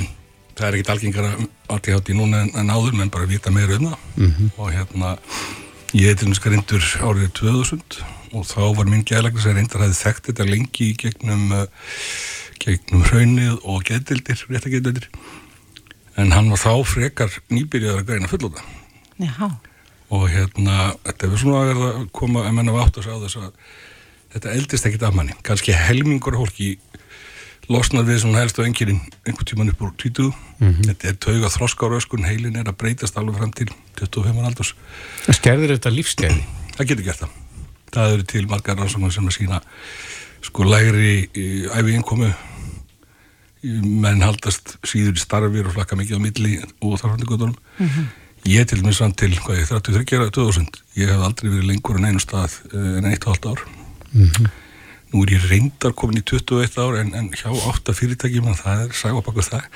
það 0.57 0.69
er 0.69 0.79
ekkit 0.79 0.93
algengara 0.95 1.33
ADHD 1.75 2.15
núna 2.17 2.45
en, 2.47 2.53
en 2.63 2.71
áður, 2.71 2.95
menn 2.99 3.11
bara 3.13 3.29
vita 3.31 3.53
meira 3.55 3.81
um 3.81 3.91
það. 3.91 4.05
Mhm. 4.17 4.53
Og 4.57 4.71
hérna, 4.75 5.17
ég 5.93 6.13
heitir 6.13 6.31
um 6.31 6.39
skrindur 6.39 6.87
árið 7.03 7.35
2000 7.43 8.16
og 8.37 8.45
þá 8.49 8.61
var 8.77 8.91
minn 8.91 9.05
gæðlegna 9.07 9.43
sem 9.43 9.57
reyndar 9.57 9.85
hafði 9.85 9.99
þekkt 10.03 10.31
þetta 10.31 10.49
lengi 10.49 10.91
í 10.91 10.97
gegnum, 11.01 11.47
uh, 11.57 11.95
gegnum 12.63 13.07
hraunið 13.09 13.57
og 13.65 13.85
geðdildir, 13.89 14.45
rétta 14.51 14.73
geðdildir. 14.73 15.09
En 16.21 16.33
hann 16.33 16.53
var 16.53 16.61
þá 16.61 16.73
frekar 16.89 17.33
nýbyrjaður 17.53 18.03
að 18.03 18.11
greina 18.11 18.31
fullóta. 18.31 18.65
Og 20.13 20.29
hérna, 20.31 20.93
þetta 21.05 21.29
er 21.29 21.41
svona 21.41 21.63
að 21.63 21.71
verða 21.73 21.93
að 21.93 22.09
koma 22.21 22.45
að 22.47 22.57
menna 22.61 22.77
vátt 22.77 23.01
að 23.01 23.09
sjá 23.09 23.17
þess 23.25 23.41
að 23.41 23.49
þetta 24.37 24.53
eldist 24.59 24.89
ekkit 24.89 25.07
af 25.09 25.17
manni, 25.17 25.37
kannski 25.47 25.75
helmingur 25.77 26.37
hólki 26.39 26.77
losnar 27.73 28.07
við 28.07 28.21
svona 28.23 28.43
helstu 28.45 28.63
engirinn 28.67 29.01
einhvern 29.27 29.49
tíman 29.49 29.73
upp 29.73 29.81
úr 29.83 29.95
20 29.99 30.29
þetta 30.87 31.09
er 31.11 31.17
tauga 31.23 31.51
þroskáröskun, 31.51 32.29
heilin 32.29 32.61
er 32.61 32.71
að 32.71 32.79
breytast 32.83 33.19
alveg 33.19 33.41
fram 33.41 33.55
til 33.57 33.67
25 33.99 34.45
aldurs 34.47 34.75
Skerðir 35.27 35.75
þetta 35.75 35.95
lífskeiði? 35.97 36.47
Það 36.77 36.93
getur 36.93 37.09
gert 37.09 37.25
það 37.25 37.46
það 37.97 38.19
eru 38.19 38.29
til 38.35 38.45
margar 38.51 38.79
rannsóknar 38.79 39.15
sem 39.15 39.27
að 39.27 39.39
sína 39.41 39.63
sko 40.47 40.69
lægri 40.69 41.27
æfi 41.73 41.97
innkomu 41.97 42.31
menn 43.65 44.23
haldast 44.23 44.77
síður 44.87 45.17
í 45.17 45.25
starfir 45.25 45.67
og 45.67 45.75
flakka 45.75 45.99
mikið 45.99 46.21
á 46.21 46.25
milli 46.29 46.55
og 46.85 47.01
þarfandi 47.01 47.27
göttunum 47.33 47.57
Ég 48.47 48.67
til 48.67 48.79
dæmis 48.79 49.01
vann 49.03 49.15
til, 49.19 49.33
hvað 49.43 49.59
ég, 49.59 49.71
33 49.73 50.21
ára 50.21 50.31
2000. 50.31 50.69
Ég 51.01 51.11
hef 51.11 51.23
aldrei 51.27 51.49
verið 51.51 51.67
lengur 51.67 51.97
en 51.99 52.07
einu 52.07 52.21
stað 52.23 52.53
eh, 52.71 52.93
en 53.01 53.09
eitt 53.11 53.27
og 53.27 53.33
halvt 53.35 53.49
ár. 53.51 53.65
Nú 55.13 55.23
er 55.23 55.33
ég 55.37 55.45
reyndar 55.47 55.95
komin 55.95 56.19
í 56.19 56.23
21 56.27 56.79
ár 56.83 56.97
en, 56.99 57.13
en 57.15 57.29
hjá 57.31 57.47
átta 57.71 57.95
fyrirtækjum 57.95 58.49
en 58.51 58.59
það 58.59 58.83
er 58.83 58.97
sæg 58.99 59.15
og 59.15 59.23
baku 59.27 59.45
það, 59.47 59.69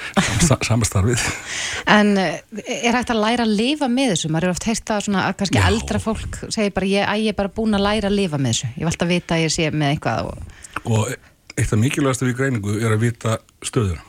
sama, 0.43 0.59
sama 0.67 0.89
starfið. 0.89 1.25
En 1.99 2.13
eh, 2.19 2.41
er 2.81 2.99
hægt 2.99 3.13
að 3.15 3.23
læra 3.23 3.47
að 3.47 3.55
lifa 3.61 3.89
með 3.91 4.15
þessu? 4.15 4.31
Maður 4.35 4.49
er 4.49 4.55
oft 4.57 4.67
heist 4.67 4.91
að 4.91 5.05
svona 5.07 5.25
að 5.29 5.37
kannski 5.41 5.61
Já. 5.61 5.67
eldra 5.71 6.03
fólk 6.03 6.41
segir 6.49 6.75
bara 6.77 6.91
ég, 6.91 7.07
að 7.07 7.25
ég 7.25 7.35
er 7.35 7.39
bara 7.39 7.55
búin 7.61 7.79
að 7.79 7.87
læra 7.87 8.11
að 8.11 8.19
lifa 8.19 8.41
með 8.43 8.57
þessu. 8.57 8.71
Ég 8.75 8.83
vil 8.83 8.91
alltaf 8.91 9.13
vita 9.13 9.37
að 9.39 9.45
ég 9.45 9.55
sé 9.55 9.71
með 9.71 9.95
eitthvað 9.95 10.31
og... 10.33 10.57
Og 10.91 11.15
eitt 11.61 11.75
af 11.77 11.83
mikilvægast 11.85 12.27
við 12.27 12.37
greiningu 12.41 12.79
er 12.81 12.97
að 12.97 13.05
vita 13.07 13.39
stöðuna. 13.67 14.03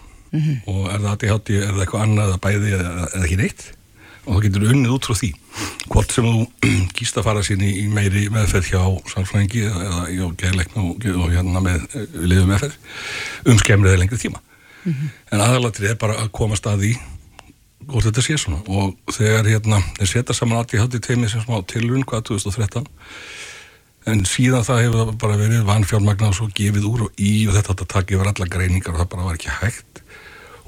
Og 0.72 0.84
er 0.88 1.02
það 1.04 1.12
ADHD, 1.12 1.54
er 1.60 1.72
það 1.74 1.86
eitthvað 1.86 2.06
annað 2.06 2.30
eða 2.30 2.42
bæði 2.46 2.76
eða, 2.78 2.92
eða 3.12 3.26
ekki 3.28 3.40
neitt? 3.42 3.66
Og 4.26 4.36
það 4.36 4.44
getur 4.46 4.68
unnið 4.70 4.96
út 4.96 5.08
frá 5.10 5.18
því. 5.18 5.32
Hvort 5.92 6.14
sem 6.16 6.28
þú 6.28 6.44
kýst 6.98 7.18
að 7.18 7.28
fara 7.30 7.46
sín 7.46 7.64
í, 7.66 7.72
í 7.84 7.88
meiri 7.92 8.28
meðferð 8.34 8.70
hjá 8.72 8.84
sálfræðingi 9.14 9.66
eða, 9.70 10.04
hjá 10.12 10.26
geðleikna 10.44 10.84
og, 10.86 11.08
og 11.16 11.34
hérna 11.34 11.64
með 11.66 11.88
liðu 12.20 12.46
meðferð 12.52 13.50
um 13.50 13.62
skemmrið 13.62 13.96
eða 13.96 14.04
lengri 14.04 14.22
tíma. 14.22 14.44
En 15.32 15.42
aðalatrið 15.42 15.94
er 15.94 15.98
bara 16.02 16.22
að 16.24 16.32
komast 16.38 16.70
að 16.70 16.86
því 16.86 16.94
hvort 17.90 18.08
þetta 18.08 18.24
sé 18.26 18.38
svona 18.40 18.62
og 18.70 19.14
þegar 19.14 19.50
hérna 19.50 19.80
þeir 19.98 20.10
setja 20.10 20.36
saman 20.38 20.62
ADHD 20.62 21.00
teimi 21.04 21.30
sem 21.30 21.44
smá 21.44 21.60
tilrun 21.70 22.06
hvað 22.08 22.28
2013 22.32 22.86
en 24.12 24.24
síðan 24.26 24.66
það 24.66 24.84
hefur 24.86 25.14
bara 25.22 25.40
verið 25.40 25.66
vanfjármagna 25.68 26.32
og 26.32 26.38
svo 26.38 26.50
gefið 26.58 26.88
úr 26.90 27.06
og 27.08 27.22
í 27.22 27.34
og 27.48 27.58
þetta 27.58 27.76
átt 27.76 27.86
að 27.86 27.92
taka 27.96 28.16
yfir 28.16 28.32
alla 28.32 28.50
greiningar 28.56 28.96
og 28.96 29.02
það 29.02 29.12
bara 29.14 29.28
var 29.28 29.40
ekki 29.40 29.56
hægt 29.60 30.02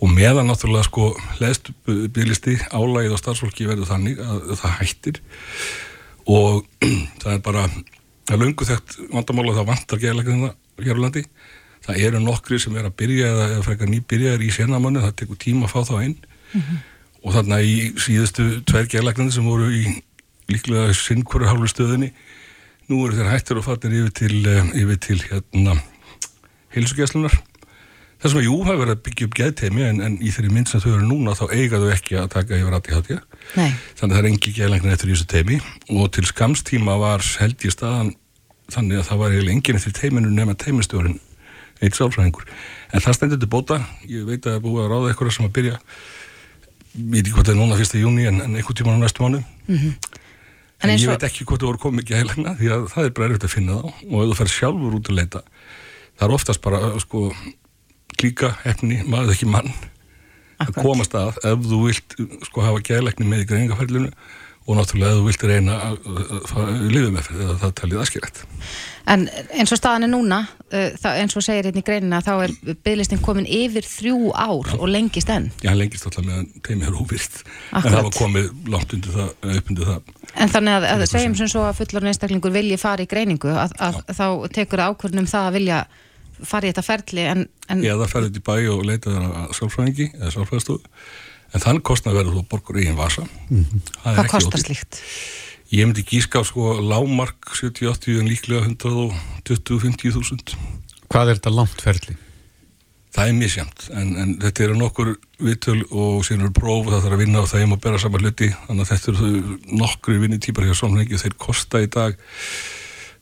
og 0.03 0.11
meðan 0.11 0.49
náttúrulega 0.49 0.87
sko 0.89 1.09
leðst 1.39 1.71
bygglisti 1.87 2.57
álægið 2.75 3.15
á 3.15 3.21
starfsfólki 3.21 3.67
verður 3.69 3.87
þannig 3.87 4.19
að 4.19 4.53
það 4.59 4.77
hættir. 4.81 5.19
Og 6.27 6.63
það 7.23 7.29
er 7.37 7.43
bara 7.45 7.65
það 7.69 8.35
er 8.35 8.41
löngu 8.43 8.67
þekkt 8.67 8.97
vandamála 9.13 9.53
að 9.53 9.59
það 9.61 9.69
vantar 9.71 10.01
geðleikina 10.03 10.51
hér 10.83 10.99
á 10.99 11.03
landi. 11.05 11.23
Það 11.83 12.01
eru 12.07 12.23
nokkri 12.23 12.59
sem 12.63 12.75
er 12.79 12.87
að 12.87 12.97
byrja 12.99 13.29
eða, 13.31 13.47
eða 13.55 13.63
frekar 13.65 13.91
nýbyrjaðir 13.91 14.43
í 14.43 14.51
senamannu, 14.55 15.03
það 15.03 15.15
tekur 15.19 15.39
tíma 15.39 15.67
að 15.67 15.73
fá 15.73 15.89
þá 15.91 15.95
inn. 16.07 16.17
Og 17.23 17.35
þarna 17.35 17.59
í 17.63 17.75
síðustu 17.99 18.49
tveir 18.67 18.91
geðleiknandi 18.91 19.35
sem 19.35 19.47
voru 19.47 19.71
í 19.71 19.83
líklega 20.51 20.91
sinnkvöru 20.97 21.47
hálfu 21.47 21.71
stöðinni 21.71 22.11
nú 22.91 22.99
eru 23.05 23.15
þeir 23.15 23.31
hættir 23.31 23.59
og 23.59 23.65
fattir 23.67 23.95
yfir 23.95 24.11
til, 24.19 24.35
eh, 24.51 24.71
yfir 24.83 24.99
til 24.99 25.19
hérna 25.23 25.77
heilsugjæslunar 26.75 27.37
það 28.23 28.31
sem 28.31 28.39
að 28.39 28.45
jú 28.47 28.55
hafa 28.63 28.77
verið 28.79 28.93
að 28.95 29.01
byggja 29.05 29.27
upp 29.27 29.35
geðteimi 29.39 29.83
en, 29.89 29.99
en 30.07 30.15
í 30.23 30.31
þeirri 30.31 30.53
mynd 30.55 30.71
sem 30.71 30.79
þau 30.83 30.89
eru 30.95 31.07
núna 31.09 31.35
þá 31.35 31.43
eiga 31.51 31.79
þau 31.83 31.89
ekki 31.93 32.17
að 32.21 32.29
taka 32.37 32.55
yfir 32.61 32.77
ADHD 32.79 33.11
Nei. 33.59 33.69
þannig 33.99 34.01
að 34.01 34.15
það 34.15 34.19
er 34.23 34.29
engi 34.31 34.53
geðleiknir 34.57 34.95
eftir 34.95 35.11
þessu 35.13 35.27
teimi 35.33 35.59
og 35.99 36.09
til 36.15 36.25
skamstíma 36.31 36.95
var 37.03 37.25
held 37.43 37.67
í 37.67 37.73
staðan 37.75 38.13
þannig 38.73 39.01
að 39.01 39.07
það 39.11 39.21
var 39.23 39.35
eiginlega 39.35 39.57
enginn 39.57 39.79
eftir 39.81 39.95
teiminu 39.99 40.31
nema 40.33 40.55
teimistjórin 40.55 41.19
eitt 41.83 41.97
sálfræðingur. 41.97 42.45
En 42.95 43.01
það 43.03 43.15
stendur 43.17 43.39
til 43.41 43.49
bóta, 43.51 43.81
ég 44.07 44.23
veit 44.23 44.45
að 44.45 44.53
það 44.53 44.55
er 44.55 44.61
búið 44.63 44.83
að 44.85 44.91
ráða 44.93 45.09
eitthvað 45.11 45.33
sem 45.35 45.47
að 45.49 45.51
byrja. 45.57 45.79
Ég 46.93 47.09
veit 47.11 47.19
ekki 47.25 47.33
hvort 47.35 47.49
það 47.49 47.53
er 47.53 47.59
núna 47.59 47.79
fyrsta 47.81 47.99
júni 47.99 48.27
en, 48.29 48.37
en 48.45 48.53
einhvern 48.55 48.77
tíma 48.79 48.93
á 48.95 49.03
næstu 49.03 49.25
mánu 49.25 49.41
Mhm. 49.67 49.89
En, 50.83 50.89
En 50.89 50.93
eins 50.93 51.03
ég 51.03 51.11
veit 51.11 51.25
ekki 51.27 51.43
hvort 51.49 51.59
þú 51.63 51.67
voru 51.73 51.81
komið 51.83 52.05
ekki 52.05 52.15
heilagna 52.21 52.53
því 52.59 52.71
að 52.75 52.85
það 52.93 53.05
er 53.09 53.11
bara 53.17 53.27
erfitt 53.29 53.45
að 53.49 53.53
finna 53.57 53.75
þá. 53.81 53.91
Og 54.07 54.15
ef 54.23 54.31
þú 54.31 54.37
fer 54.39 54.51
sjálfur 54.53 54.95
út 55.01 55.11
að 55.11 55.19
leita 55.19 55.41
það 56.19 56.25
er 56.29 56.33
oftast 56.37 56.63
bara 56.63 56.79
sko 57.03 57.21
klíka, 58.19 58.53
hefni, 58.63 59.01
maður 59.09 59.35
ekki 59.35 59.49
mann 59.49 59.73
að 60.63 60.79
komast 60.79 61.15
að 61.17 61.37
ef 61.43 61.67
þú 61.67 61.83
vilt 61.87 62.17
sko 62.47 62.65
hafa 62.65 62.81
gæðleikni 62.85 63.27
með 63.27 63.43
í 63.43 63.49
greiningaferlinu 63.51 64.11
og 64.63 64.77
náttúrulega 64.79 65.11
ef 65.11 65.19
þú 65.19 65.27
vilt 65.27 65.45
reyna 65.49 65.77
að, 65.89 65.95
lifa 66.87 67.11
með 67.11 67.25
fyrir 67.27 67.47
það, 67.49 67.55
það 67.63 67.77
talið 67.81 68.03
aðskilrætt 68.03 68.43
En 69.03 69.25
eins 69.51 69.71
og 69.75 69.79
staðan 69.79 70.05
er 70.05 70.11
núna, 70.13 70.37
eins 70.71 71.35
og 71.35 71.43
segir 71.43 71.67
hérna 71.67 71.81
í 71.81 71.85
greinina, 71.85 72.21
þá 72.23 72.45
er 72.45 72.53
bygglistin 72.85 73.19
komin 73.23 73.47
yfir 73.51 73.83
þrjú 73.83 74.31
ár 74.31 74.69
og 74.77 74.85
lengist 74.87 75.31
enn. 75.33 75.49
Já, 75.59 75.73
lengist 75.75 76.07
alltaf 76.07 76.23
meðan 76.23 76.47
teimi 76.63 76.87
er 76.87 76.95
óvirt 76.95 77.41
en 77.41 77.81
Akkurat. 77.81 77.97
það 77.97 78.07
var 78.07 78.15
komið 78.15 78.47
langt 78.71 78.95
undir 78.95 79.17
það, 79.17 79.33
undir 79.59 79.89
það. 79.89 80.13
En 80.33 80.53
þannig 80.55 80.77
að, 80.77 80.87
að 80.93 81.05
segjum 81.11 81.35
sem 81.41 81.51
svo 81.51 81.65
að 81.67 81.81
fullorinn 81.81 82.13
einstaklingur 82.13 82.55
vilji 82.55 82.79
fara 82.79 83.03
í 83.03 83.11
greiningu, 83.11 83.51
að, 83.51 83.75
að 83.89 83.99
þá 84.15 84.25
tekur 84.55 84.85
ákvörnum 84.87 85.27
það 85.33 85.49
að 85.49 85.59
vilja 85.59 85.83
fara 86.49 86.67
í 86.67 86.71
þetta 86.73 86.85
ferli 86.87 87.27
en, 87.33 87.45
en 87.69 87.83
eða 87.83 88.07
ferðið 88.11 88.33
til 88.37 88.43
bæ 88.47 88.55
og 88.73 88.83
leita 88.89 89.13
þar 89.13 89.29
að 89.43 89.53
sálfræðingi 89.59 90.07
eða 90.19 90.33
sálfræðistofu 90.35 90.81
en 91.53 91.61
þann 91.67 91.81
kostnar 91.85 92.15
verður 92.17 92.33
þú 92.39 92.43
að 92.43 92.49
borgur 92.53 92.79
eigin 92.81 92.97
vasa 92.99 93.23
Mhm. 93.49 93.81
Það 94.03 94.11
er 94.11 94.17
hvað 94.19 94.29
kostar 94.33 94.59
opið. 94.59 94.65
slíkt? 94.67 95.01
Ég 95.73 95.87
myndi 95.89 96.03
gíska 96.05 96.41
á 96.41 96.43
sko 96.45 96.75
lámark 96.85 97.49
70-80 97.57 98.19
en 98.21 98.27
líklega 98.29 98.65
120-50 98.67 100.13
þúsund 100.17 100.53
Hvað 101.13 101.29
er 101.29 101.37
þetta 101.39 101.53
langt 101.53 101.81
ferli? 101.81 102.15
Það 103.13 103.27
er 103.29 103.35
misjamt, 103.37 103.83
en, 103.93 104.15
en 104.17 104.29
þetta 104.41 104.63
eru 104.65 104.75
nokkur 104.79 105.09
viðtöl 105.37 105.83
og 105.93 106.23
síðan 106.25 106.47
eru 106.47 106.53
próf 106.57 106.87
það 106.89 107.03
þarf 107.03 107.13
að 107.13 107.21
vinna 107.21 107.43
á 107.45 107.51
þeim 107.51 107.75
og 107.75 107.81
bera 107.83 107.99
saman 108.01 108.23
hluti 108.25 108.47
þannig 108.65 108.87
að 108.87 108.89
þetta 108.89 109.11
eru 109.13 109.57
nokkru 109.83 110.15
vinnitýpar 110.23 110.65
hjá 110.65 110.73
Sónleiki 110.79 111.19
þeir 111.21 111.35
kosta 111.37 111.83
í 111.85 111.89
dag 111.93 112.17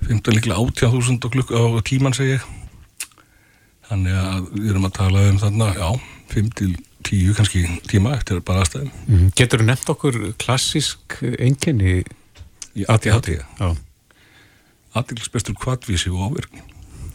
15 0.07 0.37
líklega 0.37 0.63
80.000 0.63 1.33
klukk 1.35 1.51
á 1.51 1.59
tíman 1.83 2.15
segi 2.15 2.37
ég 2.37 2.45
þannig 3.91 4.17
að 4.23 4.49
við 4.55 4.71
erum 4.71 4.87
að 4.87 4.97
tala 4.97 5.27
um 5.27 5.37
þarna, 5.41 5.69
já, 5.75 5.89
5 6.31 6.49
til 6.61 6.71
10 7.07 7.37
kannski 7.37 7.61
tíma 7.89 8.15
eftir 8.15 8.41
bara 8.45 8.63
aðstæðum 8.63 8.91
mm. 9.07 9.29
Getur 9.37 9.61
þú 9.61 9.67
nefnt 9.67 9.93
okkur 9.93 10.19
klassísk 10.41 11.17
enginni 11.31 12.01
í 12.77 12.85
ADHD? 12.87 13.39
Já 13.59 13.71
Aðeinsbestur 14.91 15.55
kvadvísi 15.55 16.11
og 16.11 16.31
áverkni 16.31 16.63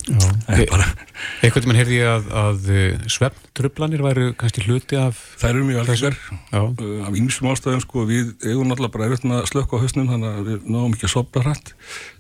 Eitthvað 0.07 1.65
mann 1.67 1.79
heyrði 1.81 1.97
að, 2.07 2.27
að 2.39 2.69
eh, 2.71 3.07
svefntrublanir 3.11 4.03
væru 4.05 4.27
kannski 4.39 4.63
hluti 4.63 4.99
af 5.01 5.19
Það 5.41 5.49
eru 5.51 5.65
mjög 5.67 5.81
alveg 5.83 6.19
uh, 6.55 7.09
af 7.09 7.17
ýmsum 7.19 7.49
ástæðum 7.51 7.83
sko. 7.83 8.05
Við 8.07 8.31
eigum 8.47 8.71
náttúrulega 8.71 8.95
bara 8.95 9.09
erfitt 9.09 9.27
með 9.27 9.41
að 9.41 9.49
slökka 9.51 9.81
á 9.81 9.83
hausnum 9.83 10.13
þannig 10.13 10.29
að 10.31 10.51
við 10.51 10.69
náum 10.77 10.95
ekki 10.95 11.09
að 11.09 11.15
sopna 11.17 11.43
hrætt 11.43 11.73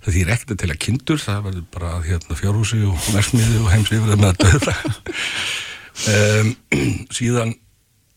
það 0.02 0.18
þýr 0.18 0.32
ekkert 0.34 0.62
til 0.62 0.70
að 0.72 0.82
kindur 0.86 1.22
það 1.22 1.44
verður 1.46 1.68
bara 1.76 1.92
hérna, 2.08 2.40
fjárhúsi 2.40 2.80
og 2.90 3.06
versmiði 3.14 3.62
og 3.62 3.70
heimsvifrið 3.76 4.20
með 4.24 4.32
að 4.32 4.42
döðra 4.42 4.76
um, 6.16 6.52
síðan 7.20 7.54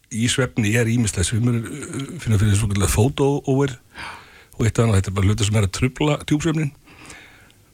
í 0.09 0.25
svefni 0.33 0.73
er 0.81 0.89
ímislega 0.89 1.29
svimur 1.29 1.61
uh, 1.61 2.01
finna 2.23 2.41
fyrir 2.41 2.57
svona 2.57 2.89
fótóóver 2.89 3.77
og 4.59 4.65
eitt 4.65 4.81
annað. 4.81 4.99
Þetta 4.99 5.13
er 5.13 5.19
bara 5.19 5.29
hluti 5.29 5.45
sem 5.45 5.61
er 5.61 5.69
að 5.69 5.75
trubla 5.77 6.17
tjúpsvefnin 6.25 6.73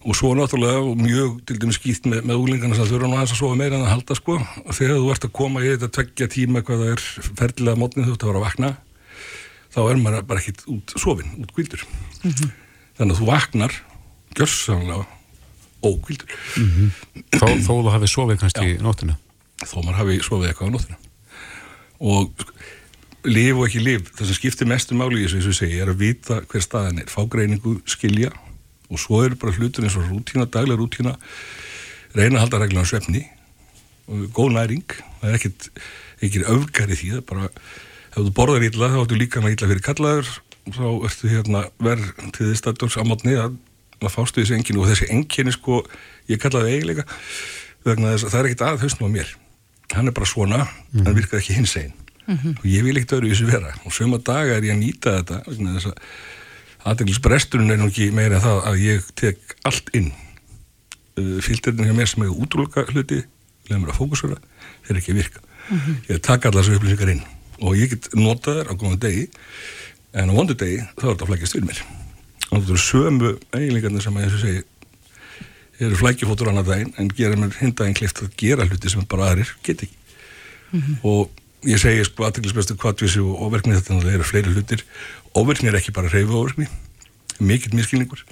og 0.05 0.13
svo 0.13 0.33
náttúrulega 0.37 0.81
og 0.85 0.99
mjög 1.01 1.39
til 1.49 1.57
dæmis 1.61 1.79
skýtt 1.79 2.05
með, 2.09 2.25
með 2.29 2.41
úlingarna 2.43 2.77
sem 2.77 2.87
þurfa 2.89 3.09
nú 3.09 3.17
aðeins 3.17 3.33
að 3.33 3.39
sofa 3.41 3.57
meira 3.57 3.79
en 3.79 3.85
að 3.87 3.93
halda 3.95 4.17
sko 4.19 4.37
og 4.37 4.77
þegar 4.77 4.99
þú 5.01 5.09
ert 5.15 5.25
að 5.25 5.33
koma 5.39 5.63
í 5.63 5.71
þetta 5.71 5.89
tveggja 5.97 6.27
tíma 6.35 6.61
hvað 6.65 6.83
það 6.83 6.91
er 6.93 7.05
ferdilega 7.41 7.81
mótnið 7.81 8.05
þú 8.05 8.13
ert 8.13 8.25
að 8.25 8.29
vera 8.29 8.41
að 8.41 8.45
vakna 8.45 8.71
þá 9.73 9.79
er 9.83 10.01
maður 10.03 10.27
bara 10.29 10.43
ekkit 10.43 10.63
út 10.71 10.95
sofin, 11.01 11.33
út 11.41 11.51
kvildur 11.57 11.81
mm 12.21 12.31
-hmm. 12.31 12.53
þannig 12.99 13.15
að 13.15 13.19
þú 13.19 13.29
vaknar 13.31 13.77
gjörsanlega 14.37 15.05
ókvildur 15.81 16.29
mm 16.57 16.69
-hmm. 16.69 16.89
Þó, 17.39 17.47
þó 17.65 17.73
þú 17.81 17.91
hafið 17.91 18.09
sofið 18.13 18.39
kannski 18.39 18.77
Já. 18.77 18.81
nóttina 18.81 19.17
Þó 19.65 19.77
maður 19.83 19.99
hafið 19.99 20.23
sofið 20.23 20.47
eitthvað 20.47 20.69
á 20.69 20.73
nóttina 20.75 20.97
og 21.99 22.31
liv 23.23 23.57
og 23.57 23.67
ekki 23.67 23.81
liv 23.81 24.09
það 24.13 24.25
sem 24.25 24.35
skiptir 24.35 24.67
mestum 24.67 24.97
máli 24.97 25.23
í 25.23 25.25
þessu, 25.25 25.37
þessu 25.37 25.53
segi, 25.53 25.79
er 25.79 25.89
að 25.89 25.97
vita 25.97 26.41
hver 26.45 26.61
staðan 26.61 26.99
er, 26.99 27.09
fá 27.09 27.25
greiningu, 27.25 27.79
skilja 27.85 28.31
og 28.89 29.01
svo 29.01 29.21
eru 29.25 29.38
bara 29.39 29.55
hlutur 29.55 29.86
eins 29.86 29.97
og 29.99 30.07
rútína, 30.09 30.47
daglega 30.49 30.79
rútína 30.79 31.15
reyna 32.15 32.39
að 32.39 32.45
halda 32.45 32.61
reglunar 32.61 32.89
svefni. 32.89 33.25
Og 34.05 34.27
góð 34.36 34.55
næring 34.55 34.86
það 35.21 35.29
er 35.29 35.38
ekkert, 35.39 35.69
ekkert 36.21 36.49
öfgar 36.53 36.91
í 36.93 36.97
því 36.99 37.11
það 37.13 37.21
er 37.21 37.27
bara, 37.31 37.49
ef 38.11 38.19
þú 38.19 38.33
borðar 38.38 38.67
ítla 38.67 38.91
þá 38.93 38.99
ertu 39.01 39.19
líka 39.19 39.43
með 39.43 39.57
ítla 39.57 39.71
fyrir 39.71 39.86
kallaður. 39.89 40.33
Þá 40.65 40.86
ertu 41.09 41.31
hérna 41.31 41.63
verð 41.81 42.11
til 42.36 42.49
því 42.49 42.59
staðdórs 42.61 42.99
ámátni 43.01 43.36
að, 43.41 43.57
að 44.01 44.13
fástu 44.13 44.41
þessi 44.41 44.57
engin 44.59 44.81
og 44.81 44.89
þessi 44.91 45.09
engin 45.13 45.53
sko, 45.53 45.81
ég 46.31 46.41
kallaði 46.41 46.77
eiginleika 46.77 47.05
vegna 47.86 48.15
þess 48.15 48.27
að 48.27 48.33
það 48.33 48.39
er 48.39 48.49
ekkert 48.49 48.65
að 48.69 48.86
hausnum 48.86 49.09
á 49.09 49.15
mér. 49.17 49.36
Hann 49.93 50.09
er 50.09 50.15
bara 50.17 50.29
svona, 50.29 50.63
mm. 50.65 51.05
hann 51.05 51.17
virkar 51.17 51.41
ekki 51.41 51.59
hins 51.59 51.75
einn 51.77 51.93
mm 52.25 52.38
-hmm. 52.38 52.57
og 52.57 52.65
ég 52.65 52.83
vil 52.83 52.97
ekkert 52.97 53.17
öru 53.19 53.27
í 53.27 53.33
þessu 53.33 53.45
vera. 53.49 53.73
Og 53.86 53.93
sögum 53.93 54.17
að 54.17 54.25
daga 54.25 54.57
er 54.57 54.63
ég 54.63 54.73
að 54.73 54.81
nýta 54.81 55.17
þetta 55.19 55.41
vegna 55.45 55.75
þess 55.77 55.91
að 55.91 55.97
aðeinsbresturinn 56.86 57.73
er 57.73 57.79
nú 57.81 57.89
ekki 57.89 58.11
meira 58.15 58.41
það 58.43 58.61
að 58.69 58.83
ég 58.86 59.07
tek 59.17 59.55
allt 59.67 59.89
inn 59.97 60.11
uh, 60.11 61.38
fíldirinn 61.45 61.89
hjá 61.89 61.95
mér 61.97 62.11
sem 62.11 62.25
hefur 62.25 62.45
útrúlka 62.45 62.86
hluti 62.91 63.23
leður 63.65 63.81
mér 63.81 63.93
að 63.93 63.99
fókusura, 63.99 64.38
þeir 64.86 65.01
ekki 65.01 65.17
virka 65.17 65.41
mm 65.41 65.79
-hmm. 65.79 65.95
ég 66.09 66.21
taka 66.21 66.49
allar 66.49 66.63
þessu 66.63 66.77
upplýsingar 66.77 67.13
inn 67.15 67.23
og 67.59 67.77
ég 67.77 67.89
get 67.89 68.09
nota 68.13 68.53
þær 68.59 68.71
á 68.71 68.73
góðan 68.75 68.99
degi 68.99 69.29
en 70.13 70.29
á 70.29 70.33
vondu 70.38 70.53
degi 70.53 70.81
þá 70.99 71.05
er 71.05 71.11
þetta 71.13 71.29
flækjast 71.29 71.55
við 71.55 71.65
mér 71.69 71.81
og 72.51 72.61
þetta 72.61 72.71
eru 72.71 72.81
sömu 72.86 73.31
eiginleikarnir 73.51 74.03
sem 74.03 74.17
að 74.17 74.25
ég 74.25 74.39
segi 74.39 74.63
eru 75.79 75.95
flækjufótur 75.99 76.51
annar 76.51 76.67
daginn 76.67 76.93
en 76.97 77.09
gera 77.09 77.36
mér 77.39 77.55
hindaginn 77.59 77.97
klift 77.97 78.21
að 78.21 78.36
gera 78.38 78.67
hluti 78.67 78.89
sem 78.89 79.03
bara 79.09 79.31
aðrir 79.31 79.55
get 79.63 79.83
ekki 79.83 79.97
mm 80.71 80.81
-hmm. 80.81 80.97
og 81.03 81.29
ég 81.65 81.81
segi 81.81 82.05
sko 82.05 82.27
aðtæklusbestu 82.27 82.77
kvartvísi 82.77 83.19
og 83.19 83.41
ofverkni 83.47 83.75
þetta 83.75 83.99
það 83.99 84.13
eru 84.13 84.23
fleiri 84.23 84.53
hlutir 84.53 84.86
ofverkni 85.36 85.69
er 85.69 85.79
ekki 85.79 85.95
bara 85.95 86.11
reyfu 86.11 86.38
ofverkni 86.39 86.69
mikill 87.39 87.75
miskilningur 87.75 88.23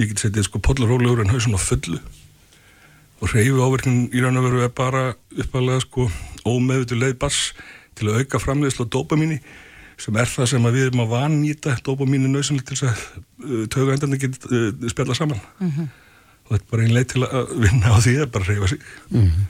ég 0.00 0.12
get 0.12 0.22
setið 0.22 0.46
sko 0.46 0.60
podlarólegur 0.64 1.22
en 1.24 1.32
hausun 1.32 1.56
á 1.56 1.60
fullu. 1.60 1.98
Og 3.22 3.34
reyfu 3.34 3.60
ofverknin 3.62 4.08
í 4.10 4.22
raun 4.22 4.40
og 4.40 4.46
veru 4.48 4.62
er 4.64 4.72
bara 4.74 5.02
uppalega 5.36 5.82
sko 5.84 6.08
ómeðutu 6.48 6.98
leið 6.98 7.18
bass 7.22 7.52
til 7.98 8.08
að 8.08 8.22
auka 8.22 8.40
framleiðslu 8.42 8.88
á 8.88 8.92
dopamíni 8.94 9.38
sem 10.00 10.16
er 10.18 10.30
það 10.30 10.48
sem 10.50 10.68
við 10.72 10.86
erum 10.88 11.04
að 11.04 11.12
vannýta 11.12 11.76
dopamínu 11.86 12.30
nöðsynlega 12.32 12.70
til 12.70 12.78
þess 12.80 12.88
að 12.88 13.02
uh, 13.44 13.64
tögu 13.70 13.92
endan 13.94 14.16
ekki 14.16 14.32
uh, 14.32 14.70
spjalla 14.90 15.14
saman. 15.14 15.42
Mm 15.60 15.70
-hmm. 15.70 15.90
og 16.42 16.54
þetta 16.54 16.64
er 16.64 16.70
bara 16.72 16.82
einn 16.82 16.96
leið 16.96 17.08
til 17.12 17.22
að 17.26 17.52
vinna 17.64 17.92
á 17.92 17.98
því 18.00 18.14
að 18.22 18.32
bara 18.32 18.48
reyfa 18.48 18.68
sig. 18.72 18.80
Mm 19.10 19.20
-hmm. 19.20 19.44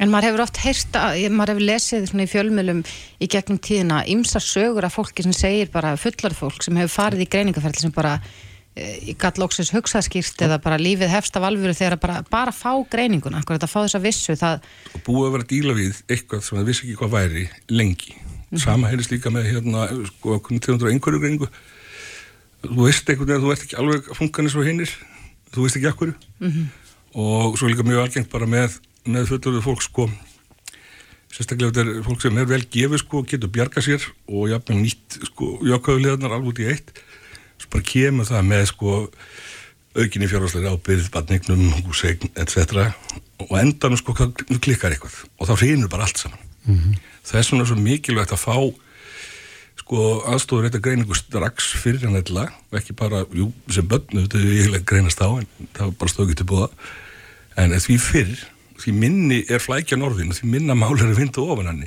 En 0.00 0.08
maður 0.08 0.30
hefur 0.30 0.44
oft 0.46 0.60
heyrst, 0.64 0.94
maður 1.28 1.54
hefur 1.54 1.66
lesið 1.68 2.06
svona 2.08 2.24
í 2.24 2.30
fjölmjölum 2.30 2.84
í 3.20 3.26
gegnum 3.28 3.58
tíðina 3.60 4.04
ymsar 4.08 4.44
sögur 4.44 4.86
af 4.88 4.94
fólki 4.96 5.26
sem 5.26 5.34
segir 5.36 5.68
bara 5.72 5.92
fullar 6.00 6.36
fólk 6.36 6.64
sem 6.64 6.78
hefur 6.80 6.94
farið 6.94 7.26
í 7.26 7.28
greiningaferðli 7.34 7.84
sem 7.84 7.92
bara 7.92 8.14
í 8.80 9.12
e, 9.12 9.14
gallóksins 9.18 9.72
hugsaðskýrt 9.74 10.40
eða 10.46 10.60
bara 10.62 10.78
lífið 10.80 11.10
hefst 11.12 11.36
af 11.36 11.44
alvöru 11.44 11.74
þegar 11.76 11.98
bara, 12.00 12.20
bara 12.30 12.54
fá 12.54 12.72
greininguna, 12.90 13.42
er 13.42 13.48
þetta 13.48 13.68
að 13.68 13.72
fá 13.74 13.80
þessa 13.82 14.02
vissu 14.04 14.36
það... 14.38 14.66
Og 14.94 15.04
búið 15.06 15.26
að 15.26 15.34
vera 15.34 15.46
að 15.46 15.52
díla 15.52 15.76
við 15.76 16.02
eitthvað 16.06 16.44
sem 16.46 16.60
það 16.60 16.68
vissi 16.70 16.86
ekki 16.86 16.98
hvað 17.00 17.14
væri 17.16 17.46
lengi 17.68 18.14
mm 18.14 18.22
-hmm. 18.24 18.62
sama 18.64 18.90
heyrðist 18.90 19.12
líka 19.14 19.32
með 19.34 19.50
hérna 19.50 19.88
sko, 20.08 20.38
200 20.48 20.92
einhverju 20.94 21.20
greiningu 21.20 21.50
þú 22.64 22.86
veist 22.86 23.10
eitthvað 23.10 23.34
en 23.34 23.42
þú 23.44 23.52
ert 23.52 23.66
ekki 23.66 23.80
alveg 23.82 24.12
funkanir 24.16 24.54
svo 24.54 24.64
hinnir, 24.64 24.92
þú 25.52 25.66
veist 25.66 25.76
ekki 25.76 25.90
akkur 25.90 26.14
mm 26.38 26.50
-hmm. 26.50 26.66
og 27.14 27.58
svo 27.58 27.68
líka 27.68 27.82
mjög 27.82 28.06
algengt 28.06 28.30
bara 28.30 28.46
með 28.46 28.78
með 29.08 29.30
fullurðu 29.32 29.62
fólk 29.64 29.84
sko 29.84 30.08
sérstaklega 31.30 31.70
þetta 31.70 31.84
er 31.84 32.02
fólk 32.06 32.24
sem 32.24 32.40
er 32.40 32.48
vel 32.50 32.62
gefið 32.66 33.02
sko 33.04 33.22
getur 33.28 33.52
bjarga 33.54 33.82
sér 33.84 34.04
og 34.26 34.50
jafnveg 34.50 34.82
nýtt 34.82 35.20
sko 35.30 35.52
jákvæðulegarnar 35.68 36.34
alveg 36.36 36.52
út 36.52 36.62
í 36.62 36.68
eitt 36.72 36.92
svo 37.60 37.70
bara 37.74 37.88
kemur 37.92 38.28
það 38.28 38.46
með 38.50 38.66
sko 38.72 38.98
aukinni 39.90 40.28
fjárháslega 40.30 40.70
ábyrð, 40.70 41.08
badningnum, 41.10 41.64
húsegn, 41.88 42.30
etc. 42.38 42.92
og 43.42 43.56
endanum 43.58 43.98
sko 43.98 44.14
klikkar 44.14 44.94
eitthvað 44.94 45.16
og 45.38 45.50
þá 45.50 45.54
reynur 45.64 45.90
bara 45.90 46.06
allt 46.06 46.20
saman 46.20 46.38
mm 46.66 46.76
-hmm. 46.76 47.00
það 47.24 47.38
er 47.38 47.48
svona 47.48 47.66
svo 47.66 47.76
mikilvægt 47.76 48.32
að 48.32 48.44
fá 48.44 48.56
sko 49.80 50.22
aðstofur 50.30 50.68
þetta 50.68 50.82
greiningu 50.84 51.14
strax 51.14 51.72
fyrir 51.82 52.06
hann 52.06 52.18
eðla 52.18 52.50
og 52.70 52.78
ekki 52.78 52.92
bara, 52.92 53.24
jú, 53.34 53.52
sem 53.70 53.86
börnu 53.86 54.26
þetta 54.26 54.38
er 54.38 54.50
eiginlega 54.50 54.84
greinast 54.84 55.22
á 55.22 55.28
en 55.38 55.46
það 55.74 55.84
var 55.86 55.96
bara 55.98 56.12
stókið 56.12 56.36
til 56.36 56.46
búða 56.46 56.68
en 57.56 57.70
því 57.70 57.98
fyrr 57.98 58.49
því 58.80 58.96
minni 58.96 59.42
er 59.48 59.62
flækjan 59.62 60.04
orðin 60.06 60.34
því 60.36 60.50
minna 60.54 60.76
mál 60.78 60.94
er 60.96 61.10
að 61.10 61.20
vinda 61.20 61.44
ofan 61.44 61.70
hann 61.70 61.84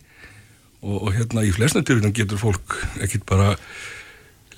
og, 0.84 0.98
og 1.00 1.12
hérna 1.16 1.46
í 1.46 1.52
flesna 1.56 1.84
tilvíðan 1.86 2.16
getur 2.16 2.42
fólk 2.42 2.78
ekkit 3.04 3.26
bara 3.30 3.54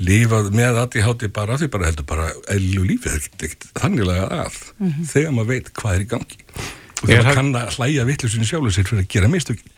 lífað 0.02 0.50
með 0.56 0.80
að 0.82 0.96
því 0.96 1.04
háti 1.06 1.30
bara 1.36 1.60
því 1.60 1.70
bara 1.72 1.92
heldur 1.92 2.08
bara 2.10 2.32
ellu 2.52 2.88
lífið 2.90 3.30
þanniglega 3.78 4.26
að 4.42 4.58
mm 4.80 4.90
-hmm. 4.90 5.06
þegar 5.12 5.38
maður 5.38 5.54
veit 5.54 5.70
hvað 5.74 5.96
er 5.96 6.02
í 6.02 6.10
gangi. 6.16 6.42
Og 6.96 7.10
þegar 7.10 7.24
maður 7.24 7.38
kann 7.38 7.56
að 7.60 7.78
hlæja 7.78 8.06
vittlusinu 8.08 8.48
sjálfur 8.50 8.74
sér 8.74 8.88
fyrir 8.90 9.04
að 9.04 9.14
gera 9.14 9.30
mistökin. 9.32 9.72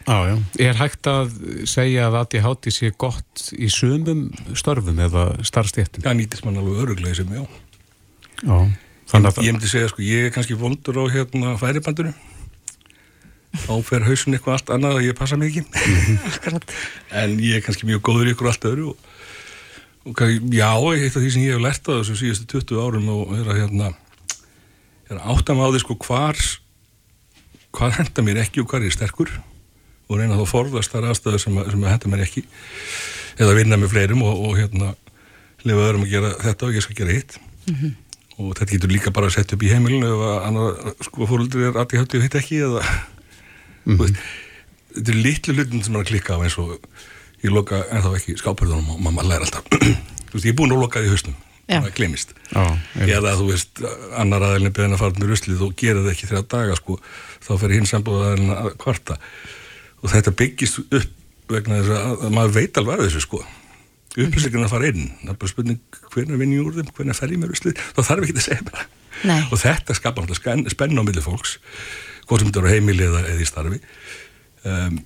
Er 0.58 0.76
hægt 0.78 1.08
að 1.08 1.32
segja 1.66 2.08
að 2.08 2.18
að 2.22 2.28
því 2.32 2.42
háti 2.46 2.72
sé 2.72 2.92
gott 2.98 3.46
í 3.58 3.70
sumum 3.70 4.32
störfum 4.54 5.00
eða 5.00 5.26
starfstéttum? 5.44 6.06
Já, 6.06 6.14
nýtist 6.14 6.46
mann 6.46 6.58
alveg 6.58 6.82
öruglega 6.86 7.16
sem 7.16 7.34
já. 7.34 7.46
Já 8.42 8.58
Ég, 9.08 9.24
ég 9.40 9.54
myndi 9.56 9.70
segja 9.72 9.88
sko, 9.88 10.02
ég 10.04 10.28
er 10.28 10.34
kannski 10.36 10.56
vondur 10.60 10.98
á 11.00 11.04
hérna 11.08 11.54
færibandunum 11.56 12.16
þá 13.66 13.74
fer 13.90 14.08
hausun 14.08 14.38
eitthvað 14.38 14.58
allt 14.58 14.74
annað 14.76 15.00
að 15.00 15.08
ég 15.08 15.18
passa 15.18 15.40
mikið 15.40 15.66
en 17.22 17.38
ég 17.44 17.58
er 17.58 17.66
kannski 17.66 17.90
mjög 17.90 18.04
góður 18.10 18.32
ykkur 18.34 18.52
allt 18.52 18.70
öðru 18.70 18.92
og, 18.94 19.12
og 20.08 20.24
já, 20.54 20.72
eitt 20.72 21.16
af 21.16 21.22
því 21.22 21.34
sem 21.34 21.48
ég 21.48 21.58
hef 21.58 21.66
lert 21.66 21.90
á 21.90 21.98
þessu 21.98 22.20
síðustu 22.22 22.62
20 22.62 22.86
árum 22.86 23.12
og 23.16 23.36
er 23.38 23.52
að 23.52 23.62
hérna 23.64 23.92
er 25.08 25.20
að 25.20 25.36
átta 25.36 25.56
maður 25.58 25.84
sko 25.84 26.00
hvar 26.04 26.40
hvað 27.76 28.00
henda 28.02 28.26
mér 28.26 28.42
ekki 28.44 28.64
og 28.64 28.72
hvað 28.72 28.88
er 28.88 28.96
sterkur 28.96 29.32
og 30.08 30.20
reyna 30.20 30.38
þá 30.38 30.44
að 30.46 30.52
forðast 30.52 30.94
þar 30.94 31.10
aðstæðu 31.12 31.42
sem, 31.42 31.60
sem 31.72 31.84
að 31.84 31.94
henda 31.94 32.12
mér 32.12 32.24
ekki 32.26 32.44
eða 33.38 33.58
vinna 33.58 33.80
með 33.80 33.94
fleirum 33.94 34.24
og, 34.26 34.40
og 34.48 34.58
hérna 34.60 34.94
lifa 35.68 35.88
öðrum 35.90 36.06
að 36.06 36.14
gera 36.14 36.34
þetta 36.42 36.68
og 36.68 36.78
ég 36.78 36.86
skal 36.86 36.98
gera 36.98 37.16
hitt. 37.18 37.38
Mm 37.68 37.76
-hmm. 37.76 37.94
og 38.38 38.56
þetta 38.56 38.72
getur 38.72 38.94
líka 38.94 39.12
bara 39.12 39.28
að 39.28 39.36
setja 39.36 39.56
upp 39.58 39.64
í 39.64 39.72
heimilinu 39.74 40.08
ef 40.08 40.24
að 40.30 40.38
annar 40.48 40.96
sko 41.04 41.28
fóröldur 41.28 41.68
er 41.68 41.80
aðtíð 41.82 42.02
hætti 42.02 42.18
og 42.18 42.24
hitt 42.24 42.36
ekki 42.40 42.60
eða 42.68 42.84
mm 43.88 43.98
-hmm. 43.98 44.22
þetta 44.96 45.14
er 45.14 45.20
litlu 45.26 45.58
hlutin 45.58 45.84
sem 45.84 45.96
að 45.96 46.08
klikka 46.12 46.38
á 46.38 46.44
eins 46.44 46.58
og 46.62 46.78
ég 47.44 47.54
loka 47.54 47.84
ennþá 47.92 48.16
ekki 48.20 48.38
skápurðunum 48.38 48.96
og 48.96 49.04
maður 49.04 49.30
læra 49.32 49.48
alltaf. 49.48 49.64
Veist, 50.32 50.46
ég 50.46 50.54
er 50.54 50.58
búin 50.60 50.74
að 50.76 50.84
loka 50.84 51.02
því 51.02 51.14
hausnum 51.14 51.36
Já. 51.68 51.82
það 51.84 51.94
glemist 51.96 52.34
eða 52.96 53.36
þú 53.36 53.46
veist, 53.52 53.82
annar 54.16 54.44
aðeilin 54.44 54.74
beðin 54.76 54.96
að 54.96 55.02
fara 55.04 55.20
með 55.20 55.32
ruslið 55.32 55.64
og 55.66 55.76
gera 55.76 56.04
það 56.04 56.12
ekki 56.14 56.30
þrjá 56.30 56.42
daga 56.54 56.76
sko, 56.80 57.00
þá 57.44 57.54
fer 57.60 57.76
hinn 57.76 57.88
sambúð 57.90 58.24
aðeilin 58.24 58.54
að 58.56 58.70
kvarta. 58.80 59.18
Og 60.02 60.12
þetta 60.14 60.32
byggist 60.32 60.80
upp 60.80 61.14
vegna 61.52 61.80
þess 61.82 61.96
að, 61.96 62.24
að 62.28 62.36
maður 62.38 62.56
veit 62.60 62.78
alveg 62.78 63.00
að 63.00 63.08
þessu 63.08 63.24
sko. 63.24 63.42
Upplýsingin 64.18 64.66
að 64.66 64.72
fara 64.72 64.88
inn, 64.92 65.12
það 65.22 65.34
er 65.34 65.40
bara 65.42 65.52
spurning 65.52 66.00
hvernig 66.14 66.40
vinn 66.42 66.56
ég 66.56 66.64
úr 66.66 66.78
þeim, 66.78 66.94
hvernig 66.98 67.18
fer 67.20 67.34
ég 67.34 67.42
með 67.42 67.52
ruslið? 67.52 67.84
Þá 67.94 68.02
þarf 68.08 68.24
ekki 68.26 68.38
að 68.38 68.48
segja 68.48 68.64
mér 68.68 68.88
og 69.26 69.58
þetta 69.62 69.96
skapar 69.98 70.26
alltaf 70.26 70.72
spenn 70.72 71.00
á 71.00 71.04
milli 71.04 71.24
fólks 71.26 71.58
hvort 72.28 72.44
sem 72.44 72.50
þetta 72.50 72.64
eru 72.64 72.74
heimili 72.74 73.06
eða, 73.08 73.22
eða 73.34 73.44
í 73.44 73.48
starfi. 73.48 73.80
Um, 74.68 75.00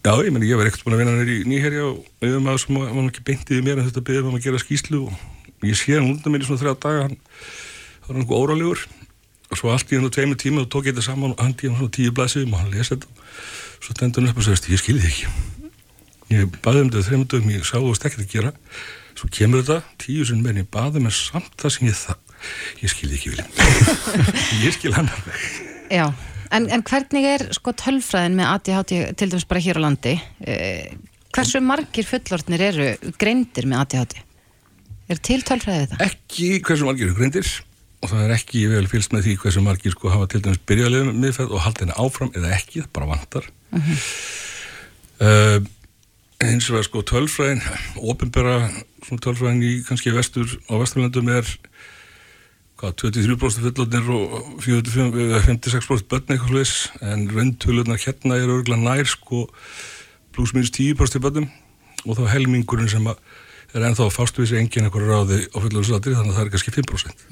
Já, 0.00 0.14
ég 0.24 0.32
meni, 0.32 0.46
ég 0.48 0.56
var 0.56 0.64
ekkert 0.64 0.86
búin 0.86 0.94
að 0.96 1.02
vinna 1.02 1.12
nýri 1.18 1.34
í 1.42 1.48
nýherja 1.48 1.82
og 1.84 1.98
auðvitað 2.22 2.44
maður 2.46 2.60
sem 2.62 2.76
var 2.80 3.00
ekki 3.02 3.24
beintið 3.26 3.58
í 3.58 3.64
mér 3.66 3.80
en 3.82 3.88
þetta 3.90 4.02
byrði 4.06 4.30
um 4.30 4.36
að 4.38 4.46
gera 4.46 4.60
skýslu 4.62 5.00
og 5.10 5.66
ég 5.68 5.76
sé 5.76 5.92
hann 5.92 6.06
undan 6.08 6.32
mér 6.32 6.40
í 6.40 6.48
svona 6.48 6.62
þrjá 6.62 6.72
daga 6.80 7.02
hann 7.04 7.18
það 7.18 8.06
var 8.06 8.14
hann 8.14 8.22
eitthvað 8.22 8.40
órálegur 8.46 8.84
og 9.50 9.60
svo 9.60 9.74
allt 9.74 9.92
í 9.92 9.98
hann 9.98 10.08
á 10.08 10.14
tveimur 10.16 10.40
tíma 10.40 10.64
og 10.64 10.70
tók 10.72 10.88
ég 10.88 10.96
þetta 10.96 11.04
saman 11.04 11.34
og 11.34 11.44
hann 11.44 11.52
hann 11.52 11.76
svona 11.76 11.92
tíu 11.98 12.14
blæsum 12.16 12.56
og 12.56 12.62
hann 12.62 12.72
lesi 12.72 12.94
þetta. 12.94 13.28
Svo 13.84 13.98
stendur 13.98 14.24
hann 14.24 14.32
upp 14.32 14.40
og 14.40 14.48
sagðist, 14.48 14.70
ég 14.72 14.80
skilði 14.80 15.10
ekki. 15.10 15.28
Ég 16.32 16.56
baði 16.64 16.86
um 16.86 16.94
þetta 16.94 17.06
þreim 17.10 17.28
dögum, 17.28 17.52
ég 17.58 17.68
sá 17.68 17.76
veist 17.76 18.08
ekkert 18.08 18.24
að 18.24 18.32
gera. 18.38 18.54
Svo 19.20 19.28
kemur 19.36 19.60
þetta 19.60 19.82
tíu 20.00 20.24
sinni 20.24 20.46
meðan 20.46 20.64
ég 20.64 20.72
baði 20.72 21.04
með 21.04 21.18
samt 21.18 21.52
það 21.60 21.76
sem 21.76 21.90
ég 21.90 22.00
það 22.06 22.24
ég 22.80 22.92
skilði 22.92 23.18
ekki 23.18 23.32
vilja 23.34 23.46
ég 24.64 24.76
skil 24.76 24.94
hann 24.96 25.10
alveg 25.12 25.48
Já, 25.90 26.06
en, 26.56 26.66
en 26.70 26.84
hvernig 26.86 27.28
er 27.34 27.46
sko 27.56 27.74
tölfræðin 27.78 28.36
með 28.38 28.50
ADHD 28.54 28.92
til 29.18 29.30
dæmis 29.32 29.48
bara 29.50 29.62
hér 29.64 29.80
á 29.80 29.84
landi? 29.86 30.16
Eh, 30.44 30.92
hversu 31.34 31.62
margir 31.64 32.08
fullorðnir 32.08 32.66
eru 32.70 32.90
greindir 33.20 33.68
með 33.70 33.84
ADHD? 33.84 34.20
Er 35.10 35.24
til 35.26 35.40
tölfræðið 35.46 35.94
það? 35.94 36.06
ekki 36.06 36.52
hversu 36.66 36.88
margir 36.88 37.10
eru 37.10 37.18
greindir 37.18 37.50
og 38.00 38.12
það 38.12 38.22
er 38.24 38.36
ekki 38.36 38.62
vel 38.70 38.86
fylgst 38.90 39.12
með 39.14 39.26
því 39.26 39.34
hversu 39.42 39.64
margir 39.64 39.94
sko 39.94 40.12
hafa 40.12 40.28
til 40.32 40.42
dæmis 40.44 40.62
byrjaðlega 40.68 41.16
miðferð 41.16 41.56
og 41.56 41.64
halda 41.66 41.84
henni 41.84 41.98
áfram 42.00 42.32
eða 42.38 42.54
ekki, 42.56 42.84
það 42.84 42.92
bara 42.96 43.10
vantar 43.10 43.50
uh, 45.20 45.58
eins 46.40 46.70
og 46.70 46.78
að 46.80 46.86
sko 46.88 47.02
tölfræðin 47.10 47.60
ofinbera 48.00 48.56
svona 49.04 49.24
tölfræðin 49.26 49.66
í 49.66 49.72
kannski 49.88 50.14
vestur 50.16 50.48
á 50.72 50.74
vesturlandum 50.80 51.28
er 51.34 51.50
hvað, 52.80 52.96
23% 53.04 53.66
fullotnir 53.66 54.10
og 54.14 54.62
45 54.64 55.20
eða 55.26 55.42
56% 55.44 56.08
börn 56.10 56.32
eitthvað 56.32 56.52
sluðis 56.52 56.74
en 57.04 57.26
rauntöluðnar 57.34 58.00
hérna 58.00 58.38
er 58.38 58.52
örgulega 58.56 58.80
nær 58.80 59.10
sko 59.10 59.46
pluss 60.34 60.54
minus 60.56 60.72
10% 60.76 61.22
börnum. 61.24 61.48
Og 62.08 62.16
þá 62.16 62.30
helmingurinn 62.32 62.88
sem 62.88 63.08
að 63.10 63.20
er 63.76 63.86
ennþá 63.86 64.06
að 64.08 64.14
fást 64.14 64.38
við 64.38 64.48
þessi 64.48 64.60
engin 64.60 64.86
eitthvað 64.88 65.10
ráði 65.10 65.40
á 65.46 65.56
fullorðsaldri 65.62 66.14
þannig 66.16 66.32
að 66.32 66.38
það 66.38 66.46
er 66.46 66.52
kannski 66.54 66.72
5%. 66.78 67.26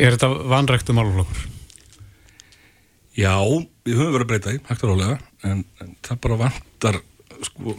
Er 0.00 0.16
þetta 0.16 0.30
vanræktu 0.50 0.96
málflokkur? 0.96 1.44
Já, 3.12 3.36
við 3.84 4.00
höfum 4.00 4.16
verið 4.16 4.24
að 4.24 4.30
breyta 4.32 4.54
í, 4.56 4.62
hægt 4.70 4.84
og 4.86 4.94
rálega, 4.94 5.18
en, 5.44 5.62
en 5.84 5.92
það 6.00 6.20
bara 6.24 6.38
vantar, 6.40 6.98
sko, 7.44 7.74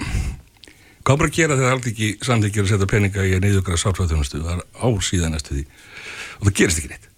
hvað 1.01 1.19
bara 1.23 1.33
gera 1.33 1.57
þegar 1.57 1.75
allt 1.75 1.89
ekki 1.89 2.09
samþykir 2.23 2.63
að 2.63 2.69
setja 2.69 2.89
peninga 2.91 3.25
í 3.25 3.33
að 3.33 3.47
neyðugra 3.47 3.79
sáttræðunastu, 3.81 4.43
það 4.45 4.61
er 4.61 4.63
ár 4.77 5.01
síðan 5.09 5.33
næstu 5.33 5.57
því 5.57 5.65
og 6.39 6.47
það 6.47 6.55
gerist 6.59 6.81
ekki 6.81 6.91
neitt. 6.93 7.09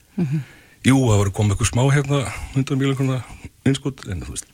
Jú, 0.85 0.97
það 0.97 1.19
var 1.19 1.29
að 1.29 1.37
koma 1.37 1.55
eitthvað 1.55 1.71
smá 1.71 1.83
hérna, 1.93 2.19
100 2.53 2.79
miljónuna 2.79 3.21
innskot, 3.65 4.05
en 4.11 4.21
þú 4.25 4.35
veist, 4.35 4.51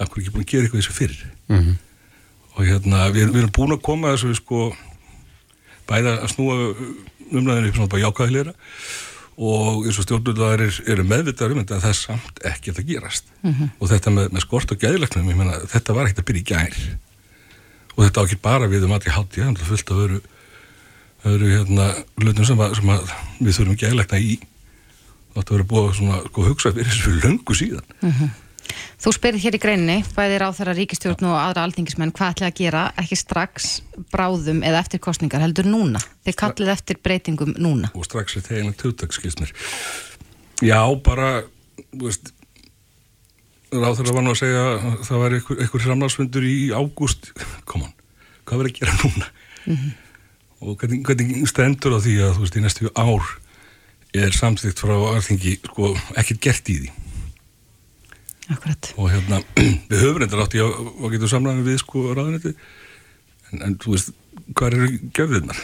af 0.00 0.08
hverju 0.08 0.24
ekki 0.24 0.34
búin 0.34 0.46
að 0.46 0.52
gera 0.52 0.66
eitthvað 0.66 0.82
þessu 0.82 0.96
fyrir. 0.96 1.24
Mhm. 1.52 1.74
Og 2.56 2.64
hérna, 2.64 3.02
við, 3.12 3.32
við 3.34 3.42
erum 3.42 3.52
búin 3.52 3.76
að 3.76 3.82
koma 3.84 4.14
þessu, 4.14 4.32
sko, 4.38 4.70
bæða 5.86 6.16
að 6.22 6.32
snúa 6.32 6.56
upp 6.70 7.74
svona 7.76 7.90
bara 7.90 8.02
jákvæðilegra 8.04 8.54
og 9.36 9.84
eins 9.84 9.98
og 10.00 10.06
stjórnvöldar 10.06 10.62
eru, 10.62 10.70
eru 10.88 11.04
meðvitaður 11.04 11.56
um 11.56 11.60
þetta 11.60 11.76
en 11.76 11.82
það 11.84 11.92
er 11.92 11.98
samt 11.98 12.38
ekki 12.48 12.72
að 12.72 12.78
það 12.78 12.86
gerast 12.90 13.32
og 13.80 13.90
þetta 13.90 14.12
með, 14.14 14.30
með 14.32 14.44
skort 14.46 14.72
og 14.72 14.80
gæðilegnum 14.80 15.42
þetta 15.68 15.96
var 15.96 16.08
ekkert 16.08 16.22
að 16.22 16.28
byrja 16.30 16.40
í 16.40 16.48
gær 16.52 16.78
og 17.96 18.00
þetta 18.04 18.20
á 18.20 18.24
ekki 18.24 18.38
bara 18.46 18.70
við 18.70 18.86
um 18.86 18.94
það 18.96 19.10
er 19.44 19.68
fullt 19.68 19.92
af 19.92 20.00
öru, 20.06 20.20
öru 21.24 21.48
hérna 21.50 21.88
hlutum 22.20 22.44
sem, 22.46 22.60
að, 22.60 22.76
sem 22.80 22.92
að 22.92 23.14
við 23.40 23.58
þurfum 23.58 23.80
gæðilegna 23.80 24.20
í 24.20 24.34
þetta 25.36 25.54
verður 25.54 25.70
búið 25.70 25.86
að 25.86 25.94
svona, 26.00 26.18
sko, 26.26 26.44
hugsa 26.50 26.74
fyrir 26.74 26.92
þessu 26.92 27.14
löngu 27.22 27.56
síðan. 27.56 28.34
Þú 28.98 29.12
spyrir 29.14 29.42
hér 29.44 29.56
í 29.56 29.60
greinni, 29.62 29.96
bæðir 30.16 30.42
á 30.42 30.50
þeirra 30.56 30.74
ríkistjórn 30.74 31.28
og 31.28 31.36
aðra 31.38 31.66
aldingismenn, 31.68 32.12
hvað 32.16 32.32
ætla 32.32 32.48
að 32.50 32.56
gera 32.58 32.84
ekki 32.98 33.18
strax 33.20 33.68
bráðum 34.12 34.64
eða 34.66 34.80
eftir 34.82 35.02
kostningar 35.04 35.44
heldur 35.44 35.68
núna? 35.68 36.00
Þið 36.26 36.38
kallið 36.40 36.72
eftir 36.72 36.98
breytingum 37.04 37.52
núna. 37.60 37.92
og 37.94 38.08
strax 38.08 38.40
er 38.40 38.72
tjóðtak 38.74 39.14
skilst 39.14 39.42
mér 39.42 39.52
já 40.64 40.80
bara 41.04 41.44
veist 41.92 42.32
ráð 43.70 44.00
þeirra 44.00 44.16
var 44.16 44.24
nú 44.24 44.32
að 44.32 44.40
segja 44.40 44.64
að 44.72 44.98
það 45.04 45.22
væri 45.22 45.38
einhver, 45.38 45.60
einhver 45.60 45.84
framlagsfundur 45.84 46.48
í 46.48 46.56
ágúst. 46.72 47.32
Come 47.68 47.90
on, 47.90 47.94
hvað 48.48 48.62
verður 48.62 48.72
að 48.72 48.78
gera 48.80 48.98
núna 49.02 49.30
og 50.66 50.76
hvernig, 50.80 51.02
hvernig 51.06 51.48
stendur 51.50 51.94
á 51.94 51.98
því 52.02 52.14
að 52.26 52.36
þú 52.36 52.44
veist 52.44 52.58
í 52.58 52.62
næstu 52.64 52.92
ár 52.98 53.26
er 54.16 54.34
samþygt 54.34 54.82
frá 54.82 54.94
alþingi 55.12 55.56
sko 55.62 55.92
ekkert 56.18 56.42
gert 56.42 56.70
í 56.72 56.78
því 56.82 56.92
Akkurat. 58.54 58.92
og 58.96 59.10
hérna 59.10 59.40
við 59.90 60.02
höfum 60.02 60.20
reyndar 60.22 60.44
átt 60.44 60.56
í 60.58 60.62
að, 60.62 60.76
að 61.00 61.16
getum 61.16 61.32
samræðin 61.32 61.66
við 61.66 61.80
sko 61.82 62.04
ráðunetti 62.12 62.54
en, 62.54 63.64
en 63.68 63.76
þú 63.82 63.96
veist 63.96 64.14
hvað 64.52 64.78
eru 64.78 64.92
gefðirnar 65.16 65.62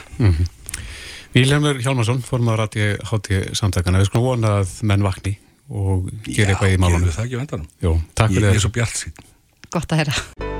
Víljarmur 1.32 1.78
Hjálmarsson, 1.80 2.18
formadur 2.20 2.66
ADHD 2.66 3.54
samtakana, 3.56 4.02
við 4.02 4.10
skulum 4.10 4.26
vona 4.34 4.58
að 4.60 4.74
menn 4.90 5.06
vakni 5.06 5.38
og 5.72 6.10
gera 6.26 6.52
eitthvað 6.52 6.68
í 6.68 6.74
gerum 6.74 6.84
málunum. 6.84 7.06
við 7.08 7.16
það 7.16 7.28
ekki 7.28 7.38
á 7.38 7.42
endanum 7.46 7.68
Jó, 7.80 7.92
takk 8.18 8.34
ég, 8.36 8.48
er 8.50 8.60
svo 8.60 8.72
bjart 8.74 8.98
sín 8.98 9.30
Gott 9.72 9.94
að 9.94 10.02
heyra. 10.02 10.50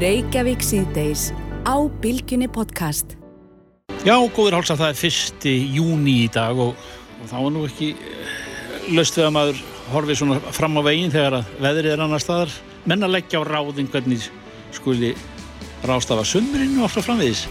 Reykjavík 0.00 0.64
síðdeis 0.64 1.26
á 1.68 1.76
Bilginni 2.00 2.48
podcast. 2.48 3.18
Já, 4.04 4.18
góður 4.36 4.58
hálsa, 4.58 4.76
það 4.76 4.90
er 4.92 4.98
fyrsti 5.00 5.52
júni 5.72 6.18
í 6.26 6.30
dag 6.32 6.58
og, 6.60 6.74
og 7.22 7.28
þá 7.30 7.36
er 7.40 7.52
nú 7.54 7.62
ekki 7.64 7.90
löst 8.92 9.16
við 9.16 9.28
að 9.30 9.34
maður 9.38 9.62
horfið 9.94 10.18
svona 10.20 10.52
fram 10.52 10.76
á 10.76 10.82
veginn 10.84 11.12
þegar 11.14 11.38
að 11.38 11.54
veðrið 11.64 11.94
er 11.94 12.02
annar 12.04 12.20
staðar. 12.20 12.52
Menn 12.84 13.06
að 13.06 13.14
leggja 13.16 13.40
á 13.40 13.48
ráðin 13.48 13.88
hvernig 13.88 14.26
skuli 14.76 15.14
rástafa 15.88 16.24
sumrinu 16.28 16.84
og 16.84 16.92
svo 16.92 17.04
framvegis. 17.06 17.46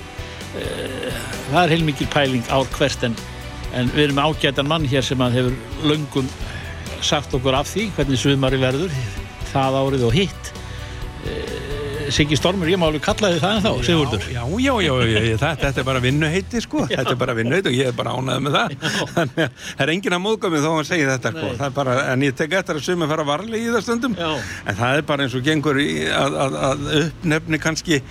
Eh, 0.61 1.09
Það 1.53 1.59
er 1.63 1.73
heilmikil 1.73 2.07
pæling 2.13 2.45
ár 2.53 2.69
hvert 2.77 3.03
en, 3.05 3.15
en 3.77 3.89
við 3.93 4.07
erum 4.07 4.21
ágætan 4.23 4.69
mann 4.69 4.85
hér 4.89 5.03
sem 5.05 5.21
að 5.21 5.35
hefur 5.37 5.89
löngum 5.89 6.29
sagt 7.03 7.33
okkur 7.35 7.57
af 7.57 7.67
því 7.69 7.89
hvernig 7.97 8.21
sumari 8.21 8.57
verður 8.61 8.93
það 9.51 9.77
árið 9.81 10.05
og 10.07 10.15
hitt. 10.17 10.53
Siggi 12.14 12.38
Stormur, 12.38 12.70
ég 12.70 12.78
má 12.78 12.86
alveg 12.86 13.01
kalla 13.01 13.32
þið 13.34 13.39
það 13.41 13.55
en 13.57 13.64
þá, 13.64 13.70
Sigurður. 13.88 14.26
Já, 14.30 14.41
já, 14.61 14.74
já, 14.86 14.91
já, 15.01 15.05
já 15.18 15.38
þetta, 15.41 15.47
þetta 15.64 15.82
er 15.82 15.88
bara 15.88 16.01
vinnuheiti 16.03 16.61
sko, 16.61 16.84
þetta 16.91 17.14
er 17.16 17.18
bara 17.24 17.34
vinnuheiti 17.39 17.72
og 17.72 17.78
ég 17.80 17.89
er 17.89 17.95
bara 17.97 18.14
ánæðið 18.14 18.43
með 18.45 18.57
það. 18.57 18.76
Þannig 19.16 19.41
að 19.41 19.55
það 19.64 19.82
er 19.88 19.91
enginn 19.95 20.16
að 20.20 20.22
móðga 20.28 20.51
mig 20.53 20.61
þó 20.61 20.68
að 20.70 20.76
hann 20.78 20.88
segi 20.91 21.07
þetta 21.09 21.32
sko, 21.34 21.47
það 21.57 21.66
er 21.66 21.76
bara, 21.80 21.97
en 22.14 22.28
ég 22.28 22.38
tek 22.38 22.55
eftir 22.59 22.78
að 22.78 22.86
sumi 22.86 23.09
fara 23.09 23.26
varlega 23.32 23.57
í 23.57 23.74
það 23.74 23.86
stundum. 23.88 24.18
Já. 24.22 24.30
en 24.70 24.80
það 24.84 24.99
er 24.99 25.07
bara 25.09 25.26
eins 25.26 25.38
og 25.39 25.45
gengur 25.49 25.82
í 25.82 25.89
að, 26.14 26.39
að, 26.45 26.59
að 26.70 26.88
uppnefni 27.01 27.61
kannski 27.66 28.01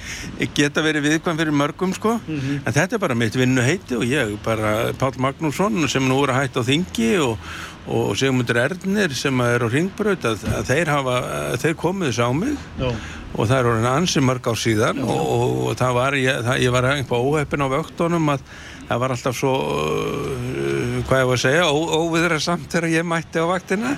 geta 0.58 0.86
verið 0.88 1.06
viðkvæm 1.06 1.42
fyrir 1.44 1.58
mörgum 1.62 1.94
sko. 1.94 2.18
En 2.26 2.72
þetta 2.74 2.98
er 2.98 3.04
bara 3.06 3.18
mitt 3.22 3.38
vinnuheiti 3.38 4.00
og 4.00 4.08
ég 4.10 4.34
bara 4.42 4.90
Pál 4.98 5.14
Magnússon 5.22 5.78
sem 5.86 6.10
nú 6.10 6.24
er 6.26 6.34
að 6.34 6.42
hætta 6.42 6.66
á 6.66 6.70
þingi 6.72 7.12
og 7.22 7.52
og 7.90 8.12
Sigmundur 8.14 8.60
Ernir 8.62 9.10
sem 9.18 9.40
er 9.42 9.64
á 9.66 9.68
ringbraut 9.70 10.22
að, 10.28 10.44
að 10.54 10.68
þeir 10.68 10.90
hafa, 10.92 11.16
að 11.48 11.56
þeir 11.64 11.72
komuðu 11.80 12.12
sá 12.14 12.28
mig. 12.30 12.54
Já. 12.78 12.92
Og 13.32 13.48
það 13.48 13.56
er 13.58 13.68
orðin 13.70 13.90
ansi 13.92 14.22
mörg 14.24 14.48
á 14.48 14.54
síðan 14.58 15.00
og, 15.04 15.16
og, 15.20 15.54
og 15.70 15.78
það 15.80 15.96
var, 15.96 16.16
ég, 16.20 16.42
það, 16.44 16.62
ég 16.66 16.74
var 16.74 16.88
einhvað 16.92 17.28
óheppin 17.30 17.64
á 17.64 17.68
vöktunum 17.72 18.32
að 18.34 18.44
það 18.88 19.02
var 19.04 19.14
alltaf 19.16 19.38
svo 19.38 19.52
uh, 19.52 20.98
hvað 21.08 21.22
ég 21.22 21.28
var 21.30 21.38
að 21.38 21.42
segja, 21.42 21.66
óviðra 21.72 22.38
samt 22.42 22.68
þegar 22.72 22.92
ég 22.92 23.06
mætti 23.08 23.42
á 23.42 23.46
vaktina 23.48 23.94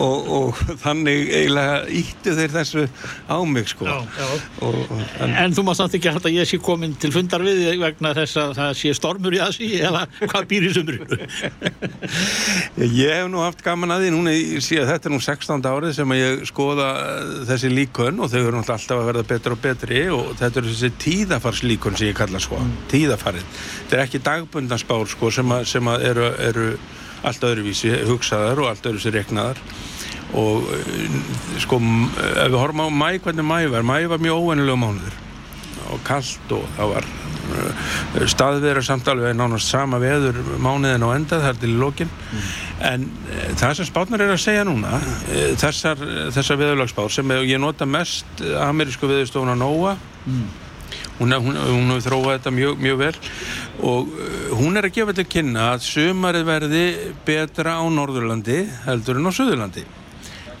og, 0.00 0.30
og 0.36 0.62
þannig 0.82 1.30
eiginlega 1.30 1.76
íttu 2.00 2.34
þeir 2.38 2.54
þessu 2.54 2.86
á 3.30 3.38
mig 3.46 3.70
sko 3.70 3.88
Já, 3.88 3.96
já. 4.18 4.28
og, 4.66 4.78
og, 4.86 5.04
en, 5.22 5.36
En 5.44 5.54
þú 5.56 5.64
maður 5.66 5.80
samt 5.82 5.96
ekki 5.98 6.12
að 6.12 6.30
ég 6.34 6.48
sé 6.50 6.60
komin 6.62 6.94
til 7.00 7.12
fundar 7.14 7.44
við 7.44 7.62
þig 7.66 7.82
vegna 7.84 8.12
þess 8.16 8.40
að 8.42 8.54
það 8.58 8.72
sé 8.80 8.94
stormur 8.98 9.36
í 9.36 9.42
aðsí 9.42 9.70
eða 9.80 10.04
hvað 10.20 10.48
býr 10.50 10.68
í 10.68 10.72
sumrinu? 10.74 11.18
Ég 12.80 13.14
hef 13.14 13.28
nú 13.30 13.42
haft 13.44 13.62
gaman 13.64 13.94
að 13.94 14.04
því, 14.04 14.12
núna 14.14 14.34
ég 14.34 14.64
sé 14.64 14.80
að 14.80 14.92
þetta 14.94 15.10
er 15.10 15.14
nú 15.14 15.20
16. 15.24 15.68
árið 15.70 15.94
sem 15.98 16.14
að 16.14 16.20
ég 16.20 16.44
skoða 16.50 16.88
eh, 17.00 17.32
þessi 17.50 17.72
líkön 17.72 18.20
og 18.20 18.30
þau 18.32 18.40
eru 18.40 18.60
alltaf 18.60 18.96
að 18.96 19.08
verða 19.10 19.24
betur 19.30 19.56
og 19.56 19.62
betri 19.64 20.02
og 20.14 20.32
þetta 20.40 20.62
eru 20.62 20.72
þessi 20.74 20.92
tíðafarslíkön 21.04 21.98
sem 21.98 22.10
ég 22.10 22.18
kalla 22.18 22.42
sko, 22.42 22.60
tíðafarið. 22.92 23.46
Þetta 23.80 23.98
er 23.98 24.04
ekki 24.04 24.19
dagbundanspár 24.24 25.08
sko 25.10 25.30
sem 25.34 25.54
að, 25.54 25.64
sem 25.70 25.88
að 25.92 26.04
eru, 26.10 26.26
eru 26.48 26.66
allt 27.26 27.46
öðruvísi 27.46 27.92
hugsaðar 28.08 28.62
og 28.62 28.70
allt 28.70 28.86
öðruvísi 28.88 29.14
reknaðar 29.14 29.60
og 30.38 30.68
eh, 30.76 31.16
sko 31.62 31.80
ef 31.80 32.52
við 32.52 32.60
horfum 32.60 32.84
á 32.86 32.88
mæ, 32.88 33.08
hvernig 33.24 33.46
mæ 33.46 33.58
var, 33.72 33.86
mæ 33.86 34.06
var 34.10 34.22
mjög 34.22 34.44
óvennilega 34.44 34.78
mánuður 34.80 35.18
og 35.90 36.02
kallt 36.06 36.52
og 36.54 36.66
það 36.76 36.92
var 36.92 37.06
uh, 37.10 38.26
staðverðar 38.30 38.86
samt 38.86 39.08
alveg 39.10 39.34
nánast 39.34 39.72
sama 39.72 39.98
veður 39.98 40.38
mánuðin 40.62 41.02
á 41.02 41.08
enda 41.16 41.40
þar 41.42 41.58
til 41.58 41.72
í 41.72 41.78
lokin. 41.80 42.12
En 42.86 43.08
uh, 43.10 43.48
það 43.58 43.74
sem 43.80 43.88
spátnar 43.88 44.22
er 44.22 44.30
að 44.36 44.42
segja 44.44 44.62
núna 44.68 45.00
þessar, 45.58 45.98
þessar 46.36 46.60
veðurlagsspár 46.62 47.10
sem 47.10 47.34
ég 47.42 47.58
nota 47.58 47.88
mest 47.90 48.44
amerísku 48.68 49.10
veðurstofuna 49.10 49.58
NOAA 49.58 49.96
hún, 51.20 51.32
hún, 51.32 51.56
hún 51.56 51.92
hefur 51.94 52.06
þróað 52.06 52.38
þetta 52.38 52.52
mjög, 52.54 52.80
mjög 52.80 53.00
vel 53.02 53.12
og 53.86 54.10
uh, 54.12 54.50
hún 54.58 54.76
er 54.78 54.88
að 54.88 54.96
gefa 54.98 55.14
til 55.16 55.26
kynna 55.30 55.70
að 55.74 55.86
sumarið 55.88 56.46
verði 56.48 56.84
betra 57.26 57.78
á 57.80 57.84
Norðurlandi 57.90 58.60
heldur 58.86 59.20
en 59.20 59.30
á 59.30 59.32
Suðurlandi. 59.32 59.86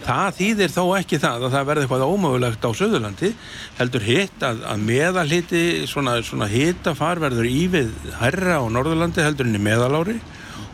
Það 0.00 0.36
þýðir 0.38 0.72
þó 0.72 0.84
ekki 0.96 1.18
það 1.20 1.42
að 1.44 1.54
það 1.54 1.66
verði 1.68 1.84
eitthvað 1.84 2.06
ómögulegt 2.08 2.64
á 2.64 2.70
Suðurlandi 2.78 3.32
heldur 3.76 4.06
hitt 4.06 4.46
að, 4.46 4.62
að 4.72 4.86
meðalhiti 4.88 5.64
svona, 5.90 6.16
svona 6.24 6.48
hitafar 6.50 7.20
verður 7.20 7.50
ívið 7.50 7.92
herra 8.22 8.60
á 8.60 8.64
Norðurlandi 8.72 9.26
heldur 9.26 9.50
en 9.50 9.60
í 9.60 9.62
meðalári 9.62 10.16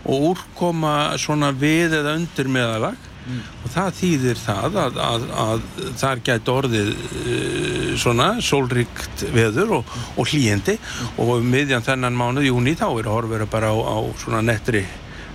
og 0.06 0.30
úrkoma 0.30 0.94
svona 1.18 1.50
við 1.50 1.98
eða 1.98 2.14
undir 2.20 2.50
meðalag 2.54 3.10
og 3.26 3.72
það 3.74 3.96
þýðir 4.00 4.42
það 4.42 4.78
að, 4.82 5.00
að, 5.06 5.24
að 5.44 5.64
þar 6.02 6.22
gæti 6.28 6.52
orðið 6.52 6.92
uh, 6.92 7.88
svona 8.00 8.28
sólríkt 8.44 9.26
veður 9.34 9.80
og, 9.80 9.96
og 10.16 10.30
hlýjendi 10.30 10.76
og 11.16 11.34
um 11.38 11.50
miðjan 11.54 11.86
þennan 11.86 12.18
mánuð 12.18 12.50
júni 12.50 12.76
þá 12.78 12.88
er 12.92 13.10
horfur 13.10 13.48
bara 13.50 13.72
á, 13.74 13.76
á 13.76 13.98
svona 14.20 14.44
nettri 14.46 14.84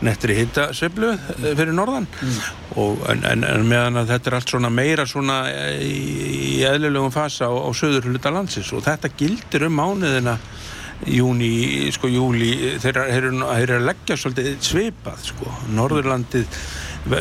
nettri 0.02 0.34
hittaseflu 0.40 1.12
fyrir 1.42 1.76
norðan. 1.78 2.08
Og, 2.80 3.04
en, 3.12 3.22
en, 3.28 3.46
en 3.46 3.68
meðan 3.70 4.02
að 4.02 4.16
þetta 4.16 4.32
er 4.32 4.36
allt 4.40 4.54
svona 4.54 4.72
meira 4.74 5.06
svona 5.06 5.38
í, 5.78 5.92
í 6.58 6.64
eðlilegum 6.66 7.14
fasa 7.14 7.52
á, 7.52 7.54
á 7.54 7.70
söður 7.78 8.10
hluta 8.10 8.34
landsins. 8.34 8.72
Og 8.74 8.82
þetta 8.86 9.12
gildir 9.20 9.68
um 9.68 9.78
mánuðina 9.78 10.38
júni, 11.10 11.90
sko 11.94 12.10
júli 12.12 12.78
þeir 12.82 13.02
eru 13.08 13.32
að 13.46 13.86
leggja 13.88 14.18
svolítið 14.20 14.58
svipað 14.66 15.24
sko, 15.32 15.54
Norðurlandið 15.74 16.60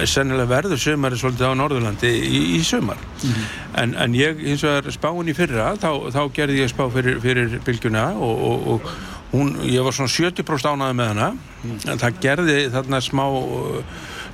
sennilega 0.07 0.49
verður 0.51 0.79
sömari 0.83 1.17
svolítið 1.17 1.51
á 1.51 1.55
Norðurlandi 1.57 2.11
í, 2.11 2.41
í 2.59 2.61
sömar 2.65 2.99
Mhm. 3.21 3.47
en, 3.83 3.95
en 3.95 4.15
ég 4.15 4.39
hins 4.45 4.63
vegar 4.65 4.93
spáin 4.93 5.29
í 5.29 5.35
fyrra 5.37 5.73
þá, 5.77 6.11
þá 6.13 6.21
gerði 6.37 6.61
ég 6.63 6.69
spá 6.73 6.87
fyrir, 6.93 7.21
fyrir 7.21 7.59
bylgjuna 7.65 8.11
og, 8.17 8.45
og, 8.51 8.69
og 8.75 8.93
hún, 9.33 9.55
ég 9.65 9.83
var 9.85 9.93
svona 9.93 10.11
70% 10.11 10.73
ánaði 10.73 10.97
með 10.99 11.09
hana. 11.13 11.29
En 11.87 11.99
það 12.01 12.17
gerði 12.25 12.57
þarna 12.73 13.01
smá 13.05 13.25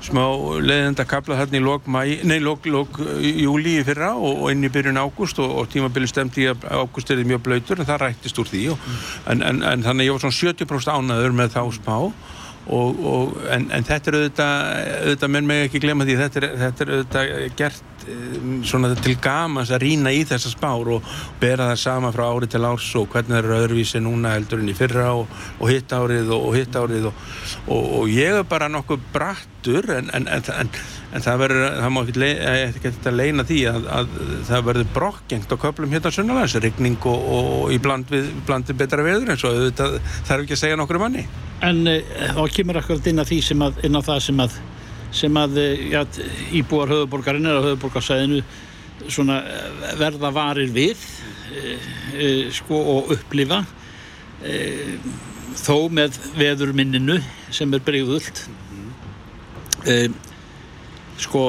smá 0.07 0.23
leiðenda 0.63 1.05
kapla 1.09 1.37
þarna 1.41 1.59
í 1.59 1.63
lók, 1.65 1.87
mæ, 1.91 2.01
nei, 2.29 2.37
lók, 2.45 2.67
lók 2.71 2.99
júli 3.25 3.79
í 3.81 3.85
fyrra 3.87 4.13
og, 4.15 4.43
og 4.45 4.51
inn 4.53 4.63
í 4.67 4.71
byrjun 4.71 5.01
ágúst 5.01 5.41
og, 5.43 5.51
og 5.63 5.69
tímabili 5.73 6.07
stemdi 6.07 6.45
að 6.51 6.63
ágúst 6.69 7.11
er 7.11 7.23
mjög 7.27 7.43
blöytur 7.47 7.81
en 7.83 7.89
það 7.89 8.03
rættist 8.05 8.39
úr 8.39 8.47
því 8.51 8.63
og, 8.75 8.79
en, 9.33 9.43
en, 9.43 9.63
en 9.67 9.83
þannig 9.87 10.07
ég 10.11 10.15
var 10.15 10.23
svona 10.27 10.37
70% 10.37 10.93
ánaður 10.95 11.35
með 11.41 11.57
þá 11.57 11.63
smá 11.81 11.97
og, 12.67 13.03
og, 13.07 13.37
en, 13.53 13.69
en 13.75 13.87
þetta 13.87 14.11
er 14.11 14.19
auðvitað, 14.21 14.55
auðvitað 15.03 15.33
menn 15.37 15.51
meg 15.51 15.67
ekki 15.67 15.83
glemma 15.85 16.07
því 16.09 16.17
þetta 16.23 16.41
er, 16.41 16.49
þetta 16.65 16.85
er 16.85 16.95
auðvitað 16.97 17.35
gert 17.61 17.96
svona 18.67 18.93
til 19.01 19.17
gamans 19.23 19.73
að 19.75 19.83
rýna 19.85 20.13
í 20.15 20.23
þessa 20.29 20.53
spár 20.53 20.91
og 20.97 21.15
bera 21.41 21.71
það 21.73 21.81
sama 21.83 22.13
frá 22.15 22.27
ári 22.29 22.51
til 22.51 22.63
árs 22.67 22.89
og 22.99 23.09
hvernig 23.13 23.35
það 23.35 23.41
eru 23.43 23.57
öðruvísi 23.61 24.03
núna 24.05 24.37
heldur 24.37 24.63
en 24.63 24.71
í 24.71 24.77
fyrra 24.77 25.09
og, 25.17 25.33
og 25.61 25.73
hitt 25.73 25.93
árið 25.97 26.31
og, 26.35 26.47
og 26.51 26.59
hitt 26.59 26.79
árið 26.79 27.11
og 27.11 28.13
ég 28.13 28.41
er 28.41 28.47
bara 28.49 28.71
nokkuð 28.73 29.09
brattur 29.15 29.91
en, 29.97 30.11
en, 30.15 30.29
en, 30.31 30.71
en 31.17 31.25
það 31.25 31.43
verður, 31.43 31.67
það 31.81 31.93
má 31.95 32.01
ekki, 32.03 32.31
ekki 32.53 32.85
þetta 32.87 33.15
leina 33.15 33.47
því 33.47 33.59
að, 33.71 33.89
að 33.99 34.15
það 34.49 34.69
verður 34.71 34.93
brokkjengt 34.97 35.55
á 35.55 35.57
köplum 35.65 35.97
hérna 35.97 36.13
sunnalands, 36.15 36.57
rigning 36.63 37.09
og 37.11 37.73
í 37.75 37.81
bland 37.83 38.11
við, 38.13 38.31
bland 38.49 38.71
við 38.71 38.81
betra 38.83 39.07
veður 39.07 39.35
eins 39.35 39.45
og 39.47 39.57
auðvitað 39.57 39.99
þarf 40.29 40.47
ekki 40.47 40.57
að 40.57 40.63
segja 40.63 40.81
nokkru 40.81 41.03
manni. 41.03 41.27
En 41.67 41.85
uh, 41.89 42.17
þá 42.37 42.43
kemur 42.59 42.81
akkurat 42.83 43.11
inn 43.11 43.23
að 43.23 43.33
því 43.33 43.43
sem 43.51 43.67
að, 43.67 43.85
inn 43.87 43.99
á 43.99 44.03
það 44.07 44.25
sem 44.29 44.43
að, 44.45 44.59
sem 45.17 45.41
að 45.41 45.61
ja, 45.91 46.05
íbúar 46.57 46.93
höfuborgarinn 46.93 47.49
á 47.49 47.65
höfuborgarsæðinu 47.65 48.43
eh, 48.43 49.51
verða 50.01 50.33
varir 50.35 50.73
við 50.75 51.01
uh, 51.01 51.89
uh, 52.17 52.45
sko 52.55 52.83
og 52.97 53.17
upplifa 53.17 53.65
þó 55.57 55.89
með 55.91 56.19
veðurminninu 56.37 57.17
sem 57.51 57.73
er 57.73 57.81
breyðult 57.83 58.43
sko 61.19 61.41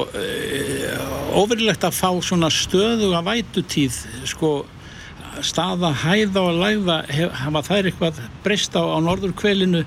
óverilegt 1.36 1.84
að 1.84 1.97
fá 1.99 2.09
svona 2.24 2.47
stöðuga 2.53 3.20
vætutíð 3.28 3.99
sko 4.32 4.51
staða 5.45 5.91
hæða 6.03 6.43
og 6.43 6.59
læða 6.61 6.97
hafa 7.43 7.63
þær 7.65 7.89
eitthvað 7.89 8.22
breyst 8.45 8.78
á, 8.78 8.82
á 8.82 8.97
norðurkvelinu 9.03 9.84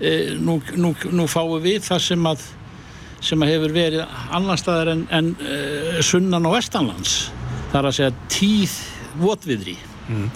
e, 0.00 0.12
nú, 0.40 0.58
nú, 0.76 0.94
nú 1.12 1.26
fáum 1.30 1.60
við 1.62 1.84
það 1.88 2.04
sem 2.08 2.28
að 2.28 2.44
sem 3.24 3.46
hefur 3.48 3.74
verið 3.74 4.04
annar 4.34 4.60
staðar 4.60 4.92
en, 4.94 5.06
en 5.14 5.32
e, 5.40 6.02
sunnan 6.04 6.46
og 6.48 6.58
vestanlands. 6.58 7.16
Þar 7.72 7.90
að 7.90 7.98
segja 7.98 8.14
tíð 8.32 8.78
votviðri. 9.22 9.76
Mm. 10.04 10.26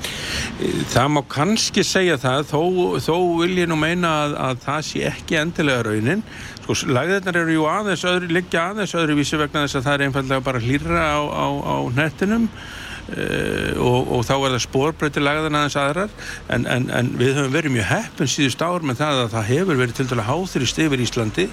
Það 0.89 1.09
má 1.13 1.21
kannski 1.29 1.85
segja 1.85 2.17
það 2.21 2.47
þó, 2.49 2.63
þó 3.05 3.15
vil 3.43 3.59
ég 3.61 3.69
nú 3.69 3.77
meina 3.77 4.15
að, 4.25 4.37
að 4.47 4.63
það 4.65 4.85
sé 4.89 5.05
ekki 5.11 5.41
endilega 5.43 5.85
raunin. 5.87 6.25
Sko, 6.63 6.77
lagðirnar 6.89 7.41
eru 7.43 7.59
jú 7.59 7.69
aðeins 7.69 8.05
öðru, 8.09 8.33
liggja 8.39 8.71
aðeins 8.71 8.97
öðruvísi 8.97 9.41
vegna 9.41 9.67
þess 9.67 9.81
að 9.81 9.89
það 9.89 9.97
er 9.99 10.07
einfallega 10.09 10.47
bara 10.49 10.65
hlýra 10.65 11.05
á, 11.05 11.21
á, 11.21 11.47
á 11.53 11.77
nettinum 11.97 12.49
Uh, 12.49 12.88
og, 13.09 14.11
og 14.13 14.25
þá 14.27 14.35
er 14.37 14.55
það 14.55 14.63
spórbreytir 14.65 15.25
lagðan 15.25 15.59
aðeins 15.59 15.79
aðrar. 15.81 16.13
En, 16.53 16.67
en, 16.69 16.89
en 16.95 17.11
við 17.19 17.39
höfum 17.39 17.55
verið 17.55 17.75
mjög 17.77 17.89
heppin 17.93 18.31
síðust 18.31 18.65
ár 18.65 18.85
með 18.87 19.01
það 19.03 19.23
að 19.23 19.33
það 19.37 19.49
hefur 19.53 19.81
verið 19.81 19.97
til 19.99 20.09
dæla 20.11 20.27
háþrist 20.29 20.83
yfir 20.85 21.05
Íslandi 21.05 21.47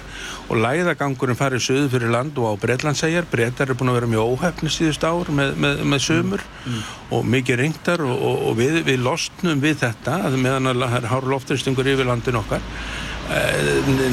og 0.46 0.60
læðagangurinn 0.62 1.38
farið 1.38 1.64
söðu 1.66 1.88
fyrir 1.94 2.12
land 2.14 2.38
og 2.38 2.54
á 2.54 2.60
Breitlandsæjar 2.62 3.28
breytar 3.30 3.72
er 3.72 3.78
búin 3.78 3.92
að 3.92 4.00
vera 4.00 4.12
mjög 4.12 4.36
óheppni 4.36 4.72
síðust 4.72 5.06
ár 5.06 5.32
með, 5.32 5.56
með, 5.62 5.82
með 5.88 6.04
sömur 6.06 6.44
mm. 6.44 6.86
og 7.16 7.26
mikið 7.34 7.60
reyndar 7.62 8.04
og, 8.06 8.14
og, 8.14 8.46
og 8.50 8.60
við, 8.60 8.80
við 8.86 9.02
losnum 9.06 9.62
við 9.64 9.80
þetta 9.84 10.20
að 10.28 10.38
meðan 10.42 10.72
að 10.72 10.86
það 10.86 10.98
er 11.00 11.10
hár 11.14 11.28
loftristingur 11.34 11.92
yfir 11.94 12.10
landin 12.10 12.40
okkar 12.42 12.64